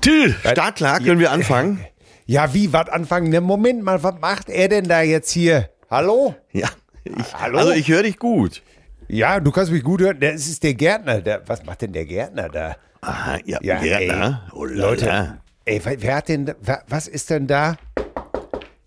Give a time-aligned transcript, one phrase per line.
[0.00, 1.84] Till, startklar, können wir anfangen?
[2.26, 3.30] Ja, wie, was anfangen?
[3.30, 5.70] Ne, Moment mal, was macht er denn da jetzt hier?
[5.90, 6.34] Hallo?
[6.52, 6.68] Ja,
[7.04, 7.58] ich, Hallo?
[7.58, 8.62] also ich höre dich gut.
[9.08, 10.18] Ja, du kannst mich gut hören.
[10.18, 11.20] Das ist der Gärtner.
[11.20, 12.76] Der, was macht denn der Gärtner da?
[13.00, 14.42] Aha, ja, ja Gärtner.
[14.46, 16.52] Ey, oh, Leute, ey, wer hat denn,
[16.88, 17.76] was ist denn da?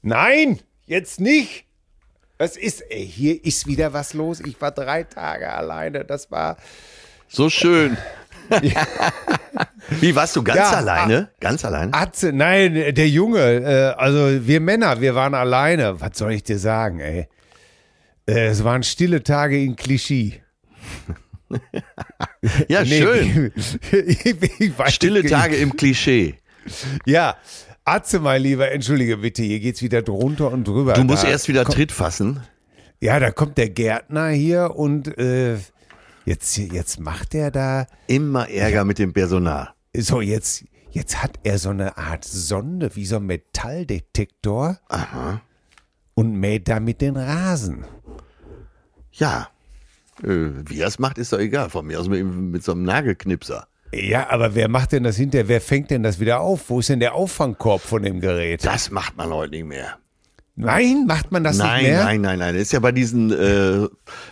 [0.01, 1.65] Nein, jetzt nicht.
[2.37, 4.39] Was ist, ey, hier ist wieder was los.
[4.41, 6.05] Ich war drei Tage alleine.
[6.05, 6.57] Das war
[7.27, 7.97] so schön.
[10.01, 11.29] Wie warst du ganz ja, alleine?
[11.39, 11.93] Ganz alleine?
[11.93, 15.99] Atze, nein, der Junge, äh, also wir Männer, wir waren alleine.
[15.99, 17.27] Was soll ich dir sagen, ey?
[18.27, 20.41] Äh, es waren stille Tage in Klischee.
[22.67, 23.51] ja, nee, schön.
[23.91, 24.25] Ich,
[24.59, 26.35] ich stille Tage im Klischee.
[27.05, 27.35] Ja,
[27.85, 30.93] Atze, mein Lieber, entschuldige bitte, hier geht's wieder drunter und drüber.
[30.93, 32.39] Du musst da erst wieder Tritt fassen.
[33.01, 35.57] Ja, da kommt der Gärtner hier und äh,
[36.25, 37.87] Jetzt, jetzt macht er da.
[38.07, 39.69] Immer Ärger mit dem Personal.
[39.95, 44.79] So, jetzt, jetzt hat er so eine Art Sonde, wie so ein Metalldetektor.
[44.87, 45.41] Aha.
[46.13, 47.85] Und mäht damit den Rasen.
[49.13, 49.49] Ja.
[50.21, 51.69] Äh, wie er es macht, ist doch egal.
[51.69, 53.67] Von mir aus mit, mit so einem Nagelknipser.
[53.91, 55.47] Ja, aber wer macht denn das hinterher?
[55.47, 56.69] Wer fängt denn das wieder auf?
[56.69, 58.63] Wo ist denn der Auffangkorb von dem Gerät?
[58.63, 59.97] Das macht man heute nicht mehr.
[60.61, 62.03] Nein, macht man das nein, nicht mehr?
[62.03, 62.53] Nein, nein, nein.
[62.53, 63.87] Das ist ja bei diesen äh,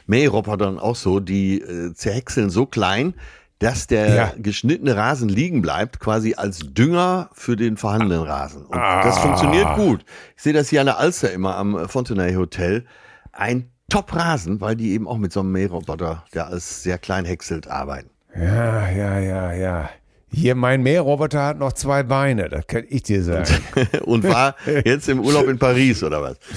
[0.08, 1.22] Mährobotern auch so.
[1.22, 3.14] Die äh, zerhäckseln so klein,
[3.60, 4.34] dass der ja.
[4.38, 8.66] geschnittene Rasen liegen bleibt, quasi als Dünger für den vorhandenen Rasen.
[8.66, 9.04] Und ah.
[9.04, 10.04] das funktioniert gut.
[10.36, 12.86] Ich sehe das hier an der Alster immer am Fontenay Hotel.
[13.32, 17.70] Ein Top-Rasen, weil die eben auch mit so einem Mähroboter, der als sehr klein häckselt,
[17.70, 18.10] arbeiten.
[18.36, 19.90] Ja, ja, ja, ja.
[20.30, 23.48] Hier, mein Mähroboter hat noch zwei Beine, das kann ich dir sagen.
[24.06, 26.38] Und war jetzt im Urlaub in Paris oder was?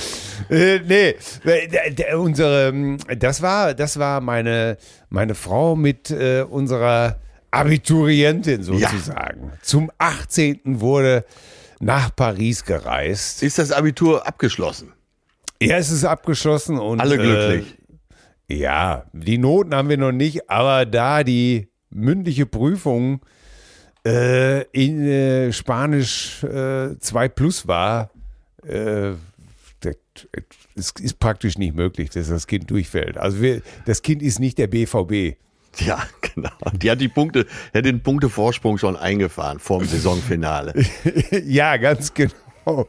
[0.49, 1.15] Äh, nee,
[2.17, 4.79] unsere, das war, das war meine,
[5.11, 7.21] meine Frau mit äh, unserer
[7.51, 9.43] Abiturientin sozusagen.
[9.49, 9.59] Ja.
[9.63, 10.81] Zum 18.
[10.81, 11.25] wurde
[11.79, 13.43] nach Paris gereist.
[13.43, 14.93] Ist das Abitur abgeschlossen?
[15.63, 17.01] Ja, es ist abgeschlossen und.
[17.01, 17.77] Alle glücklich.
[18.49, 23.21] Äh, ja, die Noten haben wir noch nicht, aber da die mündliche Prüfung
[24.07, 28.11] äh, in äh, Spanisch äh, 2 Plus war,
[28.67, 29.13] äh,
[29.81, 29.97] das,
[30.75, 33.17] es ist praktisch nicht möglich, dass das Kind durchfällt.
[33.19, 35.37] Also wir, das Kind ist nicht der BVB.
[35.79, 36.03] Ja,
[36.35, 36.51] genau.
[36.73, 40.75] Die hat die Punkte, hat den Punktevorsprung schon eingefahren vorm Saisonfinale.
[41.45, 42.87] ja, ganz genau.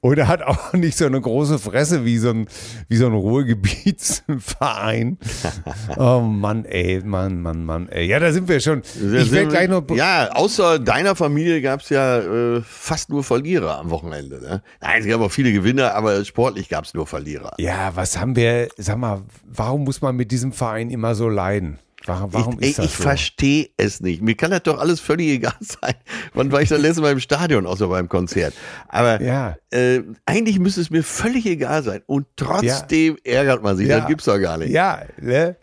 [0.00, 2.46] Oder hat auch nicht so eine große Fresse wie so ein,
[2.88, 5.18] wie so ein Ruhrgebietsverein.
[5.96, 8.06] oh Mann, ey, Mann, Mann, Mann, ey.
[8.06, 8.82] Ja, da sind wir schon.
[8.94, 9.84] Ich werde gleich noch.
[9.94, 14.40] Ja, außer deiner Familie gab es ja äh, fast nur Verlierer am Wochenende.
[14.40, 14.62] Ne?
[14.80, 17.52] Nein, es gab auch viele Gewinner, aber sportlich gab es nur Verlierer.
[17.58, 21.78] Ja, was haben wir, sag mal, warum muss man mit diesem Verein immer so leiden?
[22.06, 23.02] Warum, warum ich, ist das ich so?
[23.02, 24.20] verstehe es nicht.
[24.20, 25.94] Mir kann das doch alles völlig egal sein.
[26.34, 28.54] Wann war ich das letzte Mal im Stadion, außer beim Konzert?
[28.88, 29.56] Aber ja.
[29.70, 32.02] äh, eigentlich müsste es mir völlig egal sein.
[32.06, 33.32] Und trotzdem ja.
[33.32, 33.88] ärgert man sich.
[33.88, 34.00] Ja.
[34.00, 34.70] Das gibt's doch gar nicht.
[34.70, 35.56] Ja, ne?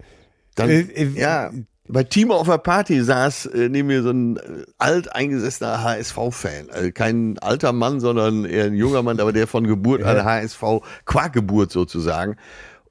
[0.55, 1.51] Dann, äh, äh, ja.
[1.87, 4.41] bei Team auf der Party saß äh, neben mir so ein äh,
[4.79, 6.71] alteingesessener HSV-Fan.
[6.71, 10.63] Also kein alter Mann, sondern eher ein junger Mann, aber der von Geburt an HSV,
[11.05, 12.35] Quarkgeburt sozusagen.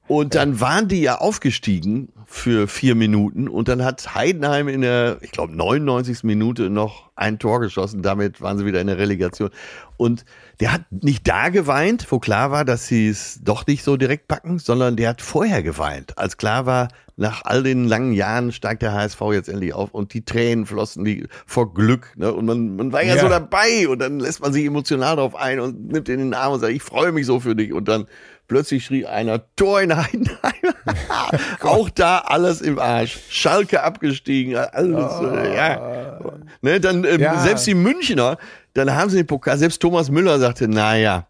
[0.07, 5.17] Und dann waren die ja aufgestiegen für vier Minuten und dann hat Heidenheim in der,
[5.19, 6.23] ich glaube, 99.
[6.23, 8.01] Minute noch ein Tor geschossen.
[8.01, 9.49] Damit waren sie wieder in der Relegation.
[9.97, 10.23] Und
[10.61, 14.29] der hat nicht da geweint, wo klar war, dass sie es doch nicht so direkt
[14.29, 16.87] packen, sondern der hat vorher geweint, als klar war,
[17.17, 21.03] nach all den langen Jahren steigt der HSV jetzt endlich auf und die Tränen flossen
[21.03, 22.13] die vor Glück.
[22.15, 22.33] Ne?
[22.33, 25.35] Und man, man war ja, ja, so dabei und dann lässt man sich emotional darauf
[25.35, 27.73] ein und nimmt in den Arm und sagt, ich freue mich so für dich.
[27.73, 28.07] Und dann
[28.51, 30.73] plötzlich schrie einer Tor in Heidenheim.
[31.61, 33.17] Auch da alles im Arsch.
[33.29, 34.57] Schalke abgestiegen.
[34.57, 35.55] Alles, oh.
[35.55, 36.19] ja.
[36.61, 37.39] Ne, dann ähm, ja.
[37.39, 38.37] selbst die Münchner,
[38.73, 39.57] dann haben sie den Pokal.
[39.57, 41.27] Selbst Thomas Müller sagte, naja,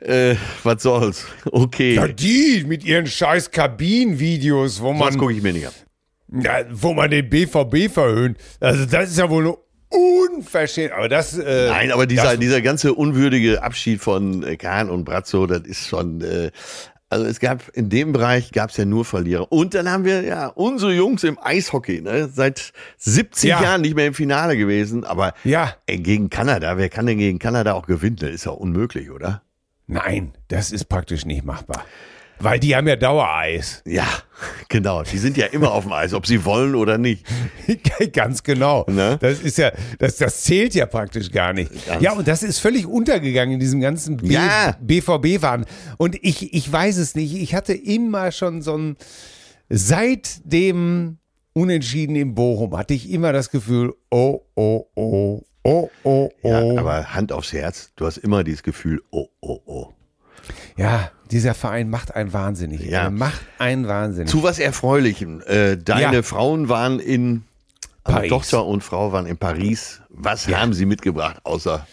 [0.00, 1.26] äh, was soll's?
[1.52, 1.96] Okay.
[1.96, 5.08] Ja, die mit ihren scheiß Kabinenvideos, wo man.
[5.08, 6.42] Das gucke ich mir nicht an.
[6.42, 8.38] Ja, wo man den BVB verhöhnt.
[8.60, 9.58] Also, das ist ja wohl
[9.92, 10.92] unverschämt.
[10.92, 11.38] Aber das.
[11.38, 15.86] Äh, Nein, aber dieser, dieser ganze unwürdige Abschied von äh, Kahn und Brazzo, das ist
[15.86, 16.20] schon.
[16.20, 16.50] Äh,
[17.08, 19.52] also es gab in dem Bereich gab es ja nur Verlierer.
[19.52, 22.30] Und dann haben wir ja unsere Jungs im Eishockey, ne?
[22.32, 23.62] Seit 70 ja.
[23.62, 25.04] Jahren nicht mehr im Finale gewesen.
[25.04, 25.74] Aber ja.
[25.84, 28.16] ey, gegen Kanada, wer kann denn gegen Kanada auch gewinnen?
[28.16, 29.42] Das ist ja unmöglich, oder?
[29.86, 31.84] Nein, das ist praktisch nicht machbar.
[32.38, 33.82] Weil die haben ja Dauereis.
[33.86, 34.06] Ja,
[34.68, 35.02] genau.
[35.04, 37.24] Die sind ja immer auf dem Eis, ob sie wollen oder nicht.
[38.12, 38.84] Ganz genau.
[38.88, 39.18] Ne?
[39.20, 41.70] Das ist ja, das, das zählt ja praktisch gar nicht.
[41.86, 44.76] Ganz ja, und das ist völlig untergegangen in diesem ganzen B ja.
[44.80, 45.66] BVB-Fahren.
[45.98, 47.34] Und ich, ich weiß es nicht.
[47.34, 48.96] Ich hatte immer schon so ein,
[49.68, 51.18] seit dem
[51.54, 56.48] Unentschieden in Bochum hatte ich immer das Gefühl, oh, oh, oh, oh, oh, oh.
[56.48, 59.88] Ja, aber Hand aufs Herz, du hast immer dieses Gefühl, oh, oh, oh.
[60.76, 62.82] Ja, dieser Verein macht einen wahnsinnig.
[62.82, 63.04] Ja.
[63.04, 64.30] Er macht einen wahnsinnig.
[64.30, 65.42] Zu was Erfreulichem.
[65.46, 66.22] Äh, deine ja.
[66.22, 67.44] Frauen waren in
[68.04, 68.30] also Paris.
[68.30, 70.02] Tochter und Frau waren in Paris.
[70.10, 70.60] Was ja.
[70.60, 71.86] haben sie mitgebracht außer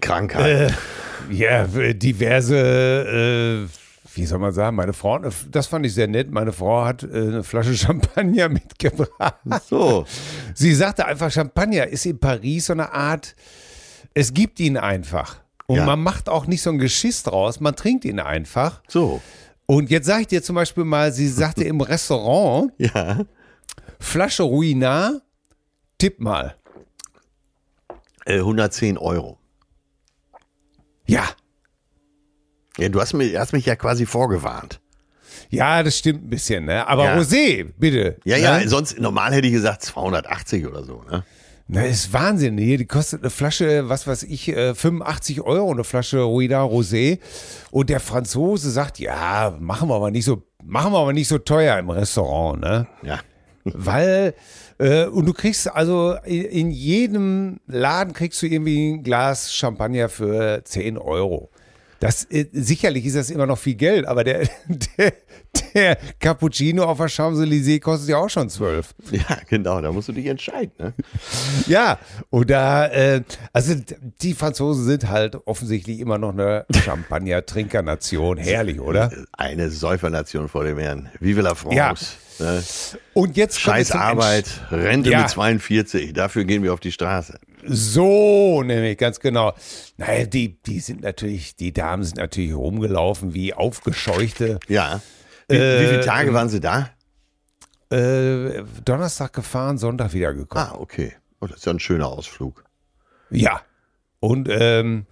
[0.00, 0.70] Krankheit?
[0.70, 3.68] Äh, ja, diverse, äh,
[4.14, 6.30] wie soll man sagen, meine Frau, das fand ich sehr nett.
[6.30, 9.36] Meine Frau hat äh, eine Flasche Champagner mitgebracht.
[9.68, 10.04] So.
[10.54, 13.34] Sie sagte einfach, Champagner ist in Paris so eine Art,
[14.12, 15.40] es gibt ihn einfach.
[15.70, 15.86] Und ja.
[15.86, 18.82] man macht auch nicht so ein Geschiss draus, man trinkt ihn einfach.
[18.88, 19.22] So.
[19.66, 23.20] Und jetzt sage ich dir zum Beispiel mal, sie sagte im Restaurant, ja.
[24.00, 25.20] Flasche Ruinar,
[25.96, 26.56] tipp mal.
[28.26, 29.38] 110 äh, Euro.
[31.06, 31.22] Ja.
[32.76, 34.80] Ja, du hast mich, hast mich ja quasi vorgewarnt.
[35.50, 36.84] Ja, das stimmt ein bisschen, ne?
[36.88, 37.16] Aber ja.
[37.16, 38.16] Rosé, bitte.
[38.24, 38.42] Ja, ne?
[38.42, 41.22] ja, sonst normal hätte ich gesagt 280 oder so, ne?
[41.72, 42.58] Na, ist Wahnsinn.
[42.58, 47.20] Hier, die kostet eine Flasche, was weiß ich, 85 äh, Euro, eine Flasche Ruida Rosé.
[47.70, 51.38] Und der Franzose sagt, ja, machen wir aber nicht so, machen wir aber nicht so
[51.38, 52.88] teuer im Restaurant, ne?
[53.02, 53.20] Ja.
[53.64, 54.34] Weil,
[54.78, 60.64] äh, und du kriegst also in jedem Laden kriegst du irgendwie ein Glas Champagner für
[60.64, 61.50] 10 Euro.
[62.00, 64.48] Das, äh, sicherlich ist das immer noch viel Geld, aber der,
[64.98, 65.12] der,
[65.74, 68.94] der Cappuccino auf der Champs-Élysées kostet ja auch schon zwölf.
[69.10, 70.72] Ja, genau, da musst du dich entscheiden.
[70.78, 70.94] Ne?
[71.66, 71.98] ja,
[72.30, 73.74] oder, äh, also
[74.22, 78.38] die Franzosen sind halt offensichtlich immer noch eine Champagner-Trinkernation.
[78.38, 79.12] Herrlich, oder?
[79.32, 81.10] Eine Säufernation vor dem Herrn.
[81.20, 81.76] Vive la France.
[81.76, 81.94] Ja.
[82.40, 82.62] Ne?
[83.14, 85.20] Und jetzt Scheiß Arbeit, Rente ja.
[85.20, 87.38] mit 42, dafür gehen wir auf die Straße.
[87.64, 89.52] So, nämlich, ganz genau.
[89.98, 94.58] Naja, die, die sind natürlich, die Damen sind natürlich rumgelaufen wie aufgescheuchte.
[94.68, 95.00] Ja.
[95.48, 96.90] Wie, äh, wie viele Tage waren sie da?
[97.90, 100.66] Äh, Donnerstag gefahren, Sonntag wieder gekommen.
[100.72, 101.12] Ah, okay.
[101.40, 102.64] Oh, das ist ja ein schöner Ausflug.
[103.30, 103.62] Ja.
[104.20, 105.06] Und ähm,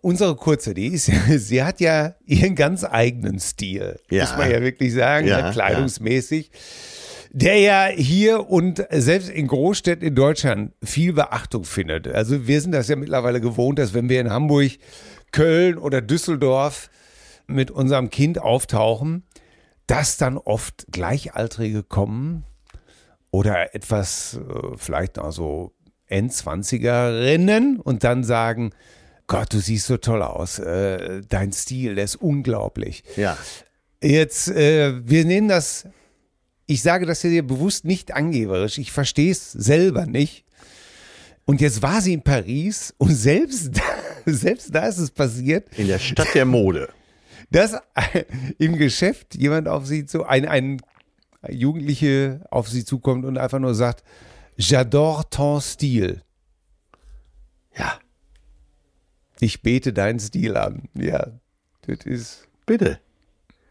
[0.00, 4.24] unsere Kurze, die ist, sie hat ja ihren ganz eigenen Stil, ja.
[4.24, 6.50] muss man ja wirklich sagen, ja, ne, kleidungsmäßig.
[6.52, 6.58] Ja.
[7.32, 12.08] Der ja hier und selbst in Großstädten in Deutschland viel Beachtung findet.
[12.08, 14.72] Also wir sind das ja mittlerweile gewohnt, dass wenn wir in Hamburg,
[15.30, 16.90] Köln oder Düsseldorf
[17.46, 19.22] mit unserem Kind auftauchen,
[19.86, 22.44] dass dann oft Gleichaltrige kommen
[23.30, 25.72] oder etwas äh, vielleicht noch so
[26.06, 28.72] Endzwanzigerinnen und dann sagen,
[29.30, 30.58] Gott, du siehst so toll aus.
[30.58, 33.04] Äh, dein Stil, der ist unglaublich.
[33.14, 33.38] Ja.
[34.02, 35.86] Jetzt, äh, wir nehmen das,
[36.66, 40.44] ich sage das dir bewusst nicht angeberisch, ich verstehe es selber nicht.
[41.44, 45.68] Und jetzt war sie in Paris und selbst da, selbst da ist es passiert.
[45.78, 46.88] In der Stadt der Mode.
[47.52, 47.76] Dass
[48.58, 50.82] im Geschäft jemand auf sie zu, ein, ein
[51.48, 54.02] Jugendliche auf sie zukommt und einfach nur sagt,
[54.58, 56.22] J'adore ton Stil.
[57.78, 57.99] Ja.
[59.40, 60.88] Ich bete deinen Stil an.
[60.94, 61.28] Ja,
[61.86, 62.48] das ist.
[62.66, 63.00] Bitte.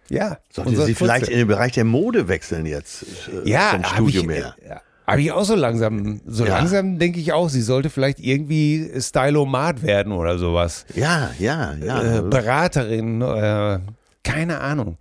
[0.09, 0.39] Ja.
[0.51, 3.05] Sollte sie vielleicht in den Bereich der Mode wechseln jetzt?
[3.45, 4.55] Äh, ja, vom Studium ich, her.
[4.67, 4.81] Ja.
[5.05, 6.57] Habe ich auch so langsam, so ja.
[6.57, 10.85] langsam denke ich auch, sie sollte vielleicht irgendwie Stylomat werden oder sowas.
[10.93, 12.19] Ja, ja, ja.
[12.19, 13.79] Äh, Beraterin, äh,
[14.23, 14.97] keine Ahnung.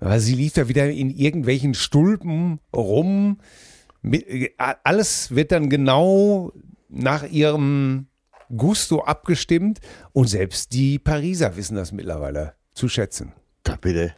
[0.00, 3.38] Aber sie lief da wieder in irgendwelchen Stulpen rum.
[4.58, 6.52] Alles wird dann genau
[6.88, 8.08] nach ihrem
[8.56, 9.80] Gusto abgestimmt
[10.12, 13.32] und selbst die Pariser wissen das mittlerweile zu schätzen.
[13.62, 14.14] Da bitte.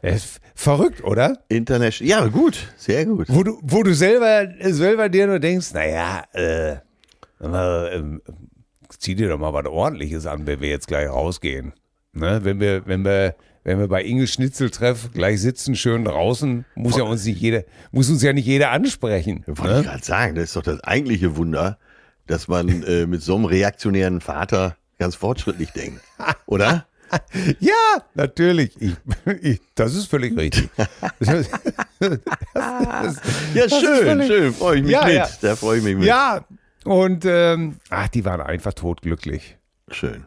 [0.54, 1.38] verrückt, oder?
[1.48, 2.08] International.
[2.08, 3.26] Ja, gut, sehr gut.
[3.28, 6.76] Wo du, wo du selber, selber dir nur denkst, naja, äh,
[7.40, 8.02] äh,
[8.98, 11.74] zieh dir doch mal was Ordentliches an, wenn wir jetzt gleich rausgehen.
[12.12, 12.40] Ne?
[12.42, 16.96] Wenn wir, wenn wir, wenn wir bei Inge Schnitzel treffen, gleich sitzen schön draußen, muss
[16.96, 19.42] ja uns nicht jeder, muss uns ja nicht jeder ansprechen.
[19.46, 19.80] Wollte ne?
[19.80, 21.78] ich gerade sagen, das ist doch das eigentliche Wunder,
[22.26, 26.00] dass man äh, mit so einem reaktionären Vater ganz fortschrittlich denkt,
[26.46, 26.86] oder?
[27.60, 27.72] ja,
[28.14, 28.70] natürlich.
[28.80, 28.94] Ich,
[29.42, 30.68] ich, das ist völlig richtig.
[31.20, 31.48] Das,
[32.02, 32.20] das,
[32.52, 33.20] das,
[33.54, 34.52] ja, schön, völlig, schön.
[34.52, 35.14] Freue ich mich ja, mit.
[35.14, 35.28] Ja.
[35.40, 36.04] Da freue ich mich mit.
[36.04, 36.44] Ja,
[36.84, 39.56] und ähm, ach, die waren einfach totglücklich.
[39.90, 40.26] Schön.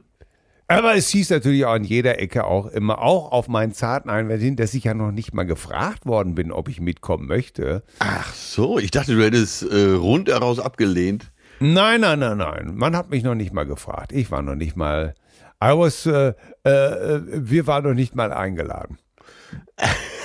[0.68, 4.42] Aber es hieß natürlich auch an jeder Ecke auch immer, auch auf meinen zarten Einwand
[4.42, 7.84] hin, dass ich ja noch nicht mal gefragt worden bin, ob ich mitkommen möchte.
[8.00, 11.32] Ach so, ich dachte, du hättest äh, rundheraus abgelehnt.
[11.60, 12.72] Nein, nein, nein, nein.
[12.76, 14.12] Man hat mich noch nicht mal gefragt.
[14.12, 15.16] Ich war noch nicht mal
[15.64, 16.34] I was, äh,
[16.64, 19.00] äh, wir waren noch nicht mal eingeladen.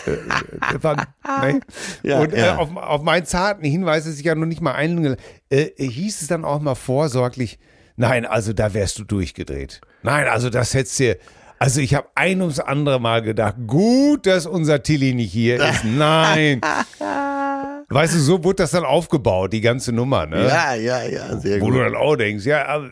[0.05, 1.07] äh, waren,
[1.43, 1.61] ne?
[2.03, 2.57] ja, und äh, ja.
[2.57, 6.29] auf, auf meinen zarten Hinweis, dass ich ja noch nicht mal eingeladen äh, hieß es
[6.29, 7.59] dann auch mal vorsorglich,
[7.97, 9.81] nein, also da wärst du durchgedreht.
[10.03, 11.17] Nein, also das hättest du,
[11.59, 15.85] also ich habe ein ums andere Mal gedacht, gut, dass unser Tilly nicht hier ist.
[15.85, 16.61] Nein.
[17.95, 20.47] Weißt du, so wurde das dann aufgebaut, die ganze Nummer, ne?
[20.47, 21.75] Ja, ja, ja, sehr Wo gut.
[21.75, 22.89] Wo du dann auch denkst, ja,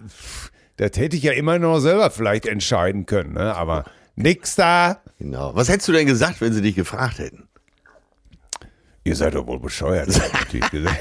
[0.76, 3.54] das hätte ich ja immer noch selber vielleicht entscheiden können, ne?
[3.54, 3.84] aber
[4.16, 5.00] nix da.
[5.18, 5.54] Genau.
[5.54, 7.48] Was hättest du denn gesagt, wenn sie dich gefragt hätten?
[9.04, 11.00] Ihr seid doch wohl bescheuert, natürlich gesagt.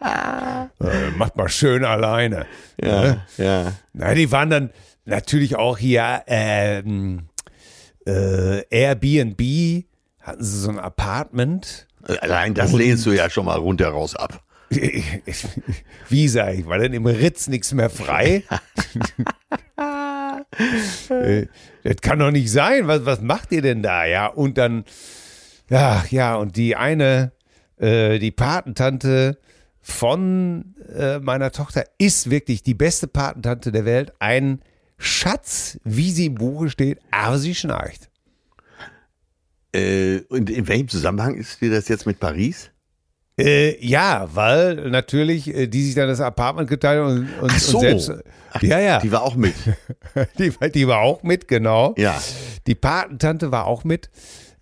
[0.00, 2.46] äh, macht mal schön alleine.
[2.80, 3.26] Ja, ne?
[3.36, 3.72] ja.
[3.92, 4.70] Na, die waren dann
[5.04, 7.28] natürlich auch hier ähm,
[8.06, 9.84] äh, Airbnb,
[10.20, 11.86] hatten sie so ein Apartment.
[12.20, 14.42] Allein das lehnst du ja schon mal rundheraus ab.
[16.08, 18.44] Wie sag ich, war denn im Ritz nichts mehr frei?
[21.82, 22.86] Das kann doch nicht sein.
[22.86, 24.04] Was, was macht ihr denn da?
[24.04, 24.84] Ja, und dann,
[25.68, 27.32] ja, ja, und die eine,
[27.78, 29.38] äh, die Patentante
[29.80, 34.12] von äh, meiner Tochter ist wirklich die beste Patentante der Welt.
[34.18, 34.60] Ein
[34.96, 38.08] Schatz, wie sie im Buche steht, aber sie schnarcht.
[39.74, 42.70] Äh, und in welchem Zusammenhang ist dir das jetzt mit Paris?
[43.36, 47.78] Äh, ja, weil natürlich äh, die sich dann das Apartment geteilt und, und, Ach so.
[47.78, 48.12] und selbst.
[48.62, 49.00] Ja, ja.
[49.00, 49.54] Die war auch mit.
[50.38, 51.94] die, die, war auch mit, genau.
[51.98, 52.20] Ja.
[52.68, 54.08] Die Patentante war auch mit,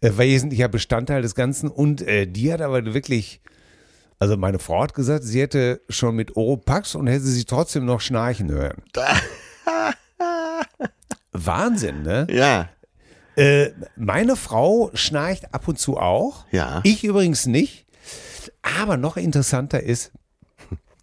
[0.00, 1.69] äh, wesentlicher Bestandteil des Ganzen.
[1.69, 3.42] Und äh, die hat aber wirklich,
[4.19, 8.00] also meine Frau hat gesagt, sie hätte schon mit Oropax und hätte sie trotzdem noch
[8.00, 8.83] schnarchen hören.
[11.33, 12.26] Wahnsinn, ne?
[12.31, 12.71] Ja.
[13.37, 16.45] Äh, meine Frau schnarcht ab und zu auch.
[16.51, 16.81] Ja.
[16.85, 17.87] Ich übrigens nicht.
[18.62, 20.12] Aber noch interessanter ist,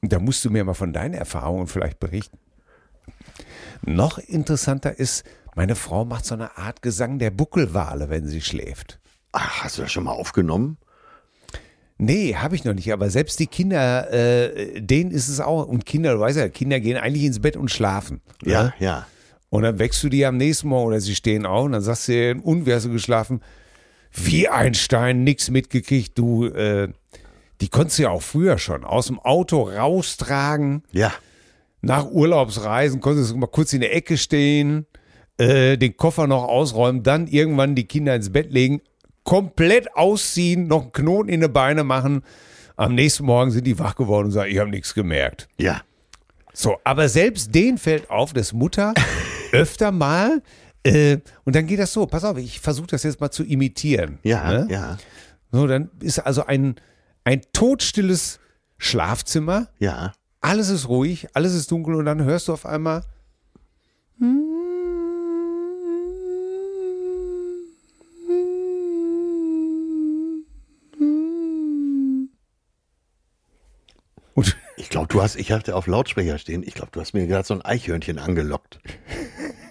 [0.01, 2.37] da musst du mir mal von deinen Erfahrungen vielleicht berichten.
[3.81, 5.23] Noch interessanter ist,
[5.55, 8.99] meine Frau macht so eine Art Gesang der Buckelwale, wenn sie schläft.
[9.31, 10.77] Ach, hast du das schon mal aufgenommen?
[11.97, 12.93] Nee, habe ich noch nicht.
[12.93, 15.67] Aber selbst die Kinder, äh, denen ist es auch.
[15.67, 18.21] Und Kinder, du weißt ja, Kinder gehen eigentlich ins Bett und schlafen.
[18.43, 18.73] Ja, ne?
[18.79, 19.07] ja.
[19.49, 22.07] Und dann wächst du die am nächsten Morgen oder sie stehen auf und dann sagst
[22.07, 23.41] du ihnen, und wie hast du geschlafen?
[24.11, 26.17] Wie ein Stein, nix mitgekriegt.
[26.17, 26.89] Du, äh,
[27.61, 30.83] die konntest du ja auch früher schon aus dem Auto raustragen.
[30.91, 31.13] Ja.
[31.81, 34.85] Nach Urlaubsreisen konntest du mal kurz in der Ecke stehen,
[35.37, 38.81] äh, den Koffer noch ausräumen, dann irgendwann die Kinder ins Bett legen,
[39.23, 42.23] komplett ausziehen, noch einen Knoten in die Beine machen.
[42.75, 45.47] Am nächsten Morgen sind die wach geworden und sagen, ich habe nichts gemerkt.
[45.57, 45.81] Ja.
[46.53, 48.93] So, aber selbst denen fällt auf, dass Mutter
[49.51, 50.41] öfter mal
[50.83, 54.19] äh, und dann geht das so, pass auf, ich versuche das jetzt mal zu imitieren.
[54.23, 54.67] Ja, ne?
[54.69, 54.97] ja.
[55.51, 56.75] So, dann ist also ein,
[57.23, 58.39] ein todstilles
[58.77, 59.67] Schlafzimmer.
[59.79, 60.13] Ja.
[60.41, 63.03] Alles ist ruhig, alles ist dunkel und dann hörst du auf einmal.
[74.33, 77.27] Und ich glaube, du hast, ich hatte auf Lautsprecher stehen, ich glaube, du hast mir
[77.27, 78.79] gerade so ein Eichhörnchen angelockt.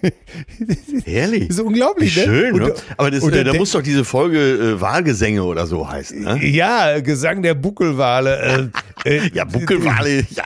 [1.05, 1.47] Herrlich.
[1.47, 2.25] Das ist unglaublich, Wie ne?
[2.25, 2.73] Schön, und, ne?
[2.97, 6.45] Aber das, äh, da muss doch diese Folge äh, Wahlgesänge oder so heißen, ne?
[6.45, 8.71] Ja, Gesang der Buckelwale.
[9.05, 10.45] Äh, äh, ja, Buckelwale, ja,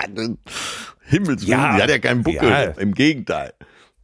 [1.06, 2.64] Himmels ja, die hat ja keinen Buckel, ja.
[2.64, 3.54] im Gegenteil.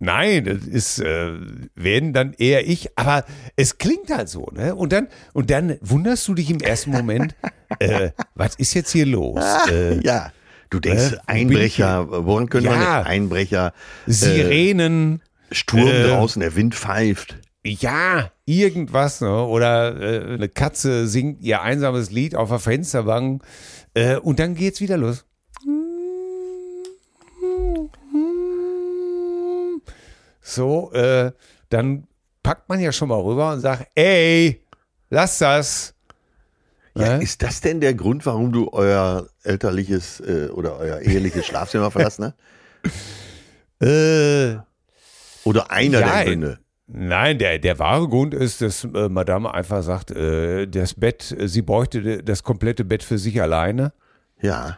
[0.02, 1.34] Nein, das ist, äh,
[1.76, 3.26] werden dann eher ich, aber
[3.58, 4.74] es klingt halt so, ne?
[4.74, 7.36] Und dann, und dann wunderst du dich im ersten Moment,
[7.80, 9.44] äh, was ist jetzt hier los?
[9.70, 10.32] Äh, ja.
[10.72, 13.02] Du denkst, Äh, Einbrecher, wir Ja.
[13.04, 13.74] Einbrecher,
[14.08, 17.38] Sirenen, Sturm Äh, draußen, der Wind pfeift.
[17.66, 19.44] ja, irgendwas, ne?
[19.46, 23.44] Oder äh, eine Katze singt ihr einsames Lied auf der Fensterbank
[23.94, 25.26] äh, und dann geht's wieder los.
[30.42, 31.32] So, äh,
[31.70, 32.08] dann
[32.44, 34.62] packt man ja schon mal rüber und sagt, ey,
[35.10, 35.94] lass das.
[37.00, 41.92] Ja, ist das denn der Grund, warum du euer elterliches äh, oder euer eheliches Schlafzimmer
[41.92, 42.36] verlassen hast?
[43.82, 44.58] Äh,
[45.44, 46.60] Oder einer Ja, der Gründe?
[46.92, 51.48] Nein, der, der wahre Grund ist, dass äh, Madame einfach sagt, äh, das Bett, äh,
[51.48, 53.94] sie bräuchte das komplette Bett für sich alleine.
[54.42, 54.78] Ja.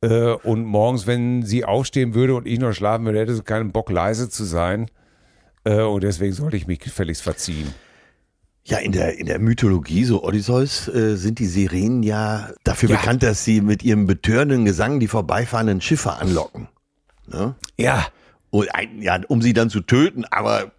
[0.00, 3.72] Äh, und morgens, wenn sie aufstehen würde und ich noch schlafen würde, hätte sie keinen
[3.72, 4.90] Bock, leise zu sein.
[5.64, 7.74] Und deswegen sollte ich mich gefälligst verziehen.
[8.68, 12.96] Ja, in der, in der Mythologie, so Odysseus, äh, sind die Sirenen ja dafür Ja.
[12.96, 16.68] bekannt, dass sie mit ihrem betörenden Gesang die vorbeifahrenden Schiffe anlocken.
[17.26, 17.54] Ne?
[17.78, 18.06] Ja,
[18.50, 18.68] Und,
[19.00, 20.70] ja, um sie dann zu töten, aber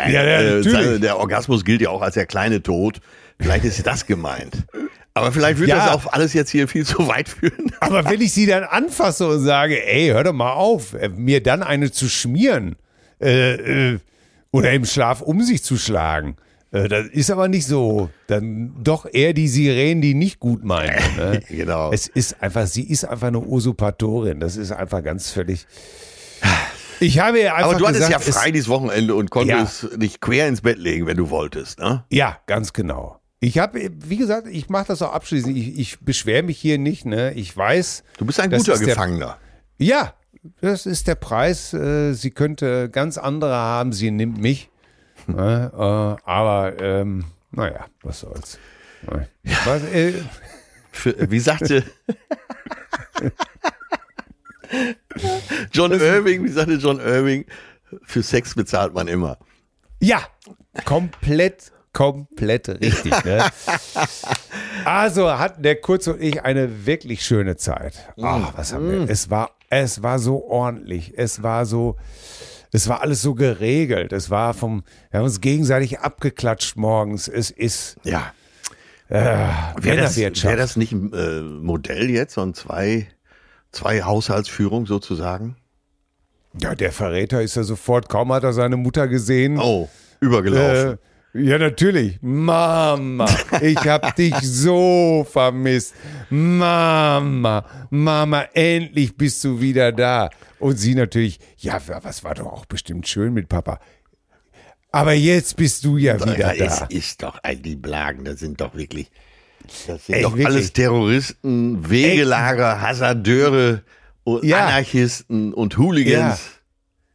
[0.00, 3.00] äh, Ja, ja, äh, der Orgasmus gilt ja auch als der kleine Tod.
[3.38, 4.64] Vielleicht ist das gemeint.
[5.12, 5.76] Aber vielleicht wird Ja.
[5.86, 7.70] das auch alles jetzt hier viel zu weit führen.
[7.80, 11.42] aber wenn ich sie dann anfasse und sage, ey, hör doch mal auf, äh, mir
[11.42, 12.76] dann eine zu schmieren
[13.20, 13.98] äh, äh,
[14.52, 16.36] oder im Schlaf um sich zu schlagen,
[16.88, 18.10] das ist aber nicht so.
[18.26, 20.94] Dann doch eher die Sirenen, die nicht gut meinen.
[21.16, 21.40] Ne?
[21.48, 21.92] Genau.
[21.92, 24.40] Es ist einfach, sie ist einfach eine Usurpatorin.
[24.40, 25.66] Das ist einfach ganz völlig.
[27.00, 29.88] Ich habe ihr einfach Aber du hattest gesagt, ja frei es, dieses Wochenende und konntest
[30.00, 31.80] dich quer ins Bett legen, wenn du wolltest.
[31.80, 32.04] Ne?
[32.08, 33.20] Ja, ganz genau.
[33.40, 35.56] Ich habe, wie gesagt, ich mache das auch abschließend.
[35.56, 37.04] Ich, ich beschwere mich hier nicht.
[37.04, 37.32] Ne?
[37.34, 38.04] Ich weiß.
[38.16, 39.38] Du bist ein guter ist der- Gefangener.
[39.76, 40.14] Ja,
[40.60, 41.74] das ist der Preis.
[41.74, 43.92] Äh, Sie könnte ganz andere haben.
[43.92, 44.70] Sie nimmt mich.
[45.26, 45.70] Ne?
[45.72, 48.58] Äh, aber ähm, naja, was soll's.
[49.02, 49.28] Ne?
[49.64, 50.12] Was, äh,
[50.92, 51.84] Für, wie sagte
[55.72, 57.44] John Irving, wie sagte John Irving,
[58.02, 59.38] für Sex bezahlt man immer.
[60.00, 60.20] Ja,
[60.84, 63.24] komplett, komplett richtig.
[63.24, 63.44] Ne?
[64.84, 68.12] Also hatten der Kurz und ich eine wirklich schöne Zeit.
[68.20, 69.08] Ach, was haben wir?
[69.08, 71.14] Es war, es war so ordentlich.
[71.16, 71.96] Es war so,
[72.74, 74.12] es war alles so geregelt.
[74.12, 77.28] Es war vom, wir haben uns gegenseitig abgeklatscht morgens.
[77.28, 78.32] Es ist Ja.
[79.08, 79.14] äh,
[79.80, 83.06] Wäre das, wär das nicht ein äh, Modell jetzt, so ein zwei,
[83.70, 85.56] zwei Haushaltsführung sozusagen?
[86.60, 89.58] ja, der Verräter ist ja sofort, kaum hat er seine Mutter gesehen.
[89.58, 89.88] Oh,
[90.20, 90.92] übergelaufen.
[90.94, 90.96] Äh,
[91.34, 92.18] ja, natürlich.
[92.22, 93.26] Mama,
[93.60, 95.94] ich hab dich so vermisst.
[96.30, 100.30] Mama, Mama, endlich bist du wieder da.
[100.58, 103.80] Und sie natürlich, ja, was war doch auch bestimmt schön mit Papa.
[104.92, 106.86] Aber jetzt bist du ja wieder ja, es da.
[106.86, 109.10] ist doch eigentlich Blagen, das sind doch wirklich,
[109.88, 110.46] das sind Echt, doch wirklich?
[110.46, 113.82] alles Terroristen, Wegelager, Hasardeure
[114.22, 114.66] und Ja.
[114.66, 116.40] Anarchisten und Hooligans.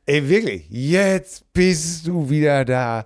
[0.05, 3.05] Ey, wirklich, jetzt bist du wieder da.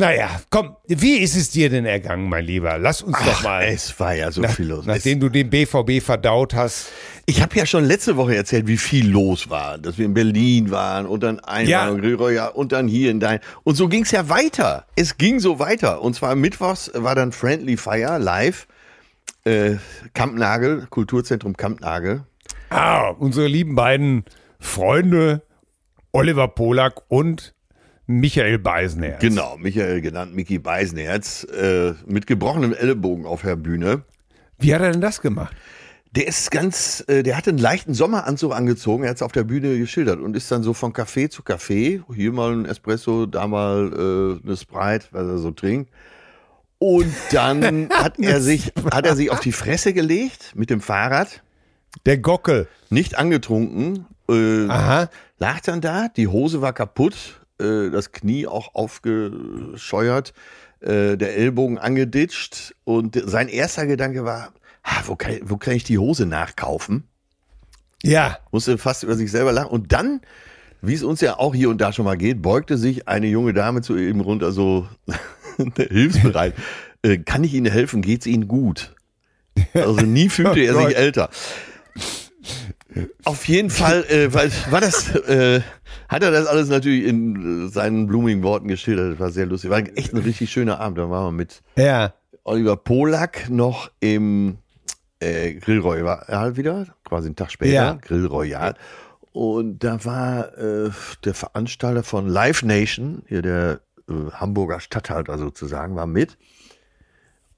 [0.00, 2.78] Naja, komm, wie ist es dir denn ergangen, mein Lieber?
[2.78, 3.64] Lass uns doch Ach, mal.
[3.64, 4.80] es war ja so viel los.
[4.80, 6.88] Es, Nachdem du den BVB verdaut hast.
[7.26, 10.70] ich habe ja schon letzte Woche erzählt, wie viel los war, dass wir in Berlin
[10.70, 12.48] waren und dann einmal Ja.
[12.48, 14.86] und dann hier in dein und so ging es ja weiter.
[14.96, 18.66] Es ging so weiter und zwar mittwochs war dann Friendly Fire live,
[19.44, 19.76] äh,
[20.14, 22.24] Kampnagel, Kulturzentrum Kampnagel.
[22.70, 24.24] Ah, unsere lieben beiden
[24.58, 25.42] Freunde
[26.12, 27.54] Oliver Polak und
[28.10, 29.20] Michael Beisenherz.
[29.20, 34.02] Genau, Michael genannt Mickey Beisenherz äh, mit gebrochenem Ellenbogen auf der Bühne.
[34.58, 35.54] Wie hat er denn das gemacht?
[36.16, 39.44] Der ist ganz, äh, der hat einen leichten Sommeranzug angezogen, er hat es auf der
[39.44, 43.46] Bühne geschildert und ist dann so von Café zu Café, hier mal ein Espresso, da
[43.46, 43.92] mal
[44.42, 45.92] äh, eine Sprite, was er so trinkt.
[46.78, 51.44] Und dann hat er sich, hat er sich auf die Fresse gelegt mit dem Fahrrad,
[52.06, 52.66] Der Gockel.
[52.88, 55.08] nicht angetrunken, äh, Aha.
[55.38, 60.32] lag dann da, die Hose war kaputt, äh, das Knie auch aufgescheuert,
[60.80, 65.84] äh, der Ellbogen angeditscht und sein erster Gedanke war, ah, wo, kann, wo kann ich
[65.84, 67.04] die Hose nachkaufen?
[68.02, 68.38] Ja.
[68.50, 70.20] Musste fast über sich selber lachen und dann,
[70.80, 73.52] wie es uns ja auch hier und da schon mal geht, beugte sich eine junge
[73.52, 74.88] Dame zu ihm runter, so
[75.76, 76.54] hilfsbereit.
[77.02, 78.02] Äh, kann ich Ihnen helfen?
[78.02, 78.94] Geht's Ihnen gut?
[79.72, 80.88] Also nie fühlte er Oh Gott.
[80.88, 81.30] sich älter.
[83.24, 85.60] Auf jeden Fall äh, war, das, äh,
[86.08, 89.12] hat er das alles natürlich in äh, seinen blumigen Worten geschildert.
[89.12, 89.70] Das war sehr lustig.
[89.70, 90.98] War echt ein richtig schöner Abend.
[90.98, 92.14] Da waren wir mit Ja.
[92.44, 94.58] Oliver Polak noch im
[95.20, 97.98] äh, Grill Royal wieder, quasi einen Tag später, Ja.
[98.00, 98.74] Grill Royal.
[99.32, 100.90] Und da war äh,
[101.24, 106.36] der Veranstalter von Live Nation, hier der äh, Hamburger Stadthalter sozusagen, war mit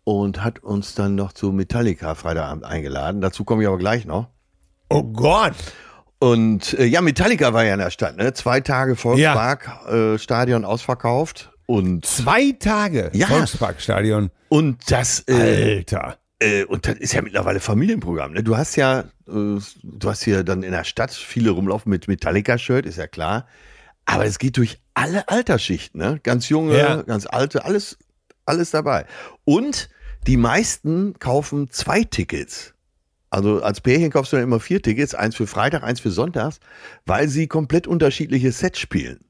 [0.05, 3.21] und hat uns dann noch zu Metallica Freitagabend eingeladen.
[3.21, 4.29] Dazu komme ich aber gleich noch.
[4.93, 5.55] Oh Gott!
[6.19, 8.33] Und äh, ja, Metallica war ja in der Stadt, ne?
[8.33, 13.27] Zwei Tage Volkspark, äh, Stadion ausverkauft und Zwei Tage Ja.
[13.27, 14.31] Volksparkstadion.
[14.49, 16.19] und das äh, Alter.
[16.41, 18.33] äh, und das ist ja mittlerweile Familienprogramm.
[18.35, 18.43] Ne?
[18.45, 19.61] Du hast ja, äh, du
[20.05, 23.49] hast hier dann in der Stadt viele rumlaufen mit Metallica-Shirt, ist ja klar.
[24.05, 26.21] Aber es geht durch alle Altersschichten, ne?
[26.23, 27.03] Ganz junge, Ja.
[27.03, 27.99] ganz alte, alles,
[28.47, 29.07] alles dabei.
[29.45, 29.89] Und
[30.27, 32.72] die meisten kaufen zwei Tickets.
[33.33, 36.61] Also als Pärchen kaufst du dann immer vier Tickets, eins für Freitag, eins für Sonntags,
[37.07, 39.21] weil sie komplett unterschiedliche Sets spielen.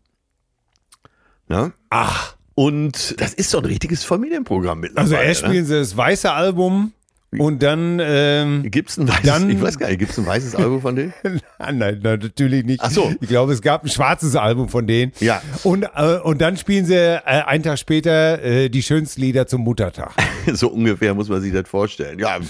[1.49, 1.73] Ne?
[1.88, 5.29] Ach, Und das ist so ein richtiges Familienprogramm also mittlerweile.
[5.29, 6.93] erst spielen sie das weiße Album
[7.38, 10.27] und dann, ähm, Gibt es ein weißes, Dann- ich weiß gar nicht, gibt es ein
[10.27, 11.14] weißes Album von denen?
[11.59, 12.81] nein, nein, natürlich nicht.
[12.83, 13.12] Ach so.
[13.21, 15.12] Ich glaube, es gab ein schwarzes Album von denen.
[15.21, 15.40] Ja.
[15.62, 19.62] Und, äh, und dann spielen sie äh, einen Tag später äh, die schönsten Lieder zum
[19.62, 20.12] Muttertag.
[20.53, 22.18] so ungefähr muss man sich das vorstellen.
[22.18, 22.40] Ja, äh,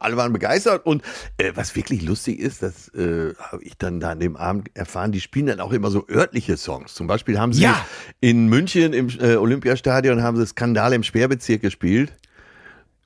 [0.00, 1.02] alle waren begeistert und
[1.38, 5.10] äh, was wirklich lustig ist, das äh, habe ich dann da an dem Abend erfahren,
[5.12, 6.94] die spielen dann auch immer so örtliche Songs.
[6.94, 7.84] Zum Beispiel haben sie Ja.
[8.20, 12.12] in München im äh, Olympiastadion haben sie Skandal im Sperrbezirk gespielt.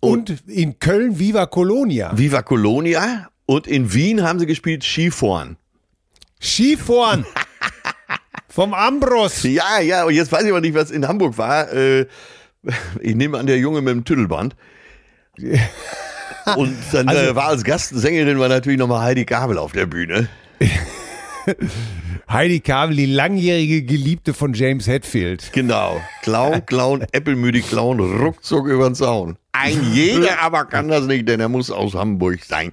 [0.04, 2.10] Und in Köln Viva Colonia.
[2.18, 5.56] Viva Colonia und in Wien haben sie gespielt Skifahren.
[6.40, 7.24] Skifahren.
[8.48, 9.44] Vom Ambros.
[9.44, 11.72] Ja, ja, und jetzt weiß ich aber nicht, was in Hamburg war.
[11.72, 12.06] Äh,
[13.00, 14.56] ich nehme an, der Junge mit dem Tüdelband.
[16.56, 20.28] Und dann äh, war als Gastsängerin war natürlich nochmal Heidi Gabel auf der Bühne.
[22.30, 25.52] Heidi Kabel, die langjährige Geliebte von James Hetfield.
[25.52, 26.00] Genau.
[26.22, 29.36] Clown, Clown, Äppelmüde Clown, ruckzuck über den Zaun.
[29.52, 32.72] Ein jeder aber kann das nicht, denn er muss aus Hamburg sein.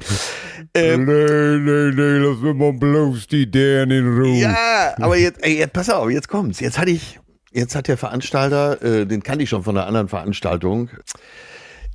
[0.74, 4.40] Ähm, nee, nee, nee, lass mir mal bloß die Dären in Ruhe.
[4.40, 6.60] ja, aber jetzt, ey, jetzt, pass auf, jetzt kommt's.
[6.60, 7.20] Jetzt hatte ich,
[7.52, 10.90] jetzt hat der Veranstalter, äh, den kannte ich schon von einer anderen Veranstaltung,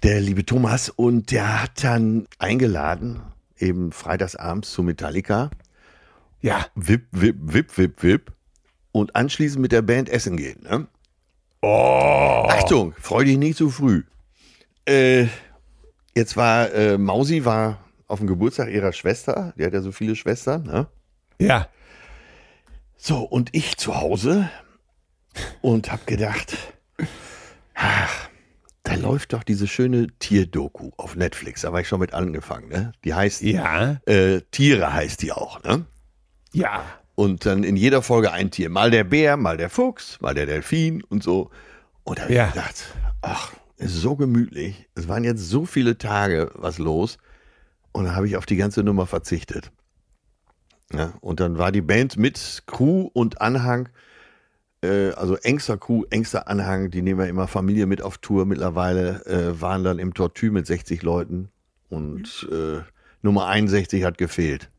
[0.03, 3.23] der liebe Thomas, und der hat dann eingeladen,
[3.59, 5.51] eben freitagsabends zu Metallica.
[6.45, 6.67] Ja.
[6.75, 8.33] Wip, wip, wip, wip, wip.
[8.93, 10.61] Und anschließend mit der Band essen gehen.
[10.63, 10.87] Ne?
[11.63, 12.47] Oh.
[12.51, 14.03] Achtung, freu dich nicht zu früh.
[14.87, 15.27] Äh,
[16.15, 17.79] jetzt war äh, Mausi war
[18.09, 19.55] auf dem Geburtstag ihrer Schwester.
[19.57, 20.65] Die hat ja so viele Schwestern.
[20.65, 20.87] Ne?
[21.41, 21.67] Ja.
[22.99, 24.51] So, und ich zu Hause
[25.63, 26.59] und hab gedacht,
[27.73, 28.29] ach,
[28.83, 31.63] da läuft doch diese schöne Tierdoku auf Netflix.
[31.63, 32.69] Da war ich schon mit angefangen.
[32.69, 32.93] Ne?
[33.03, 33.99] Die heißt, Ja.
[34.05, 35.63] äh, Tiere heißt die auch.
[35.63, 35.87] Ne?
[36.55, 36.85] Ja.
[37.17, 38.71] Und dann in jeder Folge ein Tier.
[38.71, 41.51] Mal der Bär, mal der Fuchs, mal der Delfin und so.
[42.05, 42.47] Und da habe Ja.
[42.49, 42.85] ich gedacht,
[43.23, 44.89] ach, ist so gemütlich.
[44.95, 47.19] Es waren jetzt so viele Tage was los.
[47.93, 49.71] Und dann habe ich auf die ganze Nummer verzichtet.
[50.93, 53.89] Ja, und dann war die Band mit Crew und Anhang,
[54.83, 59.25] äh, also engster Crew, engster Anhang, die nehmen ja immer Familie mit auf Tour mittlerweile,
[59.27, 61.49] äh, waren dann im Tortue mit 60 Leuten.
[61.89, 62.81] Und äh,
[63.23, 64.71] Nummer 61 hat gefehlt.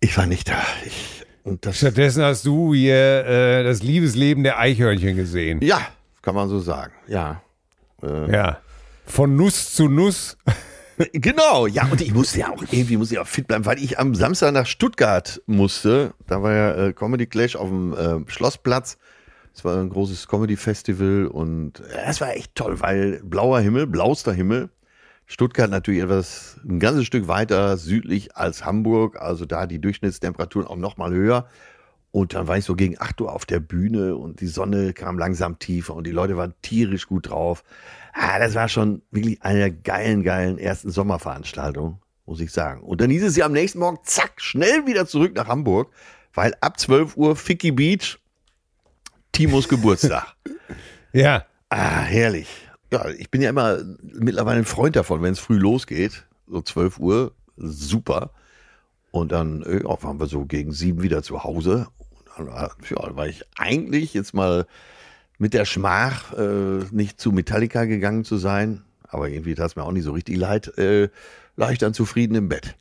[0.00, 0.62] Ich war nicht da.
[0.84, 1.24] Ich,
[1.72, 5.60] Stattdessen hast du hier äh, das Liebesleben der Eichhörnchen gesehen.
[5.62, 5.80] ja,
[6.22, 6.92] kann man so sagen.
[7.06, 7.42] Ja.
[8.02, 8.58] Ja.
[9.06, 10.36] Von Nuss zu Nuss.
[11.12, 13.98] Genau, ja, und ich musste ja auch irgendwie muss ich auch fit bleiben, weil ich
[13.98, 16.12] am Samstag nach Stuttgart musste.
[16.26, 18.98] Da war ja äh, Comedy Clash auf dem äh, Schlossplatz.
[19.54, 23.86] Es war ein großes Comedy Festival und äh, es war echt toll, weil blauer Himmel,
[23.86, 24.68] blauster Himmel.
[25.30, 30.76] Stuttgart natürlich etwas ein ganzes Stück weiter südlich als Hamburg, also da die Durchschnittstemperaturen auch
[30.76, 31.46] noch mal höher.
[32.10, 35.20] Und dann war ich so gegen 8 Uhr auf der Bühne und die Sonne kam
[35.20, 37.62] langsam tiefer und die Leute waren tierisch gut drauf.
[38.12, 42.82] Ah, das war schon wirklich eine der geilen, geilen ersten Sommerveranstaltungen, muss ich sagen.
[42.82, 45.92] Und dann hieß es ja am nächsten Morgen, zack, schnell wieder zurück nach Hamburg,
[46.34, 48.18] weil ab 12 Uhr Ficky Beach,
[49.30, 50.34] Timos Geburtstag.
[51.12, 51.44] Ja.
[51.70, 52.46] Ah, herrlich.
[52.92, 56.98] Ja, ich bin ja immer mittlerweile ein Freund davon, wenn es früh losgeht, so 12
[56.98, 58.32] Uhr, super.
[59.12, 61.88] Und dann äh, ja, waren wir so gegen sieben wieder zu Hause.
[62.08, 64.66] Und dann war, ja, war ich eigentlich jetzt mal
[65.38, 69.84] mit der Schmach, äh, nicht zu Metallica gegangen zu sein, aber irgendwie tat es mir
[69.84, 71.08] auch nicht so richtig leid, äh,
[71.56, 72.76] lag ich dann zufrieden im Bett.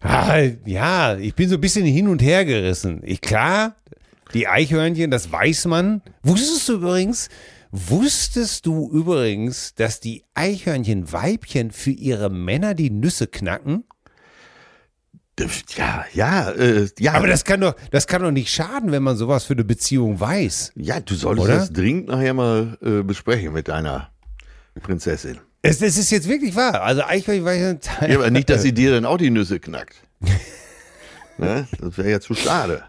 [0.00, 3.00] Ah, ja, ich bin so ein bisschen hin und her gerissen.
[3.04, 3.74] Ich, klar,
[4.34, 6.02] die Eichhörnchen, das weiß man.
[6.22, 7.28] Wusstest du übrigens,
[7.70, 13.84] wusstest du übrigens, dass die Eichhörnchen-Weibchen für ihre Männer die Nüsse knacken?
[15.76, 17.12] Ja, ja, äh, ja.
[17.12, 20.18] Aber das kann doch, das kann doch nicht schaden, wenn man sowas für eine Beziehung
[20.18, 20.72] weiß.
[20.76, 21.56] ja, du solltest Oder?
[21.58, 24.10] das dringend nachher mal äh, besprechen mit deiner
[24.80, 25.38] Prinzessin.
[25.60, 26.82] Es, es ist jetzt wirklich wahr.
[26.82, 29.96] Also Eichhörnchen, Ja, aber nicht, dass sie dir dann auch die Nüsse knackt.
[31.38, 31.66] ne?
[31.80, 32.84] Das wäre ja zu schade.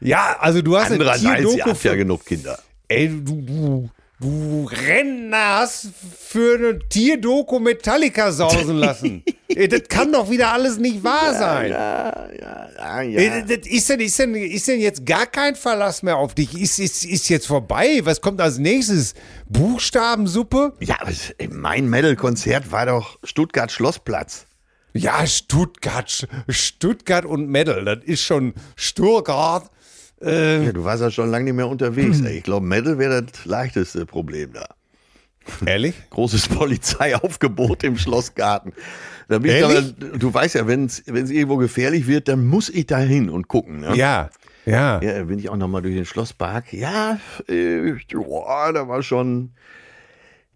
[0.00, 2.58] Ja, also du hast Andererseits, eine ihr Tierdoku habt ja genug Kinder.
[2.88, 3.90] Ey, du, du,
[4.20, 9.24] du Renner hast für eine Tierdoku Metallica sausen lassen.
[9.52, 11.72] Das kann doch wieder alles nicht wahr sein.
[11.72, 13.40] Ja, ja, ja, ja.
[13.40, 16.56] das ist, denn, ist, denn, ist denn jetzt gar kein Verlass mehr auf dich?
[16.56, 17.98] Ist, ist, ist jetzt vorbei?
[18.04, 19.14] Was kommt als nächstes?
[19.48, 20.74] Buchstabensuppe?
[20.78, 20.98] Ja,
[21.50, 24.46] mein Metal-Konzert war doch Stuttgart Schlossplatz.
[24.92, 29.68] Ja, Stuttgart, Stuttgart und Metal, das ist schon Stuttgart.
[30.22, 32.20] Äh, Ja, du warst ja schon lange nicht mehr unterwegs.
[32.20, 32.38] Ey.
[32.38, 34.66] Ich glaube, Metal wäre das leichteste Problem da.
[35.66, 35.94] ehrlich?
[36.10, 38.72] Großes Polizeiaufgebot im Schlossgarten.
[39.28, 43.30] Ich aber, du weißt ja, wenn es irgendwo gefährlich wird, dann muss ich da hin
[43.30, 43.80] und gucken.
[43.80, 43.94] Ne?
[43.94, 44.30] Ja,
[44.66, 45.00] ja.
[45.00, 46.72] Ja, bin ich auch nochmal durch den Schlosspark.
[46.72, 49.52] Ja, äh, boah, da war schon.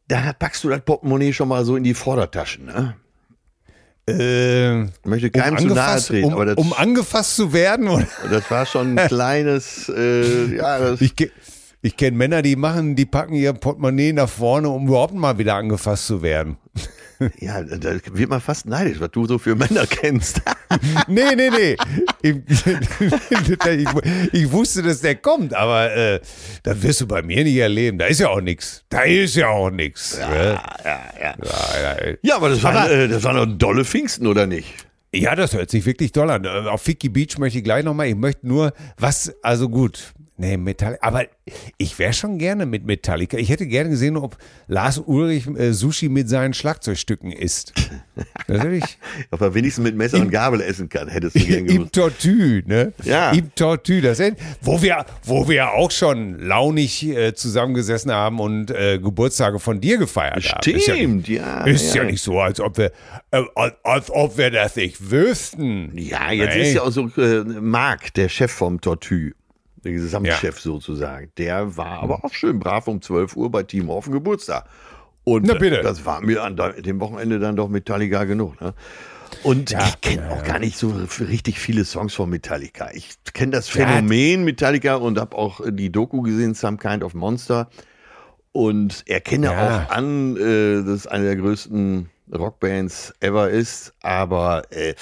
[0.08, 2.66] Da packst du das Portemonnaie schon mal so in die Vordertaschen.
[2.66, 2.96] Ne?
[4.08, 7.88] Äh, Ich möchte keinem zu nahe treten, um, aber das, um angefasst zu werden?
[7.88, 8.06] Oder?
[8.30, 9.88] das war schon ein kleines.
[9.88, 11.14] Äh, ja, Ich,
[11.80, 15.54] ich kenne Männer, die machen, die packen ihr Portemonnaie nach vorne, um überhaupt mal wieder
[15.54, 16.56] angefasst zu werden.
[17.38, 20.42] ja, da wird man fast neidisch, was du so für Männer kennst.
[21.08, 21.76] Nee, nee, nee.
[22.22, 22.36] Ich,
[23.30, 23.88] ich,
[24.32, 26.20] ich wusste, dass der kommt, aber äh,
[26.62, 27.98] das wirst du bei mir nicht erleben.
[27.98, 28.84] Da ist ja auch nichts.
[28.88, 30.18] Da ist ja auch nichts.
[30.18, 31.04] Ja, ja, ja.
[31.20, 32.14] ja, ja.
[32.22, 34.74] Ja, aber das war, äh, das war noch dolle Pfingsten, oder nicht?
[35.14, 36.44] Ja, das hört sich wirklich toll an.
[36.46, 38.08] Auf Ficky Beach möchte ich gleich nochmal.
[38.08, 40.12] Ich möchte nur, was, also gut.
[40.36, 40.98] Nee, Metallica.
[41.06, 41.26] Aber
[41.78, 43.36] ich wäre schon gerne mit Metallica.
[43.36, 47.72] Ich hätte gerne gesehen, ob Lars Ulrich äh, Sushi mit seinen Schlagzeugstücken isst.
[48.48, 48.98] Natürlich.
[49.30, 51.92] Ob er wenigstens mit Messer und Gabel essen kann, hättest du gern Im gewusst.
[51.92, 52.92] Tortue, ne?
[53.04, 53.30] Ja.
[53.30, 54.20] Im Tortue, das
[54.60, 59.98] wo wir, wo wir auch schon launig äh, zusammengesessen haben und äh, Geburtstage von dir
[59.98, 60.70] gefeiert haben.
[60.76, 61.64] Ist ja, Stimmt, ja.
[61.64, 62.02] ist ja.
[62.02, 62.90] ja nicht so, als ob wir,
[63.30, 65.92] äh, als, als ob wir das nicht wüssten.
[65.96, 66.62] Ja, jetzt Nee.
[66.62, 69.32] ist ja auch so äh, Marc, der Chef vom Tortue,
[69.84, 71.30] der Gesamtchef sozusagen.
[71.38, 74.64] Der war aber auch schön brav um 12 Uhr bei Timo auf dem Geburtstag.
[75.24, 75.80] Und Na bitte.
[75.82, 78.60] das war mir an de- dem Wochenende dann doch Metallica genug.
[78.60, 78.74] Ne?
[79.42, 80.42] Und Ja, ich kenne ja, auch ja.
[80.42, 82.90] gar nicht so richtig viele Songs von Metallica.
[82.92, 87.14] Ich kenne das Phänomen Metallica und habe auch äh, die Doku gesehen, Some Kind of
[87.14, 87.68] Monster.
[88.52, 89.86] Und erkenne Ja.
[89.86, 93.92] auch an, äh, dass es eine der größten Rockbands ever ist.
[94.02, 94.94] Aber äh,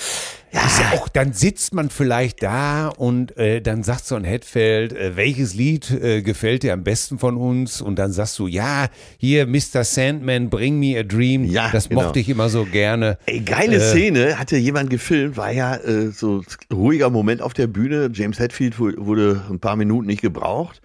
[0.52, 4.24] ja, Ist ja auch, dann sitzt man vielleicht da und äh, dann sagt so ein
[4.24, 7.80] Headfeld, äh, welches Lied äh, gefällt dir am besten von uns?
[7.80, 9.82] Und dann sagst du, ja, hier Mr.
[9.84, 11.44] Sandman, Bring Me a Dream.
[11.44, 12.02] Ja, das genau.
[12.02, 13.18] mochte ich immer so gerne.
[13.26, 16.42] Ey, geile Äh, Szene, hatte jemand gefilmt, war ja äh, so
[16.72, 18.10] ruhiger Moment auf der Bühne.
[18.12, 20.80] James Hetfield wu- wurde ein paar Minuten nicht gebraucht.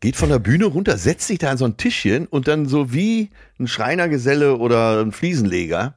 [0.00, 2.92] Geht von der Bühne runter, setzt sich da an so ein Tischchen und dann so
[2.92, 5.94] wie ein Schreinergeselle oder ein Fliesenleger,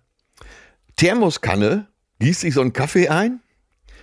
[0.95, 1.87] Thermoskanne,
[2.19, 3.41] gießt sich so einen Kaffee ein,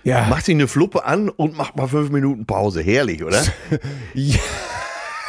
[0.03, 0.25] Ja.
[0.27, 2.81] macht sich eine Fluppe an und macht mal fünf Minuten Pause.
[2.81, 3.43] Herrlich, oder?
[4.13, 4.37] ja.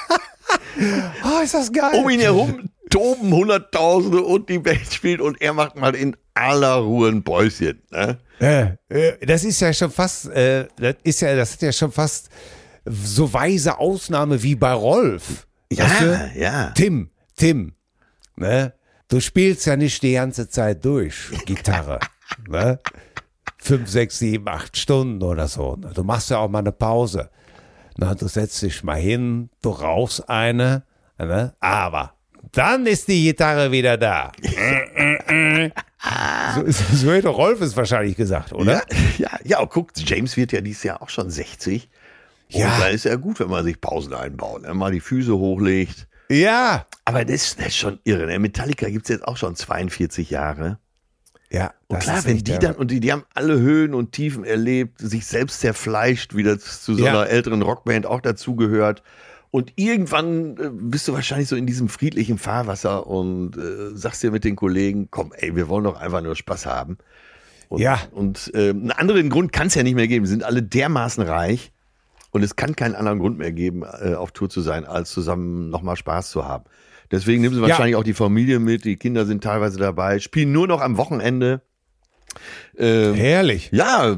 [1.24, 2.00] oh, ist das geil.
[2.00, 6.74] Um ihn herum toben Hunderttausende und die Band spielt und er macht mal in aller
[6.74, 7.80] Ruhe ein Päuschen.
[7.90, 8.18] Ne?
[8.88, 12.30] Äh, das ist ja schon fast, äh, das ist ja, das hat ja schon fast
[12.84, 15.46] so weise Ausnahme wie bei Rolf.
[15.72, 16.30] Ja, Weißt du?
[16.40, 16.70] ja.
[16.70, 17.74] Tim, Tim,
[18.36, 18.74] ne?
[19.08, 21.98] Du spielst ja nicht die ganze Zeit durch, Gitarre,
[22.48, 22.78] ne?
[23.58, 25.76] Fünf, sechs, sieben, acht Stunden oder so.
[25.76, 25.92] ne?
[25.94, 27.30] Du machst ja auch mal eine Pause.
[27.96, 30.84] Na, du setzt dich mal hin, du rauchst eine,
[31.18, 31.54] ne?
[31.60, 32.14] Aber
[32.52, 34.32] dann ist die Gitarre wieder da.
[36.54, 38.82] so, so hätte Rolf es wahrscheinlich gesagt, oder?
[39.18, 41.88] Ja, ja, ja, guck, James wird ja dieses Jahr auch schon 60.
[42.52, 42.78] Und Ja.
[42.78, 44.74] da ist ja gut, wenn man sich Pausen einbaut, ne?
[44.74, 46.06] mal die Füße hochlegt.
[46.30, 46.86] Ja.
[47.04, 48.26] Aber das, das ist schon irre.
[48.26, 48.38] Ne?
[48.38, 50.78] Metallica gibt es jetzt auch schon 42 Jahre.
[51.52, 55.00] Ja, Und klar, wenn die dann, und die, die haben alle Höhen und Tiefen erlebt,
[55.00, 57.10] sich selbst zerfleischt, wie das zu so Ja.
[57.10, 59.02] einer älteren Rockband auch dazugehört.
[59.50, 64.30] Und irgendwann äh, bist du wahrscheinlich so in diesem friedlichen Fahrwasser und äh, sagst dir
[64.30, 66.98] mit den Kollegen, komm, ey, wir wollen doch einfach nur Spaß haben.
[67.68, 68.00] Und, Ja.
[68.12, 70.24] Und äh, einen anderen Grund kann es ja nicht mehr geben.
[70.26, 71.72] Wir sind alle dermaßen reich
[72.30, 75.70] und es kann keinen anderen Grund mehr geben, äh, auf Tour zu sein, als zusammen
[75.70, 76.64] nochmal Spaß zu haben.
[77.10, 80.68] Deswegen nehmen sie wahrscheinlich auch die Familie mit, die Kinder sind teilweise dabei, spielen nur
[80.68, 81.62] noch am Wochenende.
[82.80, 83.68] Ähm, Herrlich.
[83.72, 84.16] ja,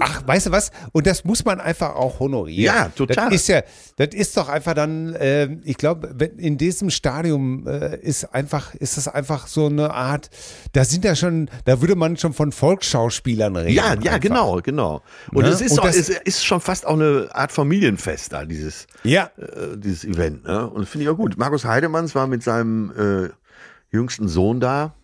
[0.00, 0.70] Ach, weißt du was?
[0.92, 2.64] Und das muss man einfach auch honorieren.
[2.64, 3.26] Ja, total.
[3.30, 3.62] Das ist ja,
[3.96, 8.74] das ist doch einfach dann, äh, ich glaube, wenn in diesem Stadium äh, ist einfach,
[8.74, 10.30] ist das einfach so eine Art,
[10.72, 13.74] da sind ja schon, da würde man schon von Volksschauspielern reden.
[13.74, 14.20] ja, ja, einfach.
[14.20, 15.02] genau, genau.
[15.32, 15.50] Und Ne?
[15.50, 19.76] es ist, Und auch, ist schon fast auch eine Art Familienfest da, dieses, Ja, äh,
[19.76, 20.44] dieses Event.
[20.44, 20.68] Ne?
[20.68, 21.36] Und finde ich auch gut.
[21.36, 23.28] Markus Heidemanns war mit seinem äh,
[23.94, 24.94] jüngsten Sohn da.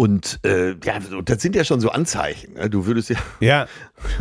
[0.00, 2.52] Und äh, ja, das sind ja schon so Anzeichen.
[2.54, 2.70] Ne?
[2.70, 3.66] Du würdest ja, Ja.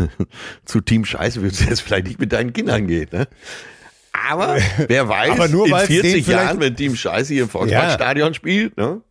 [0.65, 3.07] zu Team Scheiße würdest du jetzt vielleicht nicht mit deinen Kindern gehen.
[3.11, 3.27] Ne?
[4.11, 7.43] Aber wer weiß, Aber nur, in weil's denen 40 vielleicht- Jahren, wenn Team Scheiße hier
[7.43, 9.01] im Volksparkstadion spielt, ne?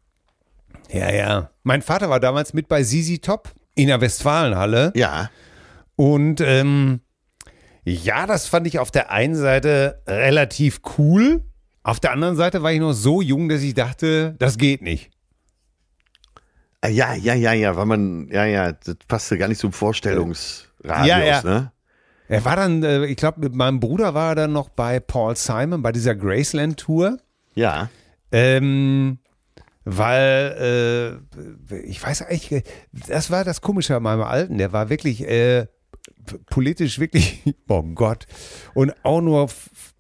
[0.90, 1.50] Ja, ja.
[1.62, 4.92] Mein Vater war damals mit bei Sisi Top in der Westfalenhalle.
[4.96, 5.31] Ja,
[5.94, 6.98] Und ähm,
[7.85, 11.44] ja, das fand ich auf der einen Seite relativ cool.
[11.85, 15.11] Auf der anderen Seite war ich noch so jung, dass ich dachte, das geht nicht.
[16.80, 21.08] Ah, ja, ja, ja, ja, weil man, ja, ja, das passte gar nicht zum Vorstellungsradius,
[21.08, 21.42] Ja, ja.
[21.42, 21.72] ne?
[22.28, 25.36] Er war dann, äh, ich glaube, mit meinem Bruder war er dann noch bei Paul
[25.36, 27.18] Simon bei dieser Graceland Tour.
[27.54, 27.88] Ja,
[28.32, 29.18] Ähm,
[29.84, 31.20] weil,
[31.70, 32.62] äh, ich weiß eigentlich, äh,
[32.92, 35.66] das war das Komische an meinem Alten, der war wirklich äh,
[36.50, 38.26] politisch wirklich, oh Gott,
[38.74, 39.48] und auch nur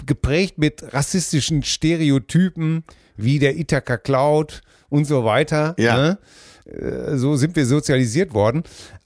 [0.04, 2.82] geprägt mit rassistischen Stereotypen,
[3.16, 5.74] wie der Ithaka Cloud und so weiter.
[5.78, 5.96] Ja.
[5.96, 6.18] Ne?
[6.66, 8.62] Äh, So sind wir sozialisiert worden.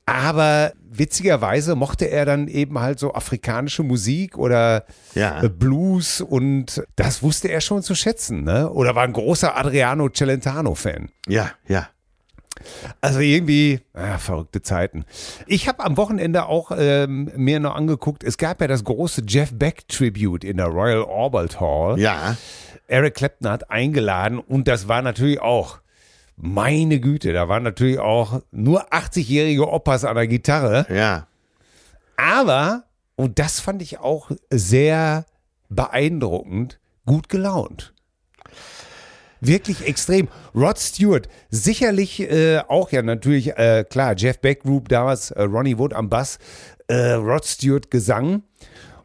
[0.06, 5.40] Aber witzigerweise mochte er dann eben halt so afrikanische Musik oder Ja.
[5.42, 8.68] äh, Blues und das wusste er schon zu schätzen, ne?
[8.70, 11.10] Oder war ein großer Adriano Celentano-Fan.
[11.28, 11.88] ja, ja.
[13.00, 15.04] Also irgendwie, ah, verrückte Zeiten.
[15.46, 19.50] Ich habe am Wochenende auch ähm, mir noch angeguckt, es gab ja das große Jeff
[19.54, 21.98] Beck Tribute in der Royal Albert Hall.
[21.98, 22.36] Ja,
[22.86, 25.78] Eric Clapton hat eingeladen und das war natürlich auch,
[26.40, 30.86] meine Güte, da waren natürlich auch nur 80-jährige Opas an der Gitarre.
[30.88, 31.26] ja.
[32.16, 32.84] Aber,
[33.16, 35.24] und das fand ich auch sehr
[35.70, 37.94] beeindruckend, gut gelaunt.
[39.40, 40.28] Wirklich extrem.
[40.54, 45.78] Rod Stewart, sicherlich äh, auch ja natürlich, äh, klar, Jeff Beck Group damals, äh, Ronnie
[45.78, 46.38] Wood am Bass,
[46.88, 48.42] äh, Rod Stewart Gesang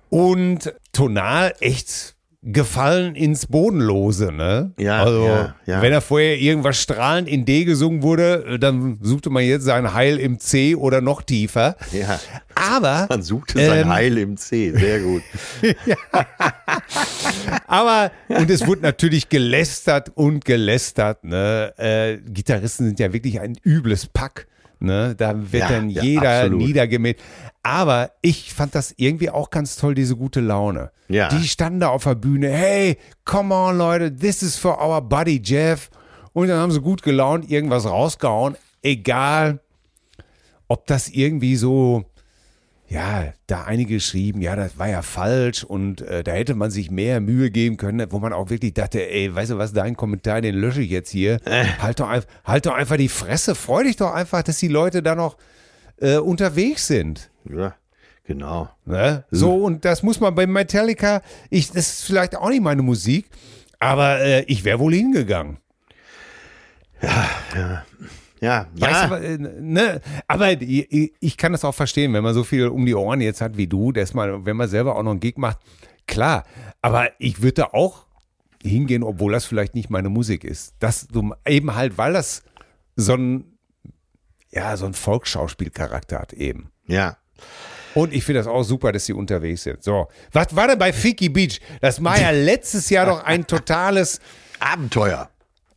[0.09, 2.14] und tonal echt
[2.45, 4.71] gefallen ins Bodenlose, ne?
[4.79, 5.81] Ja, also, ja, ja.
[5.81, 9.93] wenn er vorher irgendwas strahlend in D gesungen wurde, äh, dann suchte man jetzt sein
[9.95, 11.75] Heil im C oder noch tiefer.
[11.91, 12.19] Ja.
[12.53, 13.89] Aber, Man suchte sein Ähm.
[13.89, 15.23] Heil im C, sehr gut.
[17.67, 21.73] aber, und es wurde natürlich gelästert und gelästert, ne?
[21.77, 24.47] Äh, Gitarristen sind ja wirklich ein übles Pack.
[24.77, 26.59] Ne, da wird Ja, dann ja, jeder absolut.
[26.59, 27.17] niedergemäht.
[27.65, 30.91] Aber ich fand das irgendwie auch ganz toll, diese gute Laune.
[31.07, 31.29] Ja.
[31.29, 35.41] Die standen da auf der Bühne, hey, come on, Leute, this is for our buddy
[35.43, 35.89] Jeff.
[36.31, 38.55] Und dann haben sie gut gelaunt irgendwas rausgehauen.
[38.83, 39.61] Egal,
[40.67, 42.05] ob das irgendwie so,
[42.87, 46.91] ja, da einige geschrieben, ja, das war ja falsch und äh, da hätte man sich
[46.91, 50.41] mehr Mühe geben können, wo man auch wirklich dachte, ey, weißt du was, dein Kommentar,
[50.41, 51.39] den lösche ich jetzt hier.
[51.81, 52.11] Halt, doch,
[52.43, 55.37] halt doch einfach die Fresse, freu dich doch einfach, dass die Leute da noch
[55.97, 57.31] äh, unterwegs sind.
[57.49, 57.75] Ja,
[58.23, 58.69] genau.
[58.85, 59.25] Ne?
[59.31, 63.29] So, und das muss man bei Metallica, ich, das ist vielleicht auch nicht meine Musik,
[63.79, 65.57] aber äh, ich wäre wohl hingegangen.
[68.41, 69.07] Ja, Weißt ja.
[69.07, 70.01] du, äh, ne?
[70.27, 73.57] Aber ich, kann das auch verstehen, wenn man so viel um die Ohren jetzt hat
[73.57, 75.59] wie du, dass man, wenn man selber auch noch einen Gig macht,
[76.05, 76.43] klar.
[76.81, 78.05] Aber ich würde da auch
[78.61, 80.75] hingehen, obwohl das vielleicht nicht meine Musik ist.
[80.79, 81.07] Das
[81.47, 82.43] eben halt, weil das
[82.95, 83.57] so ein,
[84.51, 86.71] ja, so ein Volksschauspielcharakter hat eben.
[86.87, 87.17] ja.
[87.93, 89.81] Und ich finde das auch super, dass sie unterwegs sind.
[89.83, 91.59] So, was war denn bei Fiki Beach?
[91.81, 94.19] Das war ja letztes Jahr doch ein totales
[94.59, 95.29] Abenteuer.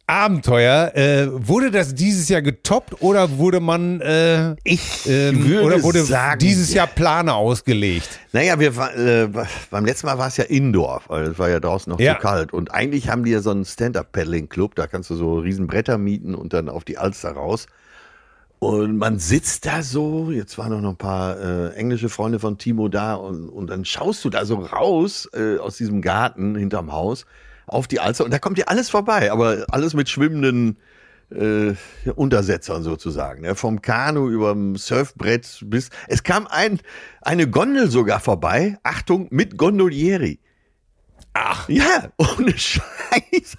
[0.09, 0.97] Abenteuer.
[0.97, 6.03] Äh, wurde das dieses Jahr getoppt oder wurde man äh, Ich ähm, würde oder wurde
[6.03, 8.09] sagen, dieses Jahr Plane ausgelegt?
[8.33, 9.29] Naja, wir war, äh,
[9.71, 12.15] beim letzten Mal war es ja Indoor, weil es war ja draußen noch Ja.
[12.17, 12.53] zu kalt.
[12.55, 16.35] Und eigentlich haben die ja so einen Stand-Up-Paddling-Club, da kannst du so riesen Bretter mieten
[16.35, 17.67] und dann auf die Alster raus.
[18.61, 22.89] Und man sitzt da so, jetzt waren noch ein paar äh, englische Freunde von Timo
[22.89, 27.25] da und, und dann schaust du da so raus äh, aus diesem Garten hinterm Haus
[27.67, 30.79] auf die Alster und da kommt dir alles vorbei, aber alles mit schwimmenden
[31.31, 31.75] äh,
[32.15, 33.43] Untersetzern sozusagen.
[33.43, 33.55] Ne?
[33.55, 35.91] Vom Kanu über dem Surfbrett bis.
[36.09, 36.81] Es kam ein,
[37.21, 38.79] eine Gondel sogar vorbei.
[38.83, 40.41] Achtung, mit Gondolieri.
[41.35, 41.69] Ach.
[41.69, 43.57] Ja, ohne Scheiß.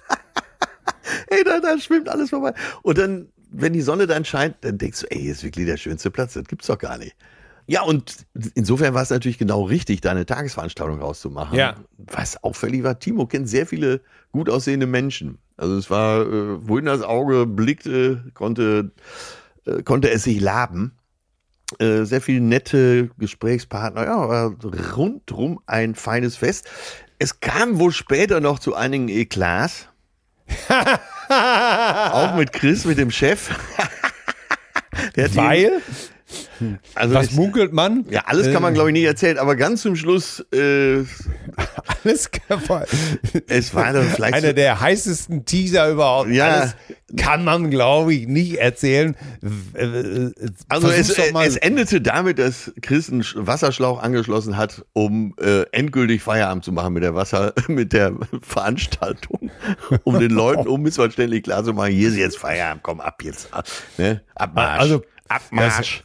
[1.28, 2.52] ey, da, da schwimmt alles vorbei.
[2.82, 5.76] Und dann, wenn die Sonne dann scheint, dann denkst du, ey, hier ist wirklich der
[5.76, 6.34] schönste Platz.
[6.34, 7.16] Das gibt's doch gar nicht.
[7.66, 11.56] Ja, und insofern war es natürlich genau richtig, da eine Tagesveranstaltung rauszumachen.
[11.56, 11.76] Ja.
[11.98, 14.00] Was auffällig war, Timo kennt sehr viele
[14.32, 15.38] gut aussehende Menschen.
[15.56, 18.92] Also es war, äh, wohin das Auge blickte, konnte,
[19.66, 20.96] äh, konnte es sich laben.
[21.78, 24.04] Äh, sehr viele nette Gesprächspartner.
[24.04, 24.56] Ja, war
[24.96, 26.68] rundrum ein feines Fest.
[27.20, 29.89] Es kam wohl später noch zu einigen Eklats.
[31.28, 33.50] Auch mit Chris, mit dem Chef.
[35.16, 35.80] Weil,
[36.94, 38.04] also was munkelt man?
[38.10, 40.98] ja, alles kann man, Äh, glaube ich, nicht erzählen, aber ganz zum Schluss äh,
[42.04, 42.30] alles
[43.48, 46.30] Es war dann vielleicht einer so- der heißesten Teaser überhaupt.
[46.30, 46.46] Ja.
[46.46, 46.76] Alles
[47.16, 49.16] kann man, glaube ich, nicht erzählen.
[49.74, 50.32] Äh, äh,
[50.68, 51.46] Also es, mal.
[51.46, 56.72] es endete damit, dass Chris einen Sch- Wasserschlauch angeschlossen hat, um äh, endgültig Feierabend zu
[56.72, 58.12] machen mit der Wasser, mit der
[58.42, 59.50] Veranstaltung,
[60.04, 63.48] um den Leuten unmissverständlich klar zu machen, hier ist jetzt Feierabend, komm ab jetzt,
[63.98, 64.20] ne?
[64.36, 66.04] Abmarsch, Also, Abmarsch.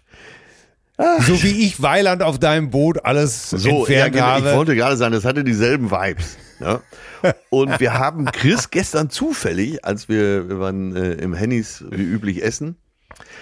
[0.97, 4.49] So wie ich Weiland auf deinem Boot alles So, ja, entfernt genau, habe.
[4.49, 6.37] ich wollte gerade sagen, das hatte dieselben Vibes.
[6.59, 6.79] Ne?
[7.49, 12.43] Und wir haben Chris gestern zufällig, als wir, wir waren äh, im Hennys wie üblich
[12.43, 12.77] essen,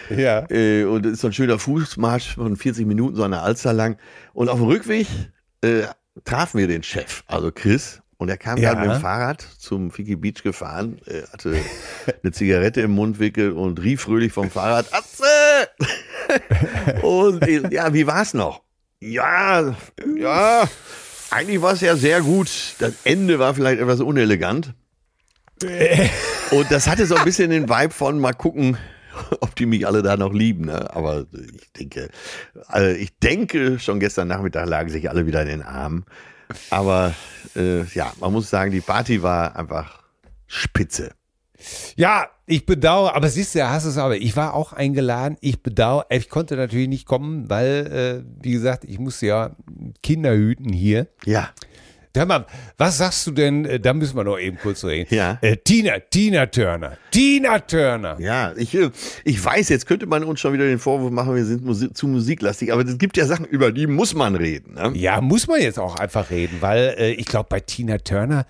[0.09, 0.49] ja.
[0.49, 3.97] äh, und es ist so ein schöner Fußmarsch von 40 Minuten, so eine Alster lang.
[4.33, 5.07] Und auf dem Rückweg
[5.61, 5.83] äh,
[6.25, 7.99] trafen wir den Chef, also Chris.
[8.17, 8.73] Und er kam Ja.
[8.73, 10.99] dann mit dem Fahrrad zum Fiki Beach gefahren,
[11.33, 11.55] hatte
[12.23, 15.25] eine Zigarette im Mundwickel und rief fröhlich vom Fahrrad, Atze!
[17.01, 18.61] und äh, ja, wie war's noch?
[18.99, 19.75] Ja,
[20.17, 20.69] ja,
[21.29, 22.75] eigentlich war es ja sehr gut.
[22.79, 24.73] Das Ende war vielleicht etwas unelegant.
[26.51, 28.77] Und das hatte so ein bisschen den Vibe von mal gucken,
[29.39, 30.65] ob die mich alle da noch lieben.
[30.65, 30.93] Ne?
[30.93, 32.09] Aber ich denke,
[32.67, 36.05] also ich denke, schon gestern Nachmittag lagen sich alle wieder in den Armen.
[36.69, 37.13] Aber
[37.55, 40.03] äh, ja, man muss sagen, die Party war einfach
[40.47, 41.11] spitze.
[41.95, 44.17] Ja, ich bedauere, aber siehst du, ja, hast es aber.
[44.17, 45.37] Ich war auch eingeladen.
[45.41, 49.55] Ich bedauere, ich konnte natürlich nicht kommen, weil, äh, wie gesagt, ich musste ja
[50.01, 51.07] Kinder hüten hier.
[51.25, 51.49] Ja,
[52.15, 52.45] Hör mal,
[52.77, 55.07] was sagst du denn, äh, da müssen wir noch eben kurz reden.
[55.13, 55.39] Ja.
[55.41, 56.95] Äh, Tina, Tina Turner.
[57.09, 58.17] Tina Turner.
[58.19, 58.91] ja, ich, äh,
[59.23, 62.07] ich weiß, jetzt könnte man uns schon wieder den Vorwurf machen, wir sind Musi zu
[62.07, 64.75] musiklastig, aber es gibt ja Sachen, über die muss man reden.
[64.75, 64.91] Ne?
[64.93, 68.45] Ja, muss man jetzt auch einfach reden, weil äh, ich glaube, bei Tina Turner,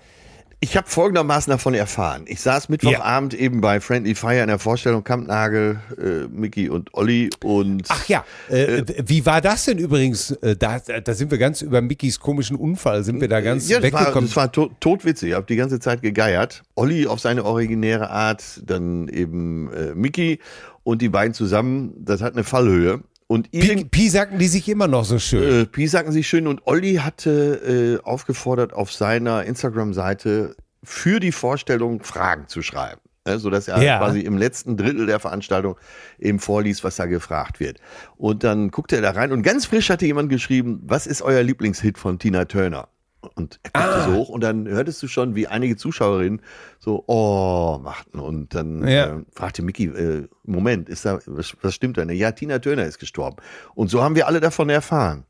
[0.64, 2.22] Ich habe folgendermaßen davon erfahren.
[2.26, 7.28] Ich saß Mittwochabend eben bei Friendly Fire in der Vorstellung Kampnagel, äh, Mickey und Olli
[7.44, 10.30] und ach ja, äh, wie war das denn übrigens?
[10.30, 13.78] Äh, da, da sind wir ganz über Mickys komischen Unfall, sind wir da ganz ja,
[13.78, 14.30] das war, weggekommen.
[14.30, 15.28] das war to totwitzig.
[15.28, 16.62] Ich habe die ganze Zeit gegeiert.
[16.76, 20.38] Olli auf seine originäre Art, dann eben äh, Mickey
[20.82, 21.92] und die beiden zusammen.
[21.98, 23.02] Das hat eine Fallhöhe.
[23.34, 25.62] Und Pi, Pi sagten die sich immer noch so schön.
[25.62, 31.32] äh, Pi sagten sie schön und Olli hatte äh, aufgefordert, auf seiner Instagram-Seite für die
[31.32, 33.00] Vorstellung Fragen zu schreiben.
[33.26, 33.98] Ne, so dass er Ja.
[33.98, 35.76] quasi im letzten Drittel der Veranstaltung
[36.18, 37.80] eben vorliest, was da gefragt wird.
[38.16, 41.42] Und dann guckte er da rein und ganz frisch hatte jemand geschrieben, was ist euer
[41.42, 42.88] Lieblingshit von Tina Turner?
[43.34, 44.04] Und er guckte Ah.
[44.06, 46.40] so hoch und dann hörtest du schon, wie einige Zuschauerinnen
[46.78, 48.18] so, oh, machten.
[48.20, 49.16] Und dann Ja.
[49.18, 52.04] äh, fragte Mickey, äh, Moment, ist da, was, was stimmt da?
[52.04, 53.36] Ja, Tina Turner ist gestorben.
[53.74, 55.24] Und so haben wir alle davon erfahren.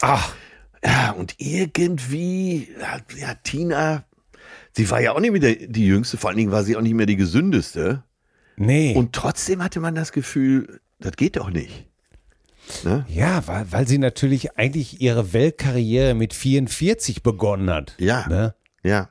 [0.00, 0.34] Ach,
[0.84, 4.04] Ja, und irgendwie, hat- ja, Tina,
[4.72, 6.80] sie war ja auch nicht mehr der, die Jüngste, vor allen Dingen war sie auch
[6.80, 8.02] nicht mehr die Gesündeste.
[8.56, 8.94] nee.
[8.96, 11.86] Und trotzdem hatte man das Gefühl, das geht doch nicht.
[12.84, 13.04] Ne?
[13.08, 17.94] Ja, weil, weil sie natürlich eigentlich ihre Weltkarriere mit 44 begonnen hat.
[17.98, 18.26] Ja.
[18.28, 18.54] Ne?
[18.82, 19.08] Ja.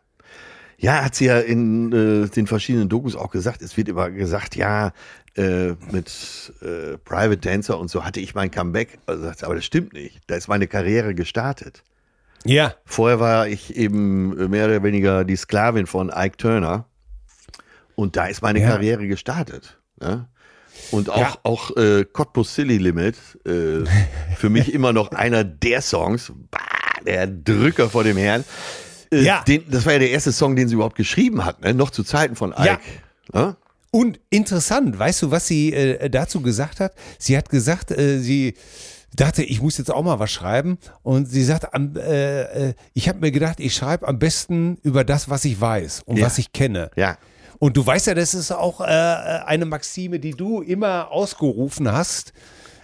[0.78, 3.62] Ja, hat sie ja in äh, den verschiedenen Dokus auch gesagt.
[3.62, 4.94] Es wird immer gesagt, ja,
[5.36, 8.98] äh, mit äh, Private Dancer und so hatte ich mein Comeback.
[9.06, 10.22] Also, aber das stimmt nicht.
[10.28, 11.84] Da ist meine Karriere gestartet.
[12.44, 12.74] Ja.
[12.86, 16.86] Vorher war ich eben mehr oder weniger die Sklavin von Ike Turner.
[17.96, 18.70] Und da ist meine Ja.
[18.70, 19.80] Karriere gestartet.
[20.00, 20.28] Ne?
[20.92, 21.38] Und auch, Ja.
[21.44, 23.16] auch äh, Cottbus Silly Limit,
[23.46, 23.86] äh,
[24.38, 26.60] für mich immer noch einer der Songs, bah,
[27.06, 28.44] der Drücker vor dem Herrn.
[29.12, 29.44] Äh, Ja.
[29.48, 31.74] Den, das war ja der erste Song, den sie überhaupt geschrieben hat, ne?
[31.74, 32.80] noch zu Zeiten von Ike.
[33.34, 33.42] Ja.
[33.42, 33.56] Ne?
[33.94, 36.94] Und interessant, weißt du, was sie äh, dazu gesagt hat?
[37.18, 38.54] Sie hat gesagt, äh, sie
[39.14, 40.78] dachte, ich muss jetzt auch mal was schreiben.
[41.04, 45.04] Und sie sagt, am, äh, äh, ich habe mir gedacht, ich schreibe am besten über
[45.04, 46.26] das, was ich weiß und Ja.
[46.26, 46.90] was ich kenne.
[46.96, 47.18] Ja.
[47.62, 52.34] Und du weißt ja, das ist auch äh, eine Maxime, die du immer ausgerufen hast.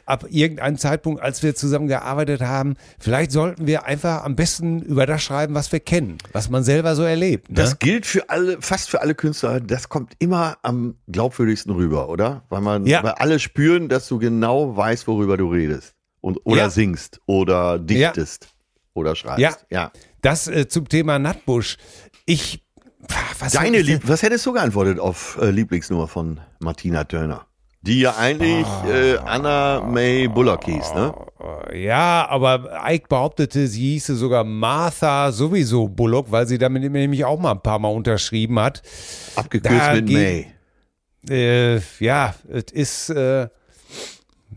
[0.06, 5.08] Ab irgendeinem Zeitpunkt, als wir zusammen gearbeitet haben, vielleicht sollten wir einfach am besten über
[5.08, 7.50] das schreiben, was wir kennen, was man selber so erlebt.
[7.50, 7.56] Ne?
[7.56, 9.60] Das gilt für alle, fast für alle Künstler.
[9.60, 12.44] Das kommt immer am glaubwürdigsten rüber, oder?
[12.50, 13.04] Weil man, Ja.
[13.04, 15.96] weil alle spüren, dass du genau weißt, worüber du redest.
[16.22, 16.70] Und, oder Ja.
[16.70, 18.48] singst oder dichtest
[18.94, 19.40] oder schreibst.
[19.42, 19.58] Ja.
[19.72, 19.92] ja.
[20.22, 21.78] Das äh, zum Thema Nutbush.
[22.28, 22.64] Ich.
[23.40, 27.46] Was Deine Lieb was hättest du geantwortet auf äh, Lieblingsnummer von Martina Turner?
[27.82, 28.88] Die ja eigentlich Ah.
[28.90, 31.14] äh, Anna May Bullock hieß, ne?
[31.74, 37.40] Ja, aber Ike behauptete, sie hieße sogar Martha sowieso Bullock, weil sie damit nämlich auch
[37.40, 38.82] mal ein paar Mal unterschrieben hat.
[39.36, 40.48] Abgekürzt Da mit May.
[41.30, 43.48] Äh, ja, es ist, äh,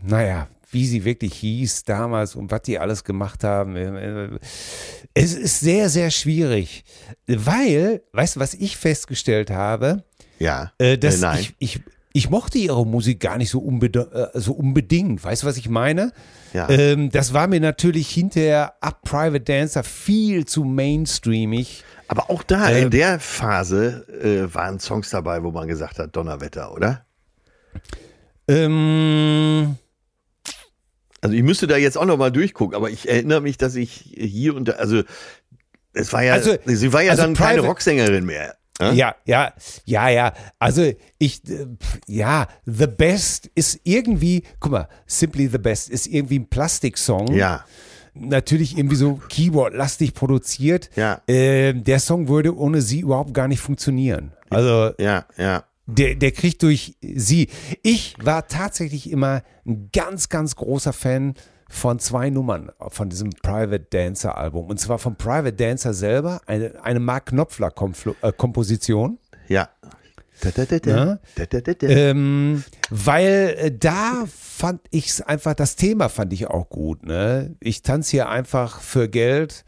[0.02, 4.38] naja, wie sie wirklich hieß damals und was die alles gemacht haben.
[5.14, 6.84] Es ist sehr, sehr schwierig,
[7.26, 10.04] weil, weißt du, was ich festgestellt habe?
[10.38, 10.72] Ja.
[10.78, 11.80] Äh, dass äh, ich, ich,
[12.12, 15.22] ich mochte ihre Musik gar nicht so, unbede äh, so unbedingt.
[15.22, 16.12] Weißt du, was ich meine?
[16.52, 16.68] Ja.
[16.68, 21.84] Ähm, das war mir natürlich hinterher ab Private Dancer viel zu mainstreamig.
[22.08, 26.16] Aber auch da, Äh, in der Phase, äh, waren Songs dabei, wo man gesagt hat,
[26.16, 27.04] Donnerwetter, oder?
[28.48, 29.76] Ähm,
[31.20, 34.14] Also ich müsste da jetzt auch noch mal durchgucken, aber ich erinnere mich, dass ich
[34.16, 35.02] hier und da, also
[35.92, 38.54] es war ja, Also- sie war ja also dann keine Private- Rocksängerin mehr.
[38.80, 38.92] ne?
[38.94, 39.52] Ja, ja,
[39.84, 40.32] ja, ja.
[40.58, 41.66] Also ich, äh,
[42.06, 47.34] ja, The Best ist irgendwie, guck mal, Simply the Best ist irgendwie ein Plastiksong.
[47.34, 47.64] Ja,
[48.12, 50.90] Natürlich irgendwie so Keyboard-lastig produziert.
[50.96, 51.22] Ja.
[51.28, 54.32] Ähm, der Song würde ohne sie überhaupt gar nicht funktionieren.
[54.50, 55.62] Also ja, ja.
[55.96, 57.48] Der, der kriegt durch sie.
[57.82, 61.34] Ich war tatsächlich immer ein ganz, ganz großer Fan
[61.68, 64.66] von zwei Nummern von diesem Private Dancer Album.
[64.66, 67.72] Und zwar von Private Dancer selber, eine, eine Mark Knopfler
[68.22, 69.18] äh, Komposition.
[69.48, 69.68] Ja.
[70.40, 71.86] Da, da, da, da.
[71.86, 77.04] Ähm, weil äh, da fand ich es einfach, das Thema fand ich auch gut.
[77.04, 77.56] Ne?
[77.60, 79.64] Ich tanze hier einfach für Geld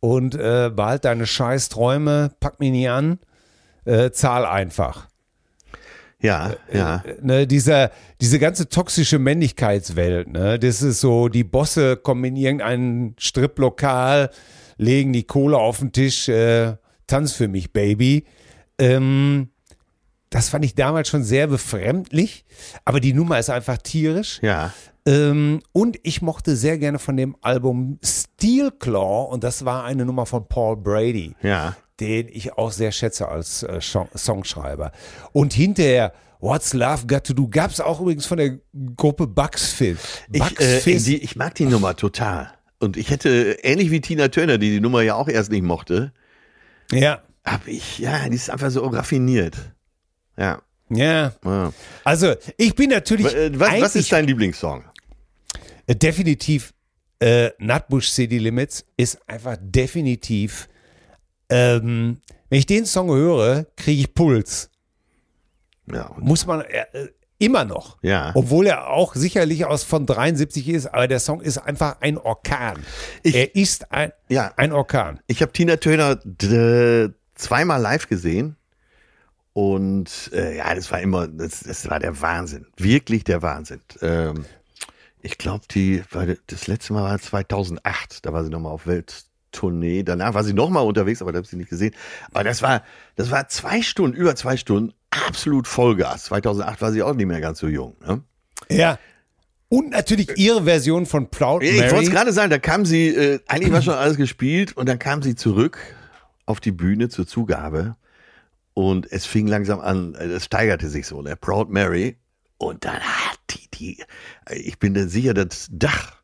[0.00, 3.18] und äh, behalt deine scheiß Träume, pack mich nie an,
[3.84, 5.08] äh, zahl einfach.
[6.20, 7.02] Ja, ja.
[7.20, 7.90] Ne, dieser,
[8.20, 14.30] diese ganze toxische Männlichkeitswelt, ne, das ist so, die Bosse kommen in irgendein Striplokal,
[14.78, 18.24] legen die Kohle auf den Tisch, äh, tanz für mich, Baby.
[18.78, 19.50] Ähm,
[20.30, 22.44] das fand ich damals schon sehr befremdlich,
[22.84, 24.40] aber die Nummer ist einfach tierisch.
[24.42, 24.72] Ja.
[25.06, 30.04] Ähm, und ich mochte sehr gerne von dem Album Steel Claw und das war eine
[30.04, 31.76] Nummer von Paul Brady Ja.
[32.00, 34.92] Den ich auch sehr schätze als äh, Song- Songschreiber.
[35.32, 38.58] Und hinterher What's Love Got to Do gab es auch übrigens von der
[38.96, 39.98] Gruppe Bugs Fizz.
[40.30, 41.04] Ich, Bugs äh, Fizz.
[41.04, 42.52] die, ich mag die Nummer total.
[42.78, 46.12] Und ich hätte, ähnlich wie Tina Turner, die die Nummer ja auch erst nicht mochte,
[46.92, 49.56] ja, hab ich, ja, die ist einfach so raffiniert.
[50.36, 50.60] Ja.
[50.90, 51.32] ja.
[51.42, 51.72] ja.
[52.04, 54.84] Also ich bin natürlich Äh, Was, was ist dein Lieblingssong?
[55.86, 56.74] äh, definitiv
[57.18, 60.68] äh, Nutbush City Limits ist einfach definitiv.
[61.48, 64.70] Ähm, wenn ich den Song höre, kriege ich Puls.
[65.92, 66.10] Ja.
[66.18, 67.98] Muss man äh, äh, immer noch.
[68.02, 68.32] Ja.
[68.34, 72.82] Obwohl er auch sicherlich aus von 73 ist, aber der Song ist einfach ein Orkan.
[73.22, 74.52] Ich- er ist ein, Ja.
[74.56, 75.20] ein Orkan.
[75.26, 78.56] Ich habe Tina Turner d- zweimal live gesehen.
[79.52, 82.66] Und äh, ja, das war immer, das, das war der Wahnsinn.
[82.76, 83.80] Wirklich der Wahnsinn.
[84.02, 84.44] Ähm,
[85.22, 86.02] ich glaube, die,
[86.46, 88.24] das letzte Mal war 2008.
[88.26, 88.86] Da war sie nochmal auf
[89.56, 90.02] Welttournee.
[90.02, 91.94] Danach war sie nochmal unterwegs, aber da habe ich sie nicht gesehen.
[92.32, 92.82] Aber das war,
[93.16, 96.24] das war zwei Stunden, über zwei Stunden, absolut Vollgas.
[96.24, 97.96] 2008 war sie auch nicht mehr ganz so jung.
[98.06, 98.22] Ne?
[98.68, 98.98] Ja.
[99.68, 102.06] Und natürlich ihre Version von Proud Ich wollte es Mary.
[102.06, 105.34] gerade sagen, da kam sie, äh, eigentlich war schon alles gespielt und dann kam sie
[105.34, 105.78] zurück
[106.44, 107.96] auf die Bühne zur Zugabe
[108.74, 112.16] und es fing langsam an, äh, es steigerte sich so, der Proud Mary
[112.58, 114.04] und dann hat die, die,
[114.50, 116.22] ich bin da sicher, das Dach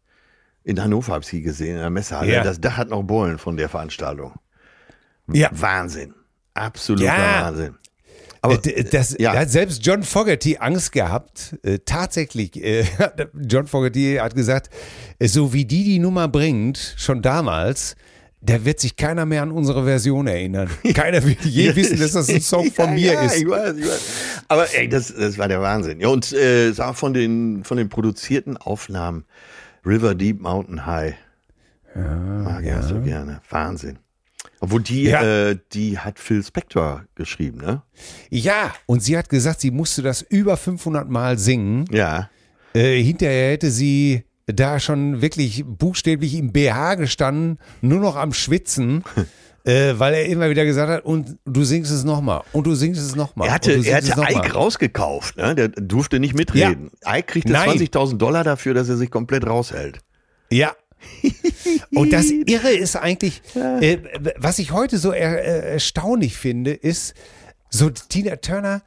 [0.64, 2.44] in Hannover habe ich sie gesehen, in der Messehalle, Ja.
[2.44, 4.32] das Dach hat noch Bollen von der Veranstaltung.
[5.32, 5.48] Ja.
[5.52, 6.14] Wahnsinn.
[6.54, 7.44] Absoluter Ja.
[7.46, 7.74] Wahnsinn.
[8.44, 9.32] Aber das, ja.
[9.34, 11.56] da hat selbst John Fogerty Angst gehabt.
[11.62, 12.84] Äh, tatsächlich, äh,
[13.48, 14.68] John Fogerty hat gesagt,
[15.20, 17.94] äh, so wie die die Nummer bringt, schon damals,
[18.40, 20.68] da wird sich keiner mehr an unsere Version erinnern.
[20.94, 23.36] Keiner wird je wissen, dass das ein Song von mir ja, ist.
[23.36, 24.00] Ich weiß, ich weiß.
[24.48, 26.00] Aber ey, das, das war der Wahnsinn.
[26.00, 29.24] Ja, und äh, es war von den, von den produzierten Aufnahmen
[29.84, 31.14] River Deep Mountain High.
[31.94, 33.40] Mag ich auch so gerne.
[33.50, 33.98] Wahnsinn.
[34.60, 35.22] Obwohl die, Ja.
[35.50, 37.82] äh, die hat Phil Spector geschrieben, ne?
[38.30, 41.84] Ja, und sie hat gesagt, sie musste das über 500 Mal singen.
[41.90, 42.30] Ja.
[42.74, 49.04] Äh, hinterher hätte sie da schon wirklich buchstäblich im BH gestanden, nur noch am Schwitzen,
[49.64, 53.00] äh, weil er immer wieder gesagt hat, und du singst es nochmal, und du singst
[53.00, 53.48] es nochmal.
[53.48, 54.32] Er hatte, er hatte.
[54.32, 55.54] Ike rausgekauft, ne?
[55.54, 56.90] Der durfte nicht mitreden.
[57.06, 57.78] Ike kriegte Nein.
[57.78, 59.98] 20.000 Dollar dafür, dass er sich komplett raushält.
[60.50, 60.72] Ja.
[61.94, 63.98] Und das Irre ist eigentlich, äh,
[64.36, 67.14] was ich heute so er, äh, erstaunlich finde, ist,
[67.70, 68.82] so Tina Turner,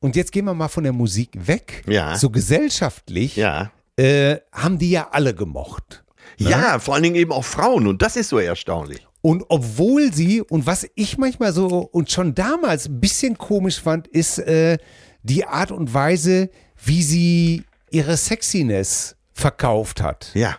[0.00, 2.16] und jetzt gehen wir mal von der Musik weg, Ja.
[2.16, 3.70] so gesellschaftlich, Ja.
[3.96, 6.04] äh, haben die ja alle gemocht.
[6.36, 7.86] Ja, vor allen Dingen eben auch Frauen.
[7.86, 9.06] Und das ist so erstaunlich.
[9.24, 14.06] Und obwohl sie, und was ich manchmal so und schon damals ein bisschen komisch fand,
[14.06, 14.76] ist äh,
[15.22, 16.50] die Art und Weise,
[16.84, 20.30] wie sie ihre Sexiness verkauft hat.
[20.34, 20.58] Ja.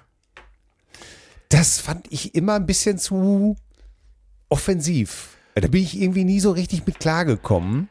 [1.49, 3.55] Das fand ich immer ein bisschen zu
[4.49, 5.37] offensiv.
[5.53, 7.87] Da bin ich irgendwie nie so richtig mit klargekommen.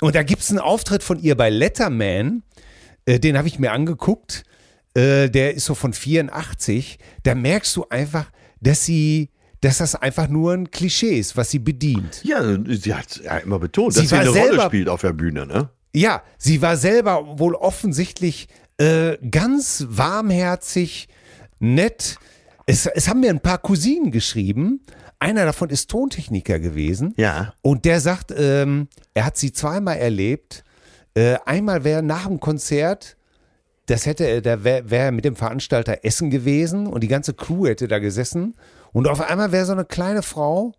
[0.00, 2.44] Und da gibt es einen Auftritt von ihr bei Letterman,
[3.04, 4.44] äh, den habe ich mir angeguckt.
[4.94, 7.00] Äh, der ist so von 84.
[7.24, 8.30] Da merkst du einfach,
[8.60, 9.30] dass sie,
[9.60, 12.22] dass das einfach nur ein Klischee ist, was sie bedient.
[12.24, 15.00] Ja, sie hat ja immer betont, Sie dass sie war eine Rolle selber- spielt auf
[15.02, 15.68] der Bühne, ne?
[15.94, 18.48] Ja, sie war selber wohl offensichtlich
[18.78, 21.08] äh, ganz warmherzig,
[21.58, 22.16] nett.
[22.66, 24.80] Es, es haben mir ein paar Cousinen geschrieben.
[25.18, 27.12] Einer davon ist Tontechniker gewesen.
[27.16, 27.52] Ja.
[27.60, 30.64] Und der sagt, ähm, er hat sie zweimal erlebt.
[31.14, 33.16] Äh, einmal wäre nach dem Konzert,
[33.86, 37.66] das hätte er, da wäre wär mit dem Veranstalter Essen gewesen und die ganze Crew
[37.66, 38.54] hätte da gesessen.
[38.92, 40.72] Und auf einmal wäre so eine kleine Frau,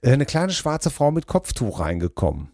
[0.00, 2.50] äh, eine kleine schwarze Frau mit Kopftuch reingekommen.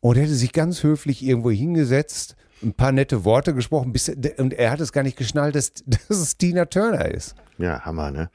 [0.00, 4.08] Und hätte sich ganz höflich irgendwo hingesetzt, ein paar nette Worte gesprochen, bis,
[4.38, 7.34] und er hat es gar nicht geschnallt, dass, dass es Tina Turner ist.
[7.58, 8.30] Ja, Hammer, ne?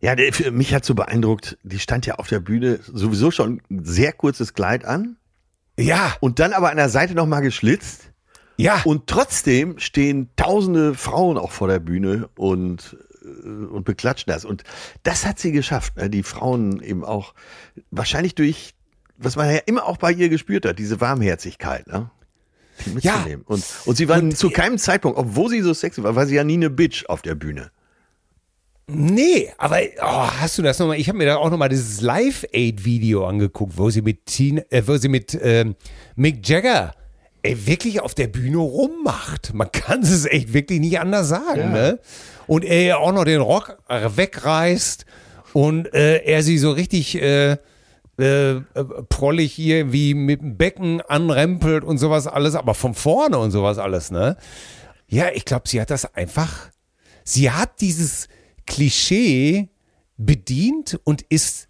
[0.00, 3.62] Ja, der, für mich hat so beeindruckt, die stand ja auf der Bühne sowieso schon
[3.70, 5.16] ein sehr kurzes Kleid an
[5.78, 8.12] Ja, und dann aber an der Seite nochmal geschlitzt.
[8.56, 8.80] ja.
[8.84, 12.96] Und trotzdem stehen tausende Frauen auch vor der Bühne und,
[13.26, 14.44] und beklatschen das.
[14.44, 14.62] Und
[15.02, 16.08] das hat sie geschafft, ne?
[16.10, 17.34] die Frauen eben auch,
[17.90, 18.74] wahrscheinlich durch,
[19.18, 22.10] was man ja immer auch bei ihr gespürt hat, diese Warmherzigkeit, ne?
[22.92, 23.42] Mitzunehmen.
[23.46, 26.34] Und, und sie war Und- zu keinem Zeitpunkt, obwohl sie so sexy war, war sie
[26.34, 27.70] ja nie eine Bitch auf der Bühne.
[28.88, 31.00] Nee, aber oh, hast du das nochmal?
[31.00, 34.96] Ich habe mir da auch nochmal dieses Live-Aid-Video angeguckt, wo sie mit Tina, äh, wo
[34.96, 35.74] sie mit ähm,
[36.14, 36.92] Mick Jagger
[37.46, 39.54] ey, wirklich auf der Bühne rummacht.
[39.54, 41.98] Man kann es echt wirklich nicht anders sagen, ne?
[42.46, 45.06] Und er ja auch noch den Rock wegreißt
[45.52, 47.56] und äh, er sie so richtig äh,
[48.18, 48.60] äh,
[49.08, 53.78] prollig hier wie mit dem Becken anrempelt und sowas alles, aber von vorne und sowas
[53.78, 54.36] alles, ne?
[55.08, 56.70] Ja, ich glaube, sie hat das einfach
[57.26, 58.28] sie hat dieses
[58.66, 59.68] Klischee
[60.16, 61.68] bedient und ist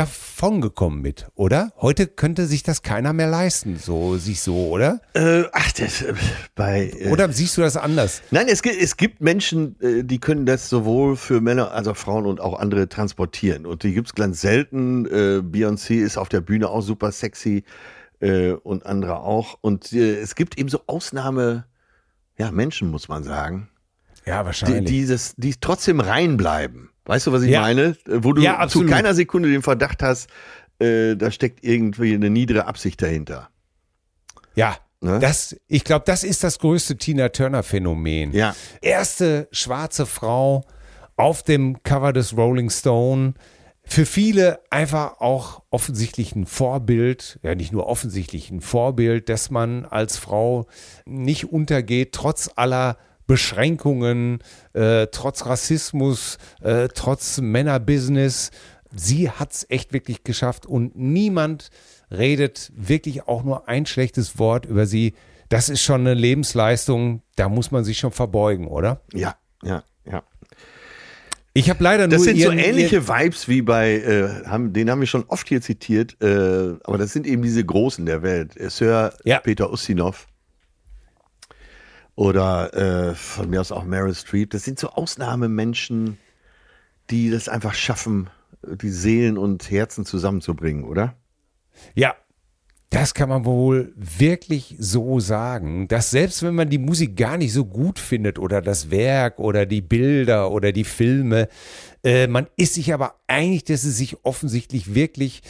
[0.00, 1.72] davongekommen mit, oder?
[1.76, 5.02] Heute könnte sich das keiner mehr leisten, so sich so, oder?
[5.12, 6.14] Äh, ach, das, äh,
[6.54, 6.90] bei.
[6.98, 8.22] Äh, Oder siehst du das anders?
[8.30, 11.98] Nein, es gibt, es gibt Menschen, äh, die können das sowohl für Männer als auch
[11.98, 13.66] Frauen und auch andere transportieren.
[13.66, 15.04] Und die gibt's ganz selten.
[15.04, 17.64] Äh, Beyoncé ist auf der Bühne auch super sexy
[18.20, 19.58] äh, und andere auch.
[19.60, 21.66] Und äh, es gibt eben so Ausnahme,
[22.38, 23.68] ja, Menschen, muss man sagen,
[24.24, 24.84] Ja, die, wahrscheinlich.
[24.86, 26.88] die, das, die trotzdem reinbleiben.
[27.10, 27.62] Weißt du, was ich Ja.
[27.62, 27.96] meine?
[28.06, 30.30] Wo du Ja, zu keiner Sekunde den Verdacht hast,
[30.78, 33.48] äh, da steckt irgendwie eine niedere Absicht dahinter.
[34.54, 35.18] ja, Ne?
[35.18, 38.32] das, ich glaube, das ist das größte Tina Turner Phänomen.
[38.32, 38.54] Ja.
[38.80, 40.64] Erste schwarze Frau
[41.16, 43.34] auf dem Cover des Rolling Stone.
[43.82, 49.84] Für viele einfach auch offensichtlich ein Vorbild, ja nicht nur offensichtlich ein Vorbild, dass man
[49.84, 50.66] als Frau
[51.06, 52.98] nicht untergeht, trotz aller
[53.30, 54.40] Beschränkungen,
[54.72, 58.50] äh, trotz Rassismus, äh, trotz Männerbusiness.
[58.92, 61.70] Sie hat es echt wirklich geschafft und niemand
[62.10, 65.14] redet wirklich auch nur ein schlechtes Wort über sie.
[65.48, 69.00] Das ist schon eine Lebensleistung, da muss man sich schon verbeugen, oder?
[69.12, 70.24] Ja, ja, ja.
[71.52, 74.90] Ich habe leider Das nur sind so ihren- ähnliche Vibes wie bei, äh, haben, den
[74.90, 78.54] haben wir schon oft hier zitiert, äh, aber das sind eben diese Großen der Welt.
[78.70, 79.38] Sir Ja.
[79.38, 80.26] Peter Ustinov
[82.20, 84.50] oder äh, von mir aus auch Meryl Streep.
[84.50, 86.18] Das sind so Ausnahmemenschen,
[87.08, 88.28] die das einfach schaffen,
[88.62, 91.16] die Seelen und Herzen zusammenzubringen, oder?
[91.94, 92.14] Ja,
[92.90, 97.54] das kann man wohl wirklich so sagen, dass selbst wenn man die Musik gar nicht
[97.54, 101.48] so gut findet oder das Werk oder die Bilder oder die Filme,
[102.04, 105.40] äh, man ist sich aber einig, dass es sich offensichtlich wirklich,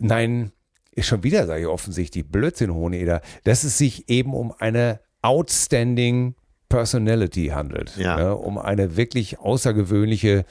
[0.00, 0.50] nein,
[0.98, 6.34] schon wieder sage ich offensichtlich, Blödsinn, Hoheneder, dass es sich eben um eine outstanding
[6.68, 7.96] Personality handelt.
[7.96, 8.16] Ja.
[8.16, 8.36] Ne?
[8.36, 10.44] Um eine wirklich außergewöhnliche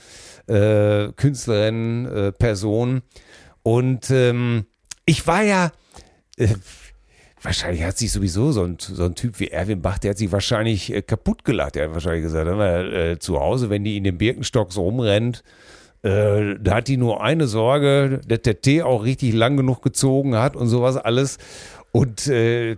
[0.47, 3.01] äh, Künstlerin, äh, Person.
[3.63, 4.65] Und ähm,
[5.05, 5.71] ich war ja,
[6.37, 6.49] äh,
[7.41, 10.31] wahrscheinlich hat sich sowieso so ein, so ein Typ wie Erwin Bach, der hat sich
[10.31, 11.75] wahrscheinlich äh, kaputt gelacht.
[11.75, 15.43] Der hat wahrscheinlich gesagt, mal, äh, zu Hause, wenn die in den Birkenstock so rumrennt,
[16.01, 20.35] äh, da hat die nur eine Sorge, dass der Tee auch richtig lang genug gezogen
[20.35, 21.37] hat und sowas alles.
[21.91, 22.77] Und äh,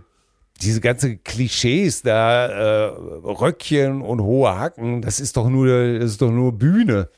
[0.60, 2.92] diese ganze Klischees da, äh,
[3.24, 5.66] Röckchen und hohe Hacken, das ist doch nur,
[5.98, 7.08] das ist doch nur Bühne.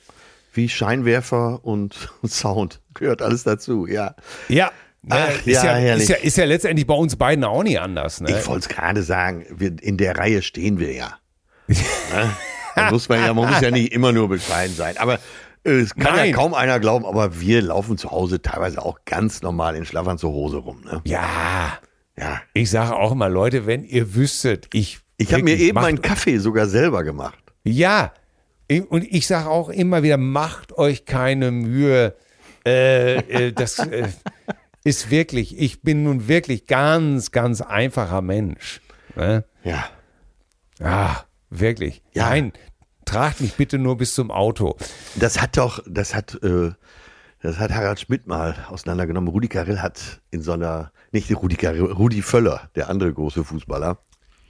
[0.55, 2.81] Wie Scheinwerfer und Sound.
[2.95, 4.15] Gehört alles dazu, ja.
[4.49, 4.71] Ja.
[5.09, 8.21] Ach, ist, ja, ja, ist, ja, ist ja letztendlich bei uns beiden auch nicht anders.
[8.21, 8.31] Ne?
[8.31, 11.17] Ich wollte es gerade sagen, wir, in der Reihe stehen wir ja.
[11.69, 12.31] Ne?
[12.75, 14.97] Da muss man ja, man muss ja nicht immer nur bescheiden sein.
[14.97, 15.19] Aber
[15.65, 16.31] äh, es kann Nein.
[16.31, 20.31] ja kaum einer glauben, aber wir laufen zu Hause teilweise auch ganz normal in Schlafanzug
[20.31, 20.83] zur Hose rum.
[20.85, 21.01] Ne?
[21.05, 21.79] ja,
[22.23, 22.41] Ja.
[22.55, 25.01] ich sage auch immer, Leute, wenn ihr wüsstet, ich.
[25.19, 27.39] Ich habe mir eben macht- meinen Kaffee sogar selber gemacht.
[27.65, 28.13] Ja,
[28.89, 32.15] und ich sage auch immer wieder, macht euch keine Mühe.
[32.67, 33.17] Äh,
[33.49, 34.09] äh, das äh,
[34.85, 38.81] ist wirklich, ich bin nun wirklich ganz, ganz einfacher Mensch.
[39.15, 39.45] Ne?
[39.63, 39.85] Ja.
[40.81, 41.17] Ah,
[41.51, 42.03] wirklich.
[42.15, 42.31] Ja.
[42.31, 42.53] Nein,
[43.05, 44.77] tragt mich bitte nur bis zum Auto.
[45.17, 46.71] Das hat doch, das hat, äh,
[47.43, 49.29] Das hat Harald Schmidt mal auseinandergenommen.
[49.29, 53.99] Rudi Carell hat in so einer, nicht Rudi Carell, Rudi Völler, der andere große Fußballer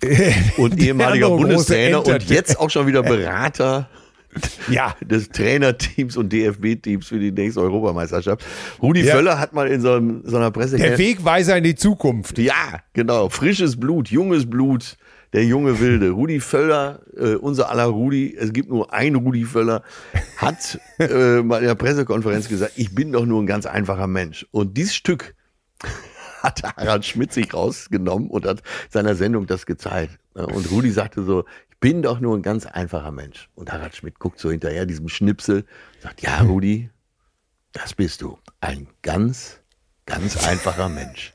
[0.59, 3.89] und ehemaliger Bundestrainer und jetzt auch schon wieder Berater
[4.69, 4.95] ja.
[5.01, 8.45] des Trainerteams und DFB-Teams für die nächste Europameisterschaft.
[8.83, 9.15] Rudi ja.
[9.15, 10.77] Völler hat mal in so, einem, so einer Presse.
[10.77, 12.39] Der Wegweiser in die Zukunft.
[12.39, 13.31] Ja, genau.
[13.31, 14.97] Frisches Blut, junges Blut,
[15.33, 16.11] der junge Wilde.
[16.11, 19.83] Rudi Völler, äh, unser aller Rudi, es gibt nur einen Rudi Völler,
[20.37, 24.47] hat äh, mal in der Pressekonferenz gesagt, ich bin doch nur ein ganz einfacher Mensch.
[24.51, 25.35] Und dieses Stück
[26.43, 30.19] hat Harald Schmidt sich rausgenommen und hat seiner Sendung das gezeigt.
[30.35, 33.49] Und Rudi sagte so, ich bin doch nur ein ganz einfacher Mensch.
[33.55, 35.65] Und Harald Schmidt guckt so hinterher diesem Schnipsel,
[36.01, 36.91] sagt, ja, Rudi,
[37.73, 38.39] das bist du.
[38.61, 39.61] Ein ganz,
[40.07, 41.33] ganz einfacher Mensch.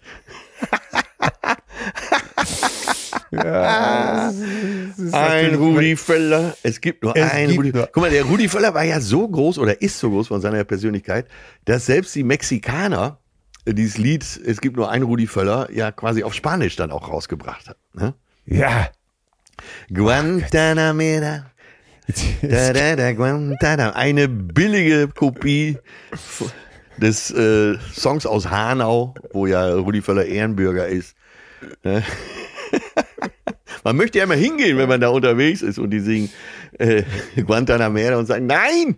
[3.31, 4.31] Ja,
[5.11, 6.55] ein Rudi Völler.
[6.63, 7.71] Es gibt nur es einen Rudi.
[7.71, 10.63] Guck mal, der Rudi Völler war ja so groß oder ist so groß von seiner
[10.63, 11.27] Persönlichkeit,
[11.65, 13.19] dass selbst die Mexikaner
[13.65, 17.67] dieses Lied, es gibt nur einen Rudi Völler, ja quasi auf Spanisch dann auch rausgebracht
[17.67, 17.77] hat.
[17.93, 18.13] Ne?
[18.45, 18.89] Ja.
[19.93, 21.51] Guantanamera.
[22.41, 23.93] Da, da, da, Guantanam.
[23.93, 25.77] Eine billige Kopie
[26.97, 31.15] des äh, Songs aus Hanau, wo ja Rudi Völler Ehrenbürger ist.
[31.83, 32.03] Ne?
[33.87, 36.29] Man möchte ja immer hingehen, wenn man da unterwegs ist und die singen
[36.77, 37.03] äh,
[37.41, 38.97] Guantanamera und sagen, nein,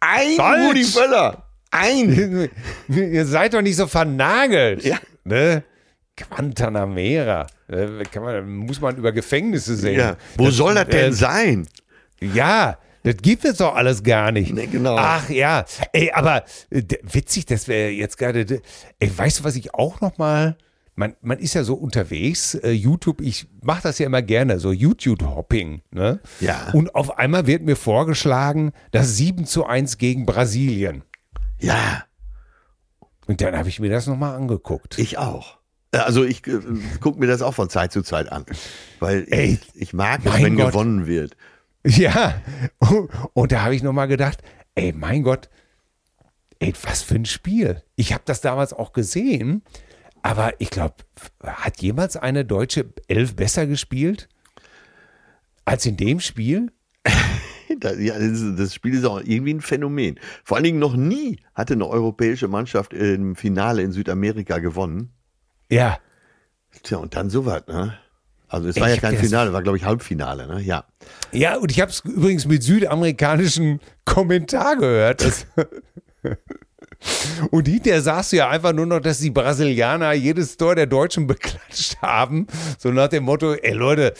[0.00, 0.68] ein Falsch.
[0.68, 2.48] Rudi Völler, ein.
[2.88, 4.84] Ihr seid doch nicht so vernagelt.
[4.84, 4.96] Ja.
[5.24, 5.64] Ne?
[6.16, 7.46] Guantanamera.
[7.68, 9.98] Äh, kann man, muss man über Gefängnisse sehen.
[9.98, 10.16] Ja.
[10.38, 11.68] Wo das, soll das denn äh, sein?
[12.22, 14.54] Ja, das gibt es doch alles gar nicht.
[14.54, 14.96] Nee, genau.
[14.98, 18.62] Ach ja, ey, aber äh, witzig, dass wir jetzt gerade,
[18.98, 20.56] ey, weißt du, was ich auch noch mal
[20.96, 24.72] man, man ist ja so unterwegs, äh, YouTube, ich mache das ja immer gerne, so
[24.72, 25.82] YouTube-Hopping.
[25.90, 26.20] Ne?
[26.40, 26.70] Ja.
[26.72, 31.04] Und auf einmal wird mir vorgeschlagen, das 7 zu 1 gegen Brasilien.
[31.60, 32.04] Ja.
[33.26, 34.98] Und dann habe ich mir das nochmal angeguckt.
[34.98, 35.58] Ich auch.
[35.92, 36.60] Äh, also ich äh,
[37.00, 38.46] gucke mir das auch von Zeit zu Zeit an.
[38.98, 40.72] Weil Ey, ich, ich mag es, wenn Gott.
[40.72, 41.36] gewonnen wird.
[41.84, 42.40] Ja.
[43.34, 44.42] Und da habe ich nochmal gedacht,
[44.74, 45.50] ey, mein Gott,
[46.58, 47.82] ey, was für ein Spiel.
[47.96, 49.62] Ich habe das damals auch gesehen.
[50.26, 50.96] Aber ich glaube,
[51.44, 54.28] hat jemals eine deutsche Elf besser gespielt
[55.64, 56.72] als in dem Spiel?
[57.78, 60.18] das, Spiel ist auch irgendwie ein Phänomen.
[60.42, 65.12] Vor allen Dingen noch nie hatte eine europäische Mannschaft im Finale in Südamerika gewonnen.
[65.70, 65.96] Ja.
[66.82, 67.96] Tja, und dann sowas, ne?
[68.48, 70.60] Also es war ich ja kein Finale, war glaube ich Halbfinale, ne?
[70.60, 70.86] Ja.
[71.30, 75.46] Ja, und ich habe es übrigens mit südamerikanischen Kommentar gehört.
[77.50, 81.26] Und hinterher sagst du ja einfach nur noch, dass die Brasilianer jedes Tor der Deutschen
[81.28, 82.46] beklatscht haben.
[82.78, 84.14] So nach dem Motto, ey Leute,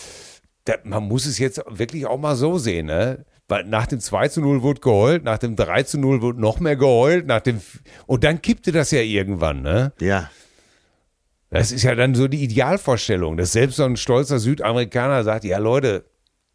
[0.65, 3.25] da, man muss es jetzt wirklich auch mal so sehen, ne?
[3.49, 6.59] Weil nach dem 2 zu 0 wurde geheult, nach dem 3 zu 0 wurde noch
[6.59, 7.61] mehr geheult, nach dem
[8.07, 9.93] und dann kippte das ja irgendwann, ne?
[10.01, 10.31] Ja.
[11.51, 15.59] Das ist ja dann so die Idealvorstellung, dass selbst so ein stolzer Südamerikaner sagt, ja
[15.59, 16.05] Leute,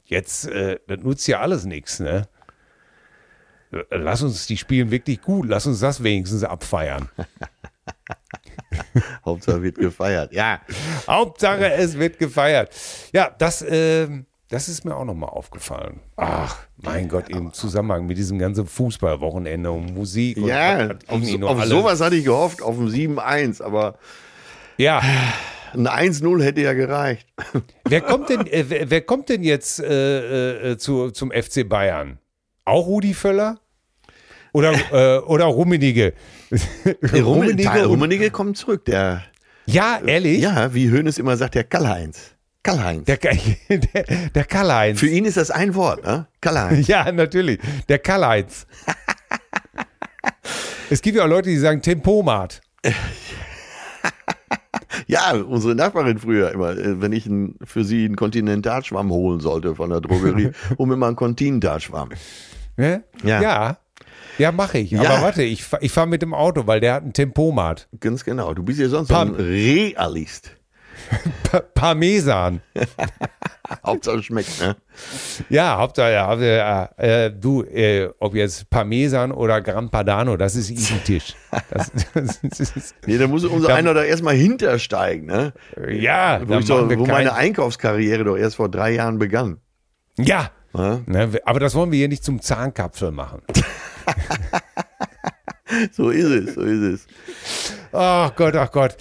[0.04, 2.28] jetzt, äh, das nutzt ja alles nichts, ne?
[3.90, 7.10] Lass uns, die spielen wirklich gut, lass uns das wenigstens abfeiern.
[9.26, 10.62] Hauptsache wird gefeiert, ja.
[11.08, 12.74] Hauptsache es wird gefeiert.
[13.14, 14.08] Ja, das, äh,
[14.50, 16.00] das ist mir auch nochmal aufgefallen.
[16.18, 20.38] Ach, mein Gott, im Zusammenhang mit diesem ganzen Fußballwochenende und Musik.
[20.38, 23.98] Und ja, auf, auf sowas hatte ich gehofft, auf ein 7-1, aber
[24.78, 25.02] ja.
[25.74, 27.28] Ein 1-0 hätte ja gereicht.
[27.88, 32.20] Wer kommt denn, äh, wer, wer, kommt denn jetzt äh, äh, zu, zum FC Bayern?
[32.66, 33.60] Auch Rudi Völler?
[34.54, 36.14] Oder, äh, oder Rummenige?
[37.14, 38.86] Rummenige, Rummenige kommt zurück.
[38.86, 39.24] Der,
[39.66, 40.42] ja, ehrlich?
[40.42, 42.36] Ja, wie Hönes immer sagt, der Karl-Heinz.
[42.64, 43.06] Karl-Heinz.
[43.06, 43.18] Der,
[43.70, 44.04] der,
[44.36, 45.00] der Karl-Heinz.
[45.00, 46.28] Für ihn ist das ein Wort, ne?
[46.42, 46.88] Karl-Heinz.
[46.92, 47.60] Ja, natürlich.
[47.88, 48.68] Der Karl-Heinz.
[50.90, 52.62] es gibt ja auch Leute, die sagen Tempomat.
[55.08, 57.30] Ja, unsere Nachbarin früher immer, äh, wenn ich
[57.64, 62.10] für sie einen Kontinentalschwamm holen sollte von der Drogerie, mir mal einen Kontinentalschwamm.
[62.78, 63.02] Ja?
[63.24, 63.42] Ja.
[63.42, 63.78] ja.
[64.38, 64.98] Ja, mache ich.
[64.98, 65.22] Aber ja.
[65.22, 67.88] warte, ich, ich fahre mit dem Auto, weil der hat ein Tempomat.
[68.00, 68.54] Ganz genau.
[68.54, 70.52] Du bist ja sonst Par ein Realist.
[71.74, 72.62] Parmesan.
[73.86, 74.76] Hauptsache schmeckt, ne?
[75.50, 80.70] Ja, Hauptsache, ja, äh, äh, du, äh, ob jetzt Parmesan oder Gran Padano, das ist
[80.70, 81.36] identisch.
[81.70, 85.54] Das, das, das nee, da muss unser da, einer da erstmal hintersteigen, ne?
[85.90, 89.58] Ja, wo, doch, wo meine Einkaufskarriere doch erst vor drei Jahren begann.
[90.18, 93.42] Ja, ne, aber das wollen wir hier nicht zum Zahnkapfel machen.
[95.92, 97.08] so ist es, so ist es.
[97.92, 98.98] Ach Gott, ach Gott.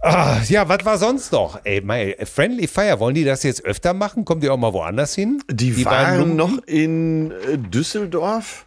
[0.00, 1.60] Ah, ja, was war sonst noch?
[1.64, 4.24] Ey, my, Friendly Fire, wollen die das jetzt öfter machen?
[4.24, 5.42] Kommen die auch mal woanders hin?
[5.50, 8.66] Die, die waren noch in äh, Düsseldorf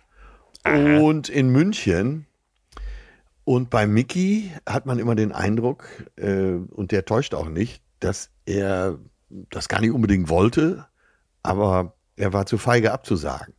[0.63, 0.99] Aha.
[0.99, 2.25] und in München.
[3.45, 5.87] Und bei Mickey hat man immer den Eindruck,
[6.17, 10.87] äh, und der täuscht auch nicht, dass er das gar nicht unbedingt wollte,
[11.41, 13.53] aber er war zu feige abzusagen.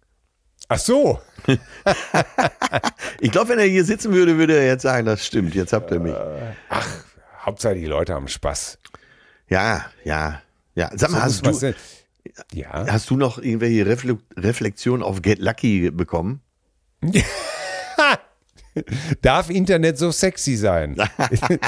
[0.69, 1.21] Ach so.
[3.21, 5.91] ich glaube, wenn er hier sitzen würde, würde er jetzt sagen, das stimmt, jetzt habt
[5.91, 6.15] ihr mich.
[6.69, 6.89] Ach,
[7.45, 8.79] Hauptsache die Leute haben Spaß.
[9.49, 10.43] Ja, ja,
[10.75, 10.91] ja.
[10.95, 11.75] Sag mal, hast, du,
[12.53, 12.87] ja.
[12.87, 16.41] hast du noch irgendwelche Refle Reflexionen auf Get Lucky bekommen?
[19.23, 20.97] Darf Internet so sexy sein?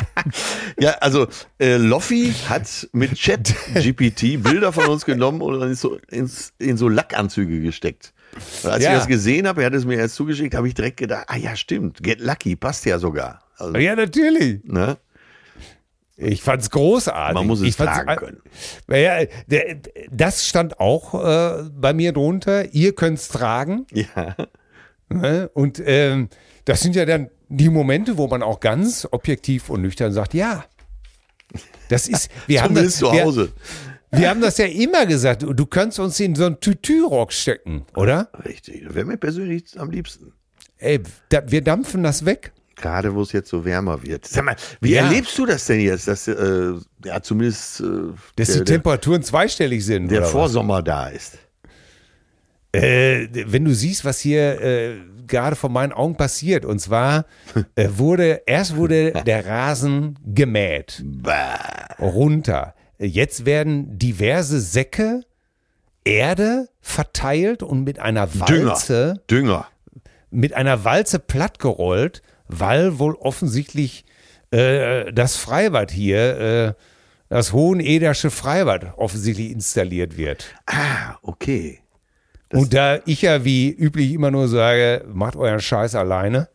[0.80, 1.26] ja, also
[1.58, 6.76] äh, Loffi hat mit Chat GPT Bilder von uns genommen und in so, ins, in
[6.76, 8.12] so Lackanzüge gesteckt.
[8.62, 8.92] Und als ja.
[8.92, 11.36] ich das gesehen habe, er hat es mir erst zugeschickt, habe ich direkt gedacht, ah
[11.36, 13.42] ja, stimmt, Get Lucky passt ja sogar.
[13.56, 14.64] Also, ja, natürlich.
[14.64, 14.96] Ne?
[16.16, 17.34] Ich fand es großartig.
[17.34, 18.42] Man muss es ich tragen können.
[18.88, 19.24] Ja,
[20.10, 22.72] das stand auch äh, bei mir drunter.
[22.72, 23.86] Ihr könnt es tragen.
[23.92, 24.36] Ja.
[25.08, 25.50] Ne?
[25.52, 26.28] Und ähm,
[26.64, 30.64] das sind ja dann die Momente, wo man auch ganz objektiv und nüchtern sagt, ja,
[31.88, 33.52] das ist, wir haben das, zu Hause.
[34.10, 37.84] Wir, wir, haben das ja immer gesagt, du kannst uns in so einen Tütü-Rock stecken,
[37.94, 38.30] oder?
[38.44, 40.32] Richtig, das wäre mir persönlich am liebsten.
[40.78, 42.52] Ey, da, wir dampfen das weg.
[42.74, 44.26] Gerade wo es jetzt so wärmer wird.
[44.26, 45.04] Sag mal, wie ja.
[45.04, 46.72] erlebst du das denn jetzt, dass äh,
[47.04, 47.84] ja zumindest äh,
[48.34, 50.10] dass der, die Temperaturen zweistellig sind?
[50.10, 50.84] Der Vorsommer was?
[50.84, 51.38] da ist.
[52.72, 54.94] Äh, wenn du siehst, was hier äh,
[55.26, 57.26] gerade vor meinen Augen passiert, und zwar
[57.74, 61.04] äh, wurde erst wurde der Rasen gemäht,
[61.98, 62.74] runter.
[62.98, 65.22] Jetzt werden diverse Säcke
[66.04, 69.66] Erde verteilt und mit einer Walze Dünger, Dünger.
[70.30, 74.04] mit einer Walze plattgerollt, weil wohl offensichtlich
[74.50, 76.74] äh, das Freibad hier äh,
[77.28, 80.54] das Hohenedersche Freibad offensichtlich installiert wird.
[80.66, 81.81] Ah, okay.
[82.52, 86.48] Und da ich ja wie üblich immer nur sage, macht euren Scheiß alleine,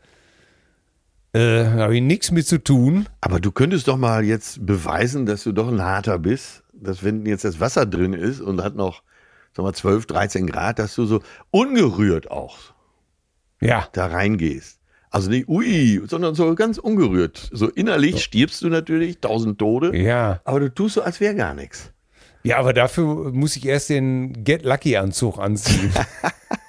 [1.33, 3.07] äh, habe ich nichts mit zu tun.
[3.21, 7.25] Aber du könntest doch mal jetzt beweisen, dass du doch ein harter bist, dass wenn
[7.25, 9.03] jetzt das Wasser drin ist und hat noch,
[9.55, 11.21] sag mal, 12, 13 Grad, dass du so
[11.51, 12.57] ungerührt auch
[13.61, 13.87] ja.
[13.93, 14.79] da reingehst.
[15.09, 17.49] Also nicht ui, sondern so ganz ungerührt.
[17.51, 19.95] So innerlich stirbst du natürlich, tausend Tode.
[19.97, 20.41] Ja.
[20.43, 21.91] Aber du tust so, als wäre gar nichts.
[22.47, 25.91] Ja, aber dafür muss ich erst den Get Lucky Anzug anziehen.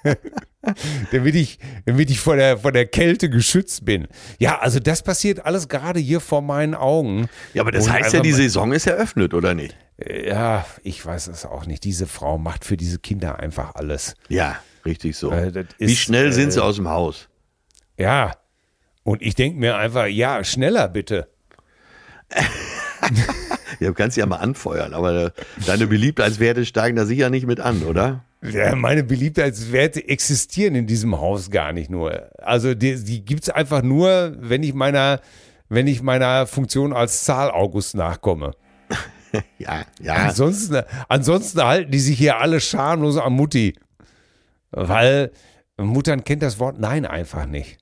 [1.12, 4.08] damit ich, damit ich vor der, vor der Kälte geschützt bin.
[4.40, 7.28] Ja, also das passiert alles gerade hier vor meinen Augen.
[7.54, 9.76] Ja, aber das heißt ja, die Saison ist eröffnet, oder nicht?
[10.04, 11.84] Ja, ich weiß es auch nicht.
[11.84, 14.16] Diese Frau macht für diese Kinder einfach alles.
[14.28, 15.30] Ja, richtig so.
[15.30, 17.28] Äh, Wie schnell sind sie äh, aus dem Haus?
[17.96, 18.32] Ja.
[19.04, 21.28] Und ich denke mir einfach, ja, schneller bitte.
[23.80, 25.32] Ja, du kannst ja mal anfeuern, aber
[25.66, 28.24] deine Beliebtheitswerte steigen da sicher nicht mit an, oder?
[28.42, 32.30] Ja, meine Beliebtheitswerte existieren in diesem Haus gar nicht nur.
[32.38, 35.20] Also die, die gibt es einfach nur, wenn ich meiner,
[35.68, 38.52] wenn ich meiner Funktion als Zahl August nachkomme.
[39.58, 40.14] ja, ja.
[40.14, 43.74] Ansonsten, ansonsten halten die sich hier alle schamlos am Mutti.
[44.70, 45.32] Weil
[45.76, 47.78] Muttern kennt das Wort Nein einfach nicht.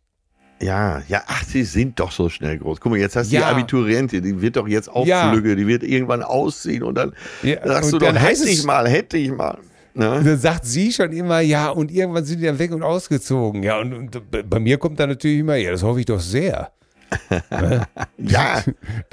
[0.60, 2.80] Ja, ja, ach, sie sind doch so schnell groß.
[2.80, 3.42] Guck mal, jetzt hast du ja.
[3.42, 5.54] die Abiturientin, die wird doch jetzt aufflügge, ja.
[5.54, 7.56] die wird irgendwann ausziehen und dann ja.
[7.66, 9.58] sagst und du doch, hätte ich mal, hätte ich mal.
[9.92, 10.22] Ne?
[10.24, 13.62] Dann sagt sie schon immer, ja, und irgendwann sind die dann weg und ausgezogen.
[13.62, 16.70] Ja, und, und bei mir kommt dann natürlich immer, ja, das hoffe ich doch sehr.
[17.50, 17.86] ne?
[18.18, 18.62] ja.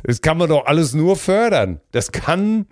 [0.03, 1.79] Das kann man doch alles nur fördern.
[1.91, 2.67] Das kann,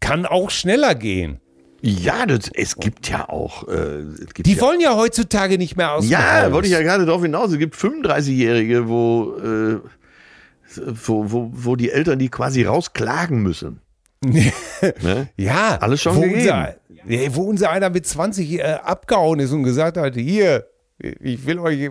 [0.00, 1.40] kann auch schneller gehen.
[1.80, 3.68] Ja, das, es gibt ja auch.
[3.68, 4.04] Äh,
[4.34, 6.08] gibt die ja, wollen ja heutzutage nicht mehr aus.
[6.08, 7.52] Ja, wollte ich ja gerade darauf hinaus.
[7.52, 9.80] Es gibt 35-Jährige, wo, äh,
[10.76, 13.80] wo, wo, wo die Eltern die quasi rausklagen müssen.
[14.22, 15.28] ne?
[15.36, 16.66] Ja, alles schon wo gegeben.
[17.04, 20.66] Unser, wo unser einer mit 20 äh, abgehauen ist und gesagt hat: Hier,
[20.98, 21.90] ich will euch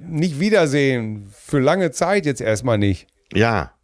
[0.00, 1.28] nicht wiedersehen.
[1.32, 3.06] Für lange Zeit jetzt erstmal nicht.
[3.32, 3.75] Ja.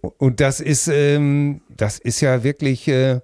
[0.00, 3.20] Und das ist, ähm, das ist ja wirklich, äh,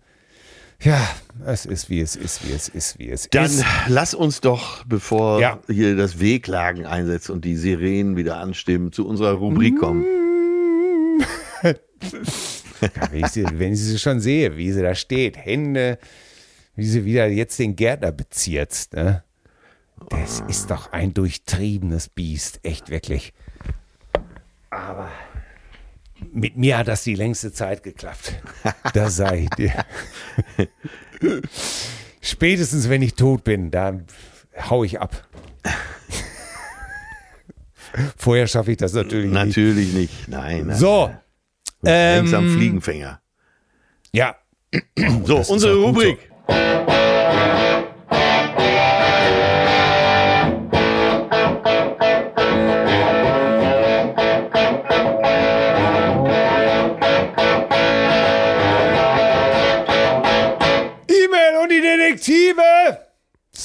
[0.81, 1.09] ja,
[1.47, 3.61] es ist wie es ist, wie es ist, wie es Dann ist.
[3.61, 5.61] Dann lass uns doch, bevor ja.
[5.69, 10.05] hier das Wehklagen einsetzt und die Sirenen wieder anstimmen, zu unserer Rubrik kommen.
[11.63, 15.99] wenn, ich sie, wenn ich sie schon sehe, wie sie da steht, Hände,
[16.75, 19.23] wie sie wieder jetzt den Gärtner bezirzt, ne?
[20.09, 23.33] Das ist doch ein durchtriebenes Biest, echt wirklich.
[24.71, 25.09] Aber
[26.33, 28.35] mit mir hat das die längste Zeit geklappt.
[28.95, 29.73] Das sage ich dir.
[32.21, 33.99] Spätestens, wenn ich tot bin, da
[34.69, 35.27] hau ich ab.
[38.17, 40.29] Vorher schaffe ich das natürlich, natürlich nicht.
[40.29, 40.67] Natürlich nicht, nein.
[40.69, 41.11] nein so.
[41.85, 43.21] Ähm, am Fliegenfänger.
[44.13, 44.37] Ja.
[45.25, 46.19] So, unsere Rubrik.
[46.49, 46.92] So.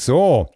[0.07, 0.49] So.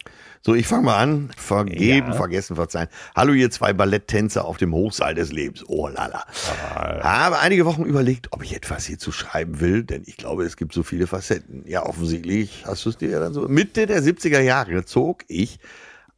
[0.44, 1.30] So, ich fange mal an.
[1.36, 2.14] Vergeben, ja.
[2.14, 2.88] vergessen, verzeihen.
[3.18, 5.66] Hallo, ihr zwei Balletttänzer auf dem Hochseil des Lebens.
[5.68, 6.26] Oh lala.
[7.04, 10.72] Habe einige Wochen überlegt, ob ich etwas hierzu schreiben will, denn ich glaube, es gibt
[10.74, 11.68] so viele Facetten.
[11.68, 13.42] Ja, offensichtlich hast du es dir ja dann so.
[13.50, 15.60] Mitte der 70er Jahre zog ich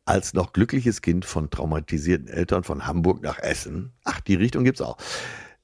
[0.06, 3.94] als noch glückliches Kind von traumatisierten Eltern von Hamburg nach Essen.
[4.04, 4.98] Ach, die Richtung gibt's auch.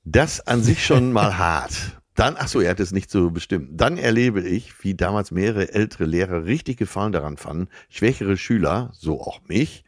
[0.05, 1.98] Das an sich schon mal hart.
[2.19, 3.79] Dann, ach so, er hat es nicht so bestimmt.
[3.79, 9.21] Dann erlebe ich, wie damals mehrere ältere Lehrer richtig Gefallen daran fanden, schwächere Schüler, so
[9.21, 9.85] auch mich,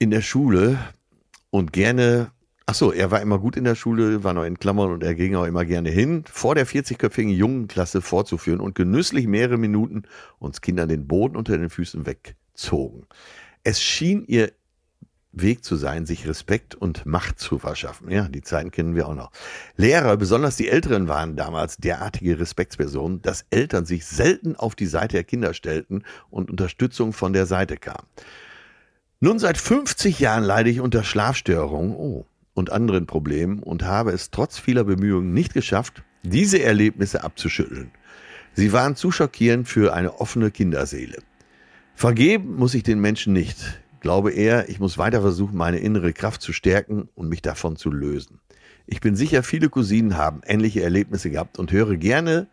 [0.00, 0.76] in der Schule
[1.50, 2.32] und gerne,
[2.66, 5.14] ach so, er war immer gut in der Schule, war noch in Klammern und er
[5.14, 10.02] ging auch immer gerne hin, vor der 40-köpfigen Jungenklasse vorzuführen und genüsslich mehrere Minuten
[10.40, 13.06] uns Kindern den Boden unter den Füßen wegzogen.
[13.62, 14.50] Es schien ihr
[15.32, 18.10] Weg zu sein, sich Respekt und Macht zu verschaffen.
[18.10, 19.30] Ja, die Zeiten kennen wir auch noch.
[19.76, 25.16] Lehrer, besonders die Älteren, waren damals derartige Respektspersonen, dass Eltern sich selten auf die Seite
[25.16, 28.04] der Kinder stellten und Unterstützung von der Seite kam.
[29.20, 34.30] Nun seit 50 Jahren leide ich unter Schlafstörungen oh, und anderen Problemen und habe es
[34.30, 37.92] trotz vieler Bemühungen nicht geschafft, diese Erlebnisse abzuschütteln.
[38.54, 41.18] Sie waren zu schockierend für eine offene Kinderseele.
[41.94, 46.42] Vergeben muss ich den Menschen nicht glaube eher, ich muss weiter versuchen, meine innere Kraft
[46.42, 48.40] zu stärken und mich davon zu lösen.
[48.86, 52.48] Ich bin sicher, viele Cousinen haben ähnliche Erlebnisse gehabt und höre gerne,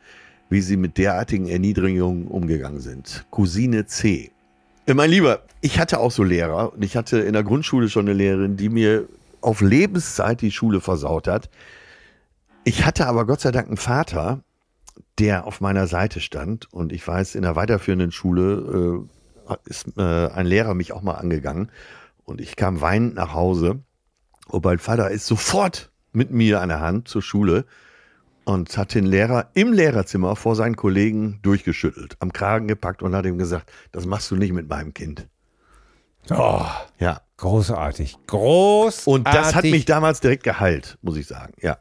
[0.49, 3.25] wie sie mit derartigen Erniedrigungen umgegangen sind.
[3.31, 4.31] Cousine C.
[4.85, 8.05] Äh, mein Lieber, ich hatte auch so Lehrer und ich hatte in der Grundschule schon
[8.05, 9.07] eine Lehrerin, die mir
[9.41, 11.49] auf Lebenszeit die Schule versaut hat.
[12.63, 14.43] Ich hatte aber Gott sei Dank einen Vater,
[15.19, 19.16] der auf meiner Seite stand und ich weiß, in der weiterführenden Schule äh,
[19.65, 21.71] ist äh, ein Lehrer mich auch mal angegangen
[22.23, 23.79] und ich kam weinend nach Hause.
[24.47, 27.65] Und mein Vater ist sofort mit mir an der Hand zur Schule
[28.45, 33.25] und hat den Lehrer im Lehrerzimmer vor seinen Kollegen durchgeschüttelt, am Kragen gepackt und hat
[33.25, 35.27] ihm gesagt, das machst du nicht mit meinem Kind.
[36.29, 36.65] Oh,
[36.99, 37.21] ja.
[37.37, 38.17] Großartig.
[38.25, 39.07] Großartig.
[39.07, 41.53] Und das hat mich damals direkt geheilt, muss ich sagen.
[41.61, 41.77] Ja.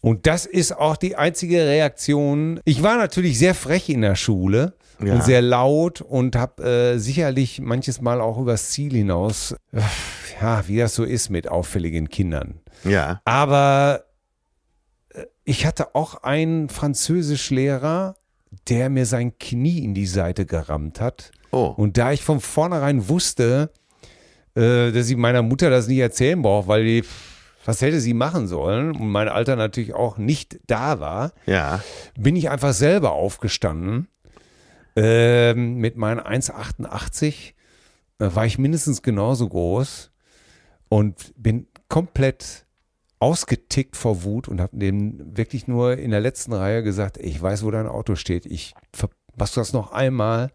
[0.00, 2.60] Und das ist auch die einzige Reaktion.
[2.64, 5.14] Ich war natürlich sehr frech in der Schule ja.
[5.14, 9.80] und sehr laut und habe äh, sicherlich manches Mal auch übers Ziel hinaus, äh,
[10.40, 12.60] ja, wie das so ist mit auffälligen Kindern.
[12.84, 13.20] Ja.
[13.24, 14.04] Aber
[15.14, 18.16] äh, ich hatte auch einen Französischlehrer,
[18.68, 21.30] der mir sein Knie in die Seite gerammt hat.
[21.50, 21.74] Oh.
[21.76, 23.70] Und da ich von vornherein wusste,
[24.54, 27.04] äh, dass ich meiner Mutter das nicht erzählen brauche, weil die
[27.66, 31.80] was hätte sie machen sollen und mein Alter natürlich auch nicht da war, ja.
[32.16, 34.06] bin ich einfach selber aufgestanden
[34.96, 37.52] ähm, mit meinen 1,88
[38.18, 40.10] äh, war ich mindestens genauso groß
[40.88, 42.66] und bin komplett
[43.18, 47.64] ausgetickt vor Wut und habe dem wirklich nur in der letzten Reihe gesagt, ich weiß,
[47.64, 48.46] wo dein Auto steht.
[48.46, 48.74] Ich
[49.36, 50.50] machst du das noch einmal,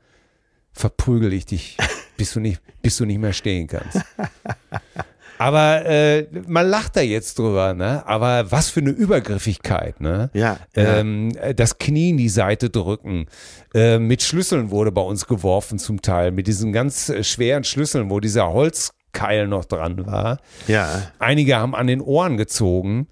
[0.72, 1.78] verprügel ich dich,
[2.18, 4.00] bis du nicht, bis du nicht mehr stehen kannst.
[5.42, 8.06] Aber äh, man lacht da jetzt drüber, ne?
[8.06, 10.30] Aber was für eine Übergriffigkeit, ne?
[10.36, 10.60] Ja.
[10.76, 13.26] Ähm, das Knie in die Seite drücken.
[13.74, 18.12] Äh, mit Schlüsseln wurde bei uns geworfen zum Teil, mit diesen ganz äh, schweren Schlüsseln,
[18.12, 20.38] wo dieser Holzkeil noch dran war.
[20.68, 21.12] Ja.
[21.18, 23.08] Einige haben an den Ohren gezogen.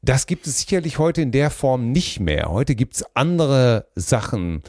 [0.00, 2.50] Das gibt es sicherlich heute in der Form nicht mehr.
[2.50, 4.62] Heute gibt es andere Sachen.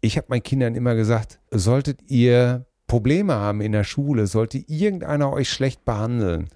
[0.00, 5.32] Ich habe meinen Kindern immer gesagt, solltet ihr Probleme haben in der Schule, sollte irgendeiner
[5.32, 6.48] euch schlecht behandeln,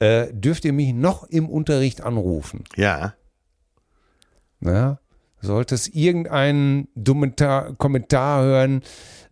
[0.00, 2.64] äh, dürft ihr mich noch im Unterricht anrufen.
[2.76, 3.14] Ja.
[4.60, 4.98] ja
[5.40, 7.34] sollte es irgendeinen dummen
[7.78, 8.82] Kommentar hören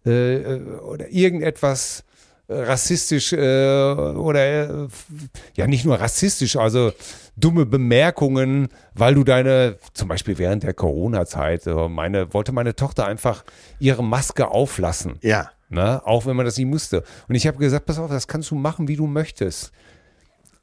[0.06, 2.04] äh, äh, oder irgendetwas
[2.48, 4.88] rassistisch äh, oder äh,
[5.56, 6.90] ja nicht nur rassistisch, also
[7.36, 13.44] dumme Bemerkungen, weil du deine, zum Beispiel während der Corona-Zeit, meine, wollte meine Tochter einfach
[13.78, 15.18] ihre Maske auflassen.
[15.20, 15.50] Ja.
[15.70, 16.04] Ne?
[16.04, 17.04] Auch wenn man das nicht musste.
[17.28, 19.70] Und ich habe gesagt, pass auf, das kannst du machen, wie du möchtest.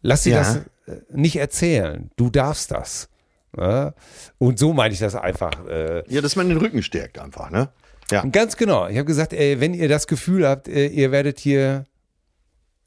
[0.02, 0.40] Lass dir Ja.
[0.40, 0.56] das
[0.86, 2.12] äh, nicht erzählen.
[2.18, 3.10] Du darfst das.
[3.56, 3.94] Ne?
[4.38, 5.66] Und so meine ich das einfach.
[5.68, 7.70] Äh, Ja, dass man den Rücken stärkt einfach, ne?
[8.12, 8.24] Ja.
[8.26, 8.88] Ganz genau.
[8.88, 11.86] Ich habe gesagt, ey, wenn ihr das Gefühl habt, äh, ihr werdet hier,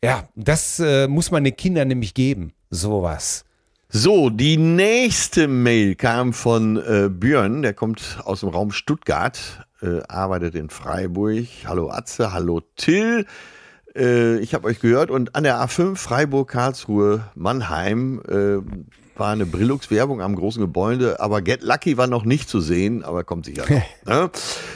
[0.03, 3.45] ja, das äh, muss man den Kindern nämlich geben, sowas.
[3.93, 10.01] So, die nächste Mail kam von äh, Björn, der kommt aus dem Raum Stuttgart, äh,
[10.07, 11.49] arbeitet in Freiburg.
[11.67, 13.27] Hallo Atze, hallo Till.
[13.97, 18.59] Äh, ich habe euch gehört und an der A5 Freiburg, Karlsruhe, Mannheim äh,
[19.19, 23.25] war eine Brillux-Werbung am großen Gebäude, aber Get Lucky war noch nicht zu sehen, aber
[23.25, 24.05] kommt sicher noch.
[24.07, 24.31] ne?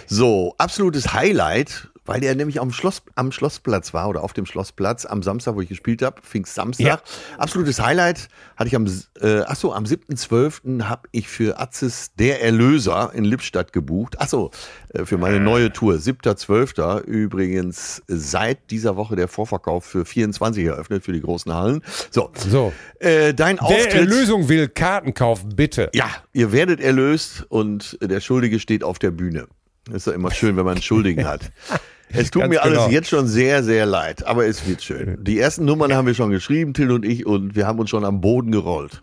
[0.08, 5.07] So, absolutes Highlight weil der nämlich am, Schloss, am Schlossplatz war oder auf dem Schlossplatz
[5.07, 6.86] am Samstag, wo ich gespielt habe, Pfingstsamstag.
[6.86, 7.00] Ja.
[7.38, 8.86] Absolutes Highlight hatte ich am,
[9.20, 10.84] äh, achso, am 7.12.
[10.84, 14.20] habe ich für Atzis Der Erlöser in Lippstadt gebucht.
[14.20, 14.50] Achso,
[14.90, 15.94] äh, für meine neue Tour.
[15.94, 17.00] 7.12.
[17.05, 21.82] übrigens seit dieser Woche der Vorverkauf für 24 eröffnet für die großen Hallen.
[22.11, 22.72] So, so.
[22.98, 23.94] Äh, dein Wer Auftritt.
[23.94, 25.90] Erlösung will, Karten kaufen, bitte.
[25.94, 29.46] Ja, ihr werdet erlöst und der Schuldige steht auf der Bühne.
[29.93, 31.51] Ist ja immer schön, wenn man einen Schuldigen hat.
[32.16, 32.91] Es tut Ganz mir alles genau.
[32.91, 35.24] jetzt schon sehr, sehr leid, aber es wird schön.
[35.24, 38.05] Die ersten Nummern haben wir schon geschrieben, Till und ich, und wir haben uns schon
[38.05, 39.03] am Boden gerollt.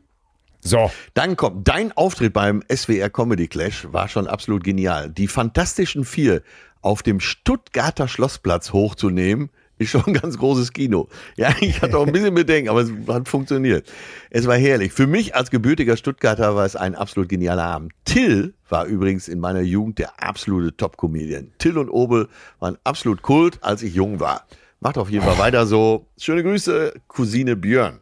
[0.61, 0.91] So.
[1.13, 5.09] Dann kommt dein Auftritt beim SWR Comedy Clash, war schon absolut genial.
[5.09, 6.41] Die Fantastischen Vier
[6.81, 9.49] auf dem Stuttgarter Schlossplatz hochzunehmen,
[9.81, 11.09] ist schon ein ganz großes Kino.
[11.37, 13.91] Ja, ich hatte auch ein bisschen Bedenken, aber es hat funktioniert.
[14.29, 14.93] Es war herrlich.
[14.93, 17.93] Für mich als gebürtiger Stuttgarter war es ein absolut genialer Abend.
[18.05, 21.51] Till war übrigens in meiner Jugend der absolute Top-Comedian.
[21.57, 22.27] Till und Obel
[22.59, 24.45] waren absolut Kult, als ich jung war.
[24.79, 26.07] Macht auf jeden Fall weiter so.
[26.17, 27.99] Schöne Grüße, Cousine Björn.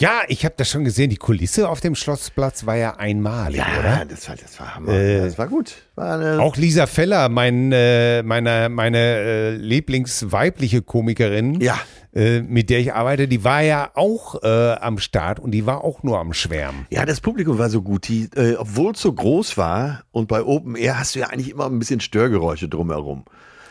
[0.00, 1.10] Ja, ich habe das schon gesehen.
[1.10, 4.04] Die Kulisse auf dem Schlossplatz war ja einmalig, Ja, oder?
[4.06, 4.92] das war, das war Hammer.
[4.92, 5.74] das war gut.
[5.94, 11.78] War eine, Auch Lisa Feller, mein, äh, meine, meine äh, Lieblingsweibliche Komikerin, Ja.
[12.14, 14.46] äh, mit der ich arbeite, die war ja auch äh,
[14.80, 16.86] am Start und die war auch nur am Schwärmen.
[16.90, 18.08] Ja, das Publikum war so gut.
[18.08, 21.50] Die, äh, obwohl es so groß war und bei Open Air hast du ja eigentlich
[21.50, 23.24] immer ein bisschen Störgeräusche drumherum.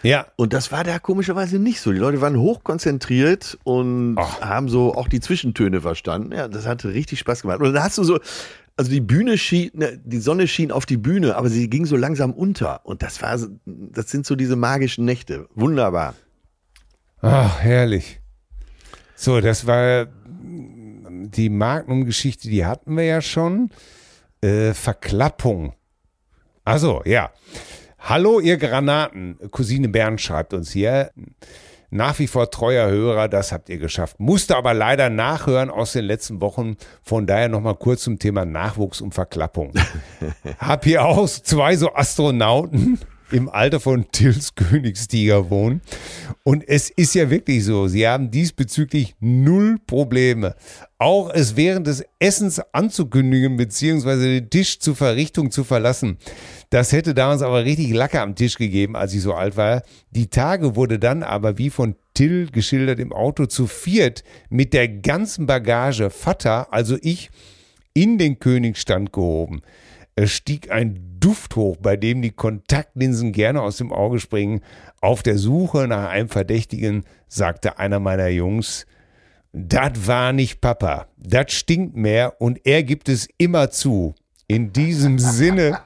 [0.04, 1.91] Ja, Und das war da komischerweise nicht so.
[1.91, 4.41] Die Leute waren hochkonzentriert und Ach.
[4.41, 6.32] haben so auch die Zwischentöne verstanden.
[6.32, 7.60] Ja, das hatte richtig Spaß gemacht.
[7.60, 8.20] Und dann hast du so,
[8.78, 11.97] also die Bühne schien, ne, die Sonne schien auf die Bühne, aber sie ging so
[11.97, 12.86] langsam unter.
[12.86, 15.47] Und das war, das sind so diese magischen Nächte.
[15.54, 16.16] Wunderbar.
[17.22, 18.22] Ach, herrlich.
[19.16, 20.08] So, das war
[20.41, 23.70] die Magnum-Geschichte, die hatten wir ja schon.
[24.41, 25.74] Äh, Verklappung.
[26.64, 27.32] Also, ja.
[28.00, 29.38] Hallo, ihr Granaten.
[29.52, 31.12] Cousine Bernd schreibt uns hier.
[31.91, 34.20] Nach wie vor treuer Hörer, das habt ihr geschafft.
[34.20, 36.76] Musste aber leider nachhören aus den letzten Wochen.
[37.04, 39.74] Von daher nochmal kurz zum Thema Nachwuchs und Verklappung.
[40.60, 43.00] Hab hier auch zwei so Astronauten
[43.32, 45.82] im Alter von Tills Königstiger wohnen.
[46.43, 50.55] Und es ist ja wirklich so, sie haben diesbezüglich null Probleme.
[50.97, 56.17] Auch es während des Essens anzukündigen, beziehungsweise den Tisch zur Verrichtung zu verlassen.
[56.69, 59.82] Das hätte damals aber richtig Lacke am Tisch gegeben, als ich so alt war.
[60.11, 64.89] Die Tage wurde dann aber, wie von Till geschildert, im Auto zu viert mit der
[64.89, 67.30] ganzen Bagage Vater, also ich,
[67.93, 69.61] in den Königstand gehoben.
[70.15, 74.61] Es stieg ein Duft hoch, bei dem die Kontaktlinsen gerne aus dem Auge springen.
[75.01, 78.86] Auf der Suche nach einem Verdächtigen sagte einer meiner Jungs,
[79.51, 84.15] das war nicht Papa, das stinkt mehr und er gibt es immer zu.
[84.47, 85.80] In diesem Sinne,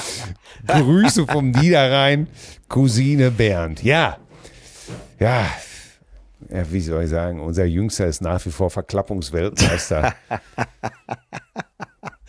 [0.66, 2.28] Grüße vom Niederrhein,
[2.68, 3.82] Cousine Bernd.
[3.82, 4.18] Ja,
[5.18, 5.46] ja,
[6.50, 10.14] ja, wie soll ich sagen, unser Jüngster ist nach wie vor Verklappungsweltmeister.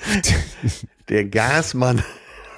[1.09, 2.03] Der Gasmann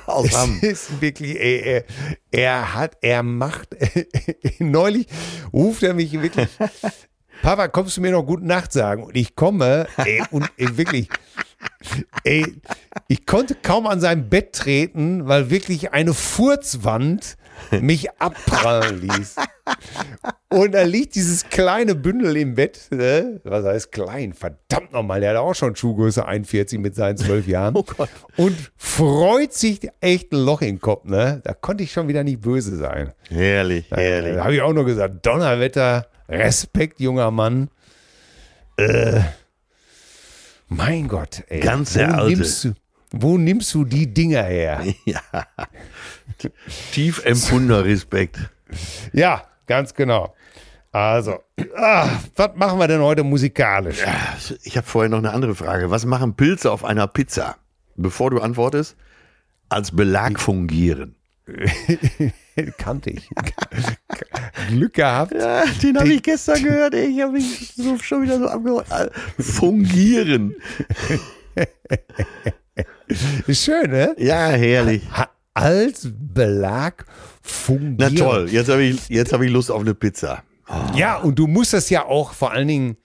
[0.07, 0.59] aus Hamm.
[0.61, 1.83] Es ist wirklich, er,
[2.31, 3.75] er hat, er macht,
[4.59, 5.07] neulich
[5.53, 6.47] ruft er mich wirklich,
[7.41, 9.03] Papa, kommst du mir noch gute Nacht sagen?
[9.03, 11.07] Und ich komme, ey, und ey, wirklich,
[12.23, 12.59] ey,
[13.07, 17.37] ich konnte kaum an sein Bett treten, weil wirklich eine Furzwand
[17.81, 19.35] mich abprallen ließ.
[20.49, 23.41] Und da liegt dieses kleine Bündel im Bett, ne?
[23.43, 27.75] was heißt klein, verdammt nochmal, der hat auch schon Schuhgröße 41 mit seinen zwölf Jahren.
[27.75, 28.09] Oh Gott.
[28.37, 31.41] Und freut sich echt ein Loch im Kopf, ne?
[31.43, 33.11] Da konnte ich schon wieder nicht böse sein.
[33.29, 34.37] Herrlich, Da herrlich.
[34.39, 37.69] habe ich auch nur gesagt, Donnerwetter, Respekt, junger Mann.
[38.77, 39.21] Äh,
[40.69, 41.59] mein Gott, ey.
[41.59, 42.35] Ganz wo der Alte.
[42.37, 42.73] Nimmst du,
[43.11, 44.84] wo nimmst du die Dinger her?
[45.05, 45.19] Ja.
[46.91, 48.37] Tief empfundener Respekt.
[49.13, 50.35] Ja, ganz genau.
[50.91, 51.39] Also,
[51.75, 53.99] ah, was machen wir denn heute musikalisch?
[54.63, 55.91] Ich habe vorher noch eine andere Frage.
[55.91, 57.57] Was machen Pilze auf einer Pizza?
[57.95, 58.95] Bevor du antwortest,
[59.69, 61.15] als Belag fungieren.
[62.77, 63.29] Kannte ich.
[64.69, 65.33] Glück gehabt.
[65.33, 66.93] Ja, den habe ich gestern gehört.
[66.93, 67.07] ey.
[67.07, 68.85] Ich habe mich so, schon wieder so abgeholt.
[69.39, 70.55] Fungieren.
[73.47, 74.13] Ist schön, ne?
[74.17, 75.03] Ja, herrlich.
[75.11, 77.05] Ha- Als Belag
[77.41, 77.95] fungieren.
[77.97, 80.43] Na toll, jetzt habe ich, jetzt hab ich Lust auf eine Pizza.
[80.95, 82.97] Ja, und du musst das ja auch vor allen Dingen,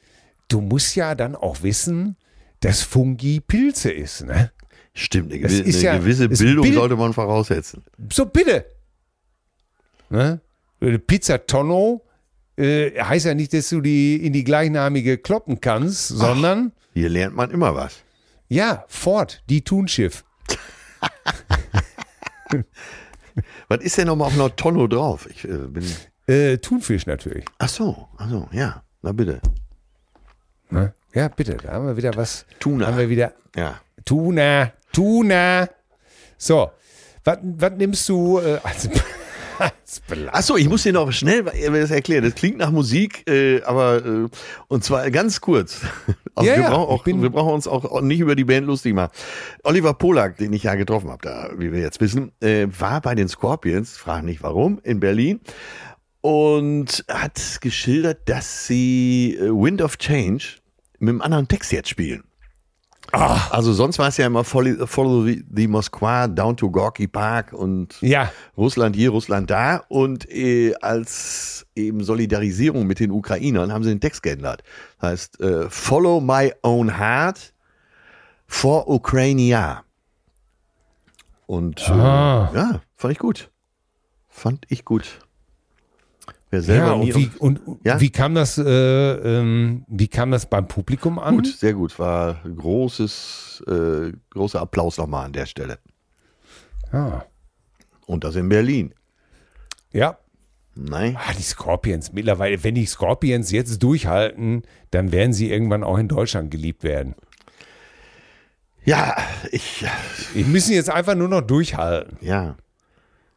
[0.49, 2.17] du musst ja dann auch wissen,
[2.61, 4.51] dass Fungi Pilze ist, ne?
[4.95, 7.83] Stimmt, eine, eine ja- gewisse Bildung Bild- sollte man voraussetzen.
[8.13, 8.67] So bitte.
[10.11, 10.41] Ne?
[11.07, 12.03] Pizza Tonno
[12.59, 17.35] äh, heißt ja nicht, dass du die in die gleichnamige kloppen kannst, sondern Hier lernt
[17.35, 18.03] man immer was.
[18.49, 20.25] ja, Ford, die Thunschiff.
[23.69, 25.27] Was ist denn nochmal auf einer Tonno drauf?
[25.31, 25.85] Ich äh, bin.
[26.27, 27.45] Äh, Thunfisch natürlich.
[27.59, 28.83] Ach so, ach so, ja.
[29.03, 29.41] Na bitte.
[30.71, 30.95] Ne?
[31.15, 32.47] Ja, bitte, da haben wir wieder was.
[32.61, 32.87] Tuna.
[32.87, 33.81] Haben wir wieder Ja.
[34.05, 35.69] Tuna, Tuna.
[36.39, 36.71] So,
[37.25, 38.89] was nimmst du äh, als,
[39.59, 40.35] als Belag?
[40.35, 42.25] Ach so, ich muss dir noch schnell das erklären.
[42.25, 44.29] Das klingt nach Musik, äh, aber äh,
[44.69, 45.81] und zwar ganz kurz.
[46.35, 48.95] Also Ja, wir, ja, brauchen auch, wir brauchen uns auch nicht über die Band lustig
[48.95, 49.13] machen.
[49.65, 53.15] Oliver Polak, den ich ja getroffen habe, da, wie wir jetzt wissen, äh, war bei
[53.15, 55.41] den Scorpions, frag nicht warum, in Berlin
[56.23, 60.61] und hat geschildert, dass sie äh, Wind of Change
[60.99, 62.25] mit einem anderen Text jetzt spielen.
[63.13, 68.01] Also sonst war es ja immer Follow, follow the, Moskwa down to Gorky Park und
[68.01, 69.83] Ja, Russland hier, Russland da.
[69.89, 74.63] Und äh, als eben Solidarisierung mit den Ukrainern haben sie den Text geändert.
[74.99, 77.53] Das heißt, äh, Follow my own heart
[78.47, 79.85] for Ukrainia.
[81.47, 83.51] Und äh, ja, fand ich gut.
[84.29, 85.21] Fand ich gut.
[86.53, 87.99] Wer selber ja und, wie, und Ja?
[87.99, 88.59] wie kam das?
[88.59, 91.37] Äh, ähm, wie kam das beim Publikum an?
[91.37, 91.99] gut, sehr gut.
[91.99, 95.79] War großes, äh, großer Applaus nochmal an der Stelle.
[96.93, 97.25] Ja.
[98.07, 98.95] Und das in Berlin.
[99.93, 100.19] ja.
[100.75, 101.19] Nein.
[101.19, 106.09] Ah, die Scorpions mittlerweile, wenn die Scorpions jetzt durchhalten, dann werden sie irgendwann auch in
[106.09, 107.15] Deutschland geliebt werden.
[108.85, 109.17] Ja,
[109.51, 109.85] ich,
[110.35, 112.17] Die müssen jetzt einfach nur noch durchhalten.
[112.21, 112.57] ja.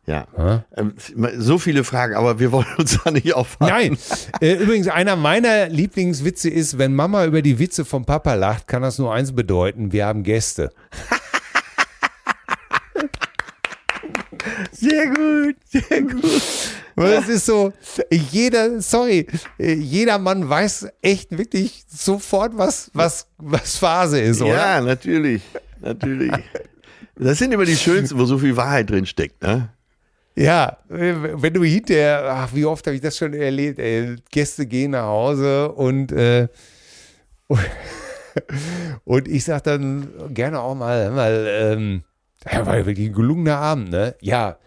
[0.07, 0.63] Ja.
[0.75, 0.93] Ähm,
[1.37, 3.75] So viele Fragen, aber wir wollen uns da nicht aufhalten.
[3.75, 3.97] Nein,
[4.41, 8.81] äh, übrigens, einer meiner Lieblingswitze ist, wenn Mama über die Witze vom Papa lacht, kann
[8.83, 10.71] das nur eins bedeuten, wir haben Gäste.
[14.71, 16.23] Sehr gut, sehr gut.
[16.95, 17.73] Weil es ist so,
[18.11, 19.25] jeder, sorry,
[19.57, 24.53] äh, jeder Mann weiß echt wirklich sofort, was, was, was Phase ist, oder?
[24.53, 25.41] Ja, natürlich,
[25.81, 26.31] natürlich.
[27.17, 29.69] Das sind immer die schönsten, wo so viel Wahrheit drin steckt, ne?
[30.35, 34.65] Ja, äh, wenn du hinterher, ach, wie oft habe ich das schon erlebt, ey, Gäste
[34.65, 36.49] gehen nach Hause und, äh,
[39.05, 42.03] und ich sag dann gerne auch mal, mal, ähm,
[42.51, 44.15] ja, war wirklich ein gelungener Abend, ne?
[44.19, 44.57] Ja,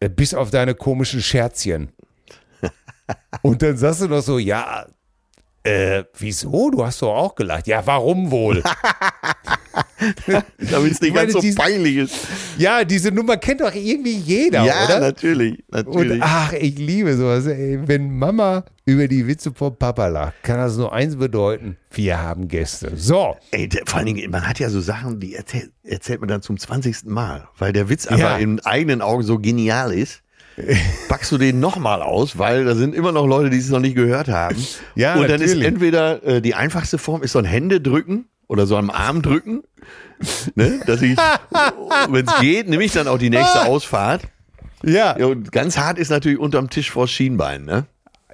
[0.00, 1.92] äh, bis auf deine komischen Scherzchen.
[3.42, 4.86] Und dann sagst du doch so, ja,
[5.62, 6.70] äh, wieso?
[6.70, 7.66] Du hast doch auch gelacht.
[7.66, 8.62] Ja, warum wohl?
[10.26, 12.14] Damit es nicht Ich meine, ganz so dies- peinlich ist.
[12.58, 15.00] ja, diese Nummer kennt doch irgendwie jeder, Ja, oder?
[15.00, 16.12] natürlich, natürlich.
[16.20, 17.46] Und ach, ich liebe sowas.
[17.46, 17.80] Ey.
[17.86, 22.48] Wenn Mama über die Witze vom Papa lacht, kann das nur eins bedeuten: Wir haben
[22.48, 22.92] Gäste.
[22.96, 23.36] So.
[23.50, 26.42] Ey, der, vor allen Dingen, man hat ja so Sachen, die erzählt, erzählt man dann
[26.42, 27.04] zum 20.
[27.06, 28.36] Mal, weil der Witz aber Ja.
[28.38, 30.22] in eigenen Augen so genial ist.
[31.08, 33.94] Packst du den nochmal aus, weil da sind immer noch Leute, die es noch nicht
[33.94, 34.56] gehört haben.
[34.96, 35.66] Ja, Und dann ist natürlich.
[35.68, 39.62] entweder äh, die einfachste Form ist so ein Händedrücken oder so am Arm drücken,
[40.54, 40.80] ne?
[40.86, 41.16] dass ich,
[42.08, 44.22] wenn es geht, nehme ich dann auch die nächste Ausfahrt.
[44.82, 47.86] Ja, Ja, und ganz hart ist natürlich unterm Tisch vor Schienbein, ne?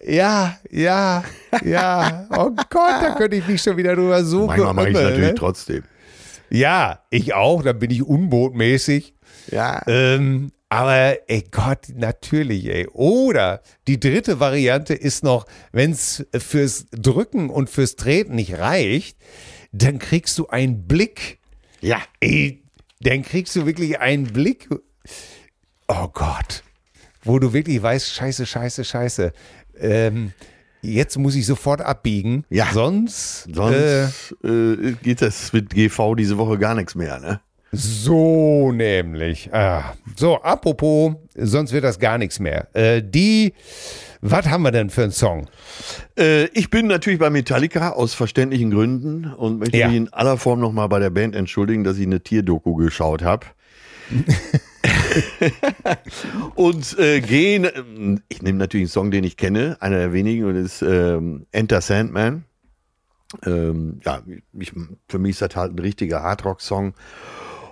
[0.06, 1.24] ja, ja,
[1.64, 2.26] ja.
[2.30, 5.12] Oh Gott, da könnte ich mich schon wieder drüber so Manchmal mache ich es beömmeln,
[5.14, 5.38] natürlich ne?
[5.38, 5.82] trotzdem.
[6.50, 7.62] Ja, ich auch.
[7.62, 9.14] Dann bin ich unbotmäßig.
[9.50, 9.82] Ja.
[9.86, 12.86] Ähm, aber ey Gott, natürlich, ey.
[12.92, 19.16] Oder die dritte Variante ist noch, wenn es fürs Drücken und fürs Treten nicht reicht,
[19.74, 21.38] dann kriegst du einen Blick.
[21.80, 22.00] Ja.
[22.20, 22.62] Ey,
[23.00, 24.68] dann kriegst du wirklich einen Blick.
[25.88, 26.62] Oh Gott.
[27.24, 29.32] Wo du wirklich weißt, scheiße, scheiße, scheiße.
[29.78, 30.32] Ähm,
[30.80, 32.44] jetzt muss ich sofort abbiegen.
[32.50, 32.68] Ja.
[32.72, 37.40] Sonst, äh, Sonst äh, geht das mit GV diese Woche gar nichts mehr, ne?
[37.76, 39.52] So nämlich.
[39.52, 42.68] Ah, so, apropos, sonst wird das gar nichts mehr.
[42.74, 43.54] Äh, die,
[44.20, 45.46] was haben wir denn für einen Song?
[46.18, 49.88] Äh, ich bin natürlich bei Metallica aus verständlichen Gründen und möchte Ja.
[49.88, 53.46] mich in aller Form nochmal bei der Band entschuldigen, dass ich eine Tierdoku geschaut habe.
[56.54, 60.54] und äh, gehen, ich nehme natürlich einen Song, den ich kenne, einer der wenigen, und
[60.54, 62.44] das ist ähm, Enter Sandman.
[63.46, 64.22] Ähm, ja,
[64.58, 64.72] ich,
[65.08, 66.94] für mich ist das halt ein richtiger Hardrock-Song.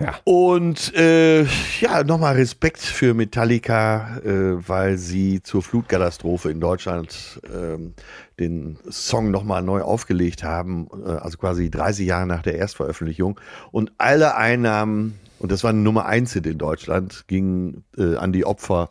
[0.01, 0.15] Ja.
[0.25, 1.45] Und äh,
[1.81, 7.95] ja, nochmal Respekt für Metallica, äh, weil sie zur Flutkatastrophe in Deutschland ähm,
[8.39, 13.39] den Song nochmal neu aufgelegt haben, äh, also quasi 30 Jahre nach der Erstveröffentlichung.
[13.71, 18.45] Und alle Einnahmen, und das war Nummer eins Hit in Deutschland, gingen äh, an die
[18.45, 18.91] Opfer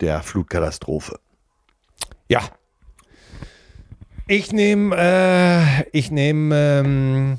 [0.00, 1.18] der Flutkatastrophe.
[2.28, 2.40] Ja.
[4.26, 7.38] Ich nehme, äh, ich nehme, ähm,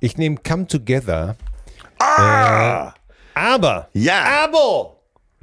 [0.00, 1.36] ich nehme Come Together.
[1.98, 2.94] Ah!
[3.34, 4.44] Aber Ja!
[4.44, 4.94] aber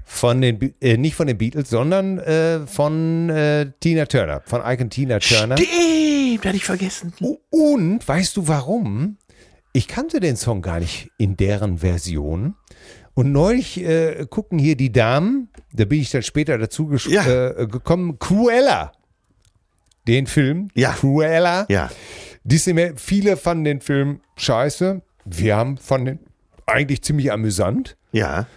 [0.07, 4.89] von den, äh, nicht von den Beatles, sondern äh, von äh, Tina Turner, von Icon
[4.89, 5.57] Tina Turner.
[5.57, 7.13] Stimmt, hatte ich vergessen.
[7.49, 9.17] Und weißt du warum?
[9.73, 12.55] Ich kannte den Song gar nicht in deren Version.
[13.13, 17.25] Und neulich äh, gucken hier die Damen, da bin ich dann später dazu Ja.
[17.25, 18.91] äh, gekommen, Cruella.
[20.07, 20.91] Den Film, Ja.
[20.91, 21.65] Cruella.
[21.69, 21.89] Ja.
[22.43, 25.01] Disney, viele fanden den Film scheiße.
[25.25, 26.19] Wir haben fanden den
[26.65, 27.97] eigentlich ziemlich amüsant.
[28.11, 28.47] Ja.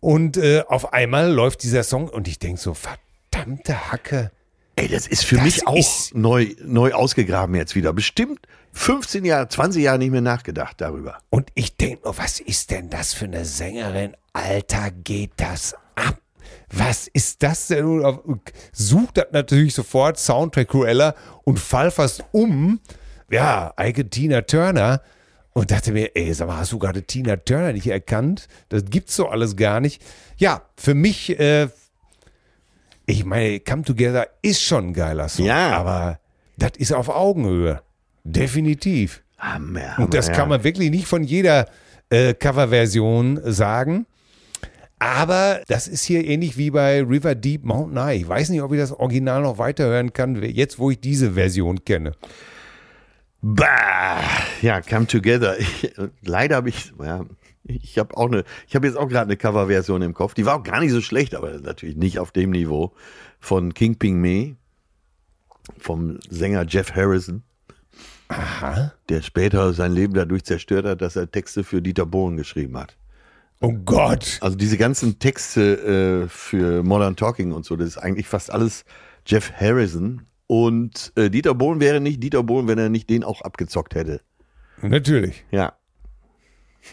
[0.00, 4.30] Und äh, auf einmal läuft dieser Song und ich denke so, verdammte Hacke.
[4.76, 7.92] Ey, das ist für Das mich auch neu, neu ausgegraben jetzt wieder.
[7.92, 8.38] Bestimmt
[8.72, 11.18] 15 Jahre, 20 Jahre nicht mehr nachgedacht darüber.
[11.30, 14.16] Und ich denke nur, was ist denn das für eine Sängerin?
[14.32, 16.20] Alter, geht das ab?
[16.70, 18.40] Was ist das denn?
[18.72, 22.80] Sucht das natürlich sofort Soundtrack Cruella und fall fast um.
[23.30, 25.02] Ja, Eike Tina Turner.
[25.58, 28.46] Und dachte mir, ey, sag mal, hast du gerade Tina Turner nicht erkannt?
[28.68, 30.00] Das gibt's so alles gar nicht.
[30.36, 31.66] Ja, für mich, äh,
[33.06, 35.46] ich meine, Come Together ist schon ein geiler Song.
[35.46, 35.76] Ja.
[35.76, 36.20] Aber
[36.58, 37.82] das ist auf Augenhöhe.
[38.22, 39.24] Definitiv.
[39.36, 40.56] Hammer, Und das Hammer, kann ja.
[40.58, 41.66] man wirklich nicht von jeder
[42.08, 44.06] äh, Coverversion sagen.
[45.00, 48.18] Aber das ist hier ähnlich wie bei River Deep Mountain Eye.
[48.18, 51.84] Ich weiß nicht, ob ich das Original noch weiterhören kann, jetzt wo ich diese Version
[51.84, 52.12] kenne.
[53.40, 54.20] Bah!
[54.62, 55.58] Ja, Come Together.
[55.58, 57.24] Ich, leider habe ich, ja,
[57.64, 60.34] ich habe auch eine, ich habe jetzt auch gerade eine Coverversion im Kopf.
[60.34, 62.92] Die war auch gar nicht so schlecht, aber natürlich nicht auf dem Niveau
[63.38, 64.56] von King Ping Me
[65.78, 67.42] vom Sänger Jeff Harrison.
[68.28, 68.92] Aha.
[69.08, 72.96] Der später sein Leben dadurch zerstört hat, dass er Texte für Dieter Bohlen geschrieben hat.
[73.60, 74.38] Oh Gott.
[74.40, 78.84] Also diese ganzen Texte äh, für Modern Talking und so, das ist eigentlich fast alles
[79.26, 80.22] Jeff Harrison.
[80.48, 84.20] Und äh, Dieter Bohlen wäre nicht Dieter Bohlen, wenn er nicht den auch abgezockt hätte.
[84.82, 85.44] Natürlich.
[85.52, 85.74] Ja.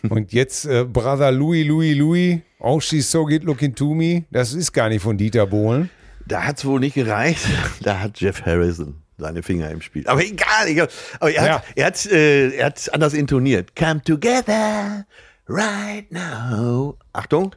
[0.10, 2.40] Und jetzt äh, Brother Louis, Louis, Louis.
[2.60, 4.26] Oh, she's so good looking to me.
[4.32, 5.90] Das ist gar nicht von Dieter Bohlen.
[6.27, 7.45] Da hat es wohl nicht gereicht.
[7.82, 10.06] Da hat Jeff Harrison seine Finger im Spiel.
[10.07, 10.90] Aber egal, egal.
[11.19, 11.53] Aber er Ja.
[11.60, 13.73] hat er hat, äh, er hat anders intoniert.
[13.76, 15.06] Come together
[15.48, 16.98] right now.
[17.14, 17.56] Achtung,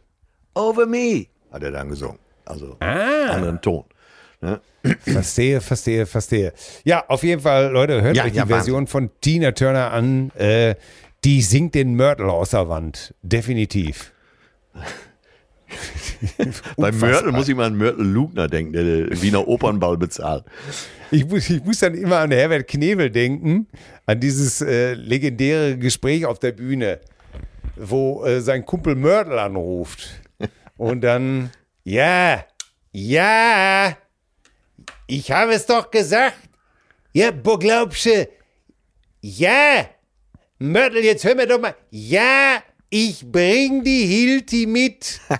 [0.55, 2.19] over me, hat er dann gesungen.
[2.45, 3.31] Also Ah.
[3.31, 3.85] anderen Ton.
[4.41, 4.61] Ne?
[5.01, 6.53] Verstehe, verstehe, verstehe.
[6.85, 10.31] Ja, auf jeden Fall, Leute, hört Ja, euch die ja, Version von Tina Turner an.
[10.37, 10.77] Äh,
[11.25, 13.15] die singt den Mörtel aus der Wand.
[13.23, 14.13] Definitiv.
[16.77, 16.93] Bei.
[16.93, 20.45] Mörtel muss ich mal an Mörtel Lugner denken, der den Wiener Opernball bezahlt.
[21.11, 23.67] Ich muss, ich muss dann immer an Herbert Knebel denken,
[24.07, 27.01] an dieses äh, legendäre Gespräch auf der Bühne,
[27.77, 30.09] wo äh, sein Kumpel Mörtel anruft.
[30.77, 31.51] Und dann,
[31.85, 32.45] ja,
[32.93, 33.97] ja,
[35.09, 36.37] ich habe es doch gesagt.
[37.13, 38.29] Ja, du?
[39.21, 39.87] Ja,
[40.59, 41.75] Mörtel, jetzt hör mir doch mal.
[41.91, 45.21] Ja, ich bring die Hilti mit.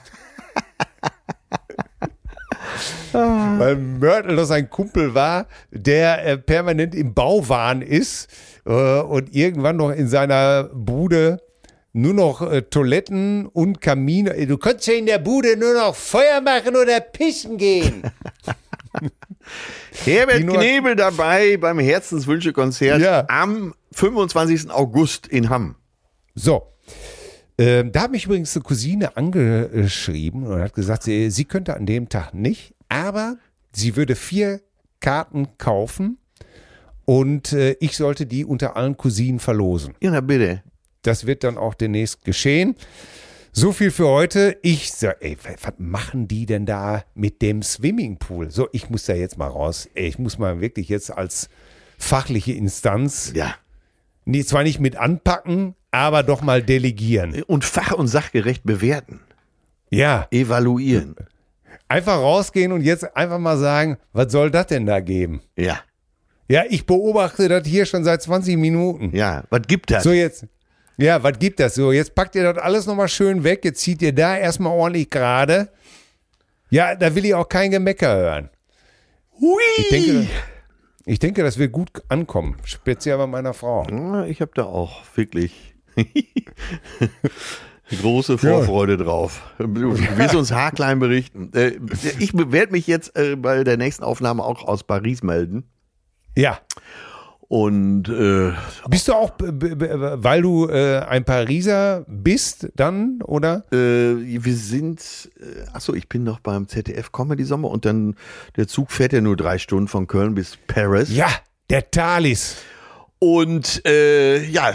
[3.13, 8.29] Weil Mörtel doch sein Kumpel war, der äh, permanent im Bauwahn ist
[8.65, 11.43] äh, und irgendwann noch in seiner Bude
[11.93, 14.47] nur noch äh, Toiletten und Kamine.
[14.47, 18.03] Du konntest ja in der Bude nur noch Feuer machen oder pissen gehen.
[20.05, 23.25] Herbert Knebel dabei beim Herzenswünsche-Konzert Ja.
[23.29, 24.71] am 25.
[24.71, 25.77] August in Hamm.
[26.35, 26.75] So.
[27.59, 31.87] Ähm, da hat mich übrigens eine Cousine angeschrieben und hat gesagt, sie, sie könnte an
[31.87, 33.37] dem Tag nicht, aber
[33.73, 34.61] sie würde vier
[35.01, 36.19] Karten kaufen
[37.05, 39.95] und äh, ich sollte die unter allen Cousinen verlosen.
[40.01, 40.63] Ja, na bitte.
[41.03, 42.77] Das wird dann auch demnächst geschehen.
[43.61, 44.57] So viel für heute.
[44.63, 48.53] Ich sag, ey, wa- was machen die denn da mit dem Swimmingpool?
[48.53, 49.89] So, ich muss da jetzt mal raus.
[49.95, 51.49] Ey, ich muss mal wirklich jetzt als
[51.99, 53.57] fachliche Instanz, Ja.
[54.25, 57.43] nee, zwar nicht mit anpacken, aber doch mal delegieren.
[57.49, 59.19] Und fach- und sachgerecht bewerten.
[59.91, 61.17] Ja, Evaluieren.
[61.89, 65.41] einfach rausgehen und jetzt einfach mal sagen, was soll das denn da geben?
[65.57, 65.81] Ja.
[66.49, 69.11] Ja, ich beobachte das hier schon seit 20 Minuten.
[69.17, 69.43] Ja.
[69.51, 70.05] Was gibt das?
[70.05, 70.47] So jetzt.
[70.99, 71.93] Ja, was gibt das so?
[71.93, 73.65] Jetzt packt ihr das alles nochmal schön weg.
[73.65, 75.69] Jetzt zieht ihr da erstmal ordentlich gerade.
[76.71, 78.51] Ja, da will ich auch kein Gemecker hören.
[79.41, 79.63] Hui.
[79.79, 80.27] Ich denke,
[81.07, 82.57] ich denke, das wird gut ankommen.
[82.65, 83.87] Speziell bei meiner Frau.
[83.89, 85.75] Ja, ich habe da auch wirklich
[88.03, 89.43] große Vorfreude drauf.
[89.59, 91.51] Du willst uns haarklein berichten.
[91.55, 91.79] Äh,
[92.19, 95.71] Ich werde mich jetzt äh, bei der nächsten Aufnahme auch aus Paris melden.
[96.37, 96.59] Ja.
[97.49, 98.53] Und äh,
[98.91, 103.65] Bist du auch, weil du äh, ein Pariser bist, dann, oder?
[103.73, 103.77] äh,
[104.45, 108.17] wir sind, äh, achso, ich bin noch beim ZDF Comedy Sommer und dann
[108.57, 111.09] der Zug fährt ja nur drei Stunden von Köln bis Paris.
[111.11, 111.29] Ja,
[111.71, 112.57] der Thalys.
[113.19, 114.75] Und äh, ja,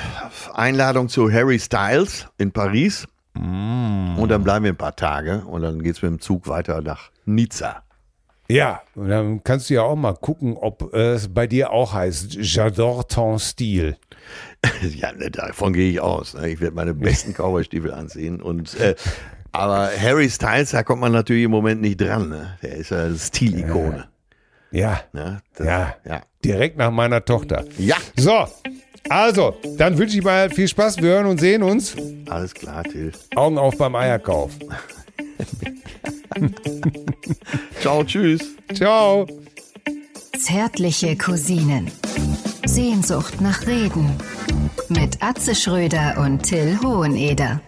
[0.56, 3.08] Einladung zu Harry Styles in Paris.
[3.36, 4.18] Mm.
[4.18, 7.12] Und dann bleiben wir ein paar Tage und dann geht's mit dem Zug weiter nach
[7.26, 7.84] Nizza.
[8.49, 12.34] Ja, und dann kannst du ja auch mal gucken, ob es bei dir auch heißt,
[12.40, 13.95] j'adore ton Stil.
[14.95, 16.34] ja, ne, davon gehe ich aus.
[16.34, 16.49] Ne?
[16.49, 18.41] Ich werde meine besten Cowboy-Stiefel anziehen.
[18.41, 18.95] Und, äh,
[19.52, 22.30] aber Harry Styles, da kommt man natürlich im Moment nicht dran.
[22.30, 22.57] Ne?
[22.61, 24.07] Der ist ja Stilikone.
[24.72, 25.02] Ja.
[25.14, 25.41] Ne?
[25.56, 25.95] Das, Ja.
[26.06, 26.22] ja.
[26.44, 27.64] Direkt nach meiner Tochter.
[27.78, 28.45] Ja, So,
[29.10, 30.98] also, dann wünsche ich mal viel Spaß.
[30.98, 31.95] Wir hören und sehen uns.
[32.30, 33.11] alles klar, Till.
[33.36, 34.52] Augen auf beim Eierkauf.
[37.82, 38.41] Ciao, tschüss.
[38.74, 39.28] Ciao.
[40.40, 41.91] Zärtliche Cousinen.
[42.65, 44.18] Sehnsucht nach Reden.
[44.90, 47.61] Mit Atze Schröder und Till Hoheneder.